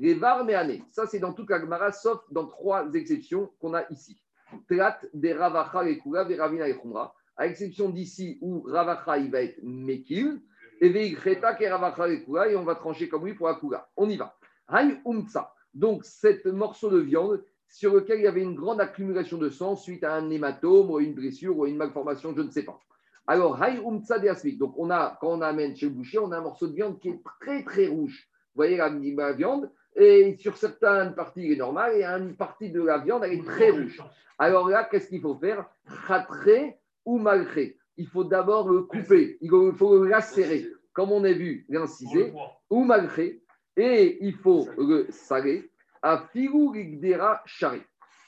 [0.00, 0.46] Les Var.
[0.92, 4.22] Ça, c'est dans toute l'Agmara, sauf dans trois exceptions qu'on a ici.
[4.68, 7.14] Tlat des Ravacha et Kula, des Ravina et Khumra.
[7.36, 10.40] À l'exception d'ici où Ravacha il va être Mekil.
[10.80, 12.48] Et Veikreta et Ravacha et Kula.
[12.48, 13.88] Et on va trancher comme lui pour la Kula.
[13.96, 14.36] On y va.
[14.68, 15.52] Hay Umtsa.
[15.74, 19.74] Donc, cet morceau de viande sur lequel il y avait une grande accumulation de sang
[19.74, 22.80] suite à un hématome ou une blessure ou une malformation, je ne sais pas.
[23.26, 24.58] Alors, Hay Umtsa de Asmik.
[24.58, 26.98] Donc, on a, quand on amène chez le boucher, on a un morceau de viande
[27.00, 28.28] qui est très, très rouge.
[28.54, 29.70] Vous voyez la, la viande?
[30.00, 33.44] Et sur certaines parties, il est normal et une partie de la viande, elle est
[33.44, 34.00] très rouge.
[34.38, 35.66] Alors là, qu'est-ce qu'il faut faire?
[36.06, 37.76] Khatre ou malgré.
[37.96, 39.38] Il faut d'abord le couper.
[39.40, 40.66] Il faut le lacérer.
[40.92, 42.32] Comme on a vu, l'inciser
[42.70, 43.40] ou malgré,
[43.76, 45.70] et il faut le saler
[46.02, 47.82] à filou rigdera charé.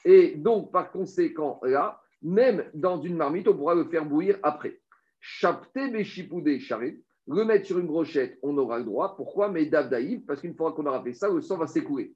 [0.05, 4.79] Et donc, par conséquent, là, même dans une marmite, on pourra le faire bouillir après.
[5.19, 6.99] Chapté béchipoudé charé,
[7.33, 9.15] le mettre sur une brochette, on aura le droit.
[9.15, 9.49] Pourquoi?
[9.49, 12.15] Mais davdaïv, parce qu'une fois qu'on aura fait ça, le sang va s'écouler.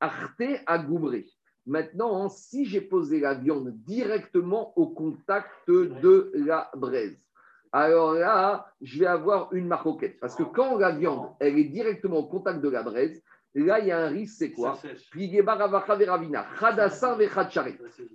[0.00, 1.26] Arte à goubré.
[1.66, 7.18] Maintenant, hein, si j'ai posé la viande directement au contact de la braise,
[7.72, 10.18] alors là, je vais avoir une marcoquette.
[10.20, 13.20] Parce que quand la viande, elle est directement au contact de la braise,
[13.54, 14.78] là, il y a un risque, c'est quoi?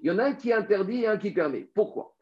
[0.02, 1.70] Il y en a un qui interdit et un qui permet.
[1.76, 2.16] Pourquoi?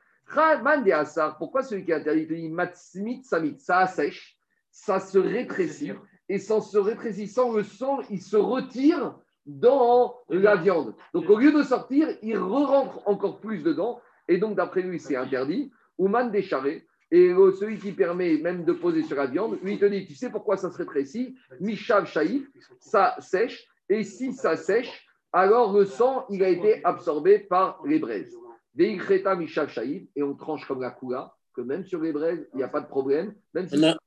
[1.38, 4.38] Pourquoi celui qui est interdit Il te dit Matsmit Samit, ça assèche,
[4.72, 5.92] ça se rétrécit,
[6.28, 9.16] et sans se rétrécissant, le sang, il se retire
[9.46, 10.94] dans la viande.
[11.14, 15.16] Donc au lieu de sortir, il re-rentre encore plus dedans, et donc d'après lui, c'est
[15.16, 15.72] interdit.
[15.98, 19.86] Ouman décharé, Et celui qui permet même de poser sur la viande, lui, il te
[19.86, 21.36] dit, tu sais pourquoi ça se rétrécit?
[21.60, 22.48] Mishav Shaïf,
[22.80, 23.68] ça sèche.
[23.90, 28.38] Et si ça sèche, alors le sang, il a été absorbé par les braises.
[28.80, 32.80] Et on tranche comme la coula, que même sur les braises, il n'y a pas
[32.82, 33.36] de problème.
[33.54, 33.98] Même si On a,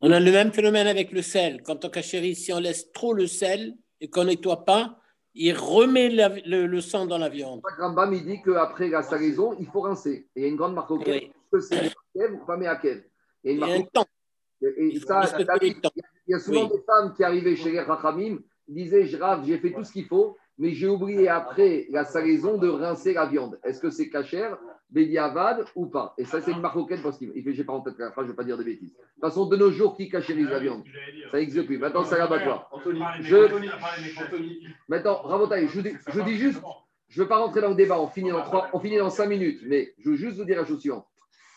[0.00, 1.62] on le même phénomène avec le sel.
[1.62, 4.98] Quand on cachérise, si on laisse trop le sel et qu'on nettoie pas,
[5.34, 7.60] il remet la- le, le sang dans la viande.
[7.78, 10.28] Rambam, il dit qu'après la salaison, il faut rincer.
[10.34, 11.30] Et il y a une grande marque Oui.
[11.52, 11.92] que c'est
[12.32, 13.04] ou pas Meakev.
[13.44, 14.06] Il y a une Il y a un temps.
[14.62, 15.20] Et, et Il ça,
[16.26, 16.68] y a souvent Oui.
[16.76, 20.72] des femmes qui arrivaient chez les Rachamim, disaient j'ai fait tout ce qu'il faut, mais
[20.72, 23.58] j'ai oublié après la salaison de rincer la viande.
[23.64, 24.58] Est-ce que c'est cachère,
[24.90, 26.14] bédiavad ou pas?
[26.18, 28.26] Et ça, c'est une marocaine parce qu'il il fait J'ai pas en tête la phrase,
[28.26, 28.90] je ne vais pas dire des bêtises.
[28.92, 30.82] De toute façon, de nos jours, qui cachérise la viande?
[31.30, 31.78] Ça n'existe plus.
[31.78, 32.68] Maintenant, c'est l'abattoir.
[32.72, 33.68] Anthony, Je- Anthony,
[34.88, 35.80] Maintenant, Rabotaï, je,
[36.12, 36.60] je dis juste
[37.08, 39.08] je ne veux pas rentrer dans le débat, on finit dans, trois, on finit dans
[39.08, 41.06] cinq minutes, mais je veux juste vous dire la chose suivante.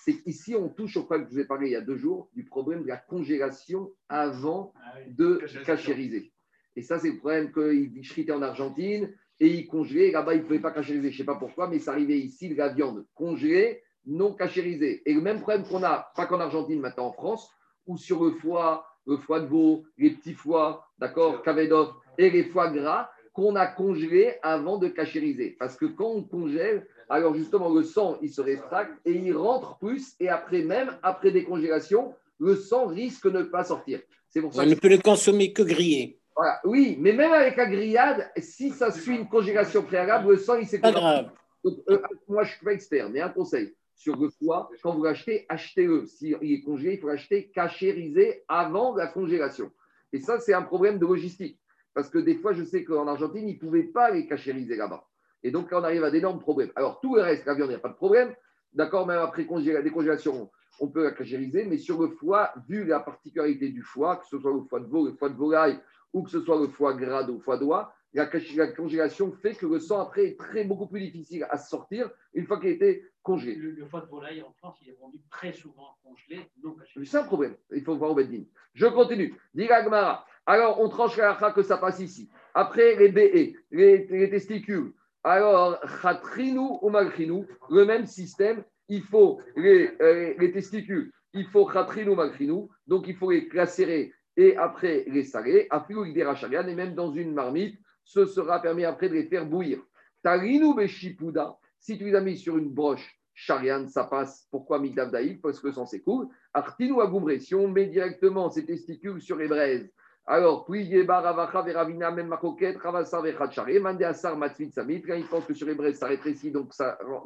[0.06, 1.98] C'est qu'ici, on touche au problème que je vous ai parlé il y a deux
[1.98, 4.74] jours, du problème de la congélation avant
[5.10, 6.32] de cachériser.
[6.76, 10.12] Et ça, c'est le problème qu'ils chritaient en Argentine et ils congélaient.
[10.12, 11.10] Là-bas, ils ne pouvaient pas cachériser.
[11.10, 15.02] Je ne sais pas pourquoi, mais ça arrivait ici de la viande congelée, non cachérisée.
[15.06, 17.50] Et le même problème qu'on a, pas qu'en Argentine, maintenant en France,
[17.88, 22.44] où sur le foie, le foie de veau, les petits foies, d'accord, Kavedov, et les
[22.44, 25.56] foies gras, qu'on a congelé avant de cachériser.
[25.58, 29.78] Parce que quand on congèle, alors justement, le sang, il se rétracte et il rentre
[29.80, 30.16] plus.
[30.20, 34.02] Et après, même après décongélation, le sang risque de ne pas sortir.
[34.30, 36.21] C'est pour ça On que ne peut le consommer que grillé.
[36.36, 36.60] Voilà.
[36.64, 40.66] Oui, mais même avec la grillade, si ça suit une congélation préalable, le sang, il
[40.66, 41.30] s'est Pas grave.
[41.64, 44.96] Donc, euh, moi, je ne suis pas expert, mais un conseil sur le foie, quand
[44.96, 46.06] vous l'achetez, achetez-le.
[46.08, 49.72] S'il est congelé, il faut l'acheter cachérisé avant la congélation.
[50.12, 51.60] Et ça, c'est un problème de logistique.
[51.94, 55.06] Parce que des fois, je sais qu'en Argentine, ils ne pouvaient pas les cachériser là-bas.
[55.44, 56.72] Et donc, là, on arrive à d'énormes problèmes.
[56.76, 58.34] Alors, tout le reste, la viande, il n'y a pas de problème.
[58.74, 60.50] D'accord, même après la décongélation,
[60.80, 61.66] on peut la cachériser.
[61.66, 64.88] Mais sur le foie, vu la particularité du foie, que ce soit le foie de
[64.88, 65.80] veau, le foie de volaille,
[66.14, 68.28] ou que ce soit le foie gras ou le foie d'oie, la,
[68.68, 72.60] congélation fait que le sang après est très, beaucoup plus difficile à sortir une fois
[72.60, 73.56] qu'il a été congelé.
[73.56, 77.06] Le, le foie de volaille en France, il est vendu très souvent congelé, non caché.
[77.06, 77.56] C'est un problème.
[77.74, 78.44] Il faut voir au Beddin.
[78.74, 79.36] Je continue.
[79.56, 80.26] Gemara.
[80.46, 82.30] Alors, on tranche la que ça passe ici.
[82.54, 84.94] Après, les BE, les, les testicules.
[85.24, 88.64] Alors, chatrinu ou malchinu, le même système.
[88.90, 91.14] Il faut les, euh, les testicules.
[91.34, 92.68] Il faut chatrinu ou malchinu.
[92.88, 97.32] Donc, il faut les lacérer et après les avec des racharian et même dans une
[97.32, 99.80] marmite, ce sera permis après de les faire bouillir.
[100.24, 104.48] Tarinu beshipuda, si tu les as mis sur une broche, charian, ça passe.
[104.50, 106.28] Pourquoi daïf Parce que le sang s'écoule.
[106.54, 109.88] Artinu agumbre, si on met directement ces testicules sur les braises,
[110.28, 115.68] alors, Veravina, même Makoket, Ravasa, Vechachare, Mande Asar, Matzvit, Samit, quand il pense que sur
[115.68, 116.72] les braises ça rétrécit, donc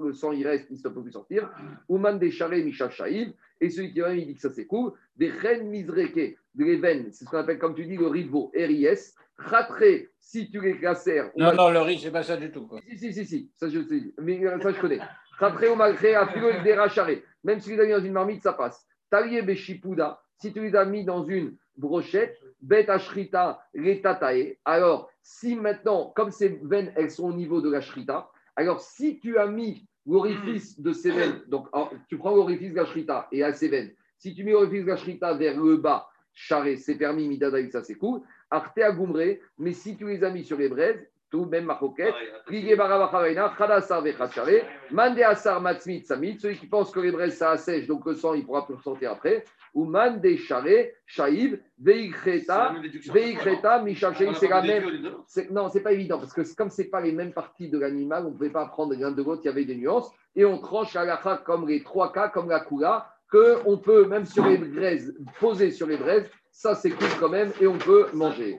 [0.02, 1.50] le sang il reste, il ne peut plus sortir.
[1.90, 4.94] Ou Mande Chare, Misha Shaïv, et celui qui vient, il dit que ça s'écoule.
[5.16, 8.52] Des Ren Mizreke, de les veines, c'est ce qu'on appelle, comme tu dis, le rivo,
[8.56, 9.14] RIS.
[9.50, 11.30] Chatre, si tu les lacères.
[11.36, 12.68] Non, non, le riz, c'est pas ça du tout.
[12.68, 12.80] Quoi.
[12.88, 13.80] Si, si, si, si, ça je
[14.22, 15.00] mais euh, ça je connais.
[15.40, 17.24] Après, au malgré, à filo des racharés.
[17.44, 18.88] Même si tu les as mis dans une marmite, ça passe.
[19.10, 24.58] Talié beshipuda, si tu les as mis dans une brochette, bet ashrita retatae.
[24.64, 29.20] Alors, si maintenant, comme ces veines, elles sont au niveau de la shrita, alors si
[29.20, 33.28] tu as mis l'orifice de ces veines, donc alors, tu prends l'orifice de la shrita
[33.32, 36.78] et à ces veines, si tu mets l'orifice de la shrita vers le bas, charré,
[36.78, 38.22] c'est permis, midadaïk, ça c'est cool.
[38.52, 42.14] Arte agumre, mais si tu les as mis sur les braises, tout même maroquette,
[42.46, 47.52] Prigé barabacharena, chadasar vechachare, mande asar matzmit samit, celui qui pense que les braises ça
[47.52, 49.44] assèche, donc le sang il pourra plus ressortir après,
[49.74, 50.64] ou mande chare,
[51.08, 52.74] shaïv, veikreta,
[53.14, 53.80] veikreta,
[54.36, 54.84] c'est la même.
[55.28, 58.26] c'est- Non, c'est pas évident, parce que comme c'est pas les mêmes parties de l'animal,
[58.26, 60.60] on ne pouvait pas prendre l'un de l'autre, il y avait des nuances, et on
[60.60, 64.58] tranche à la comme les trois cas, comme la kula, qu'on peut, même sur les
[64.58, 68.54] braises, poser sur les braises, ça cool quand même, et on peut manger.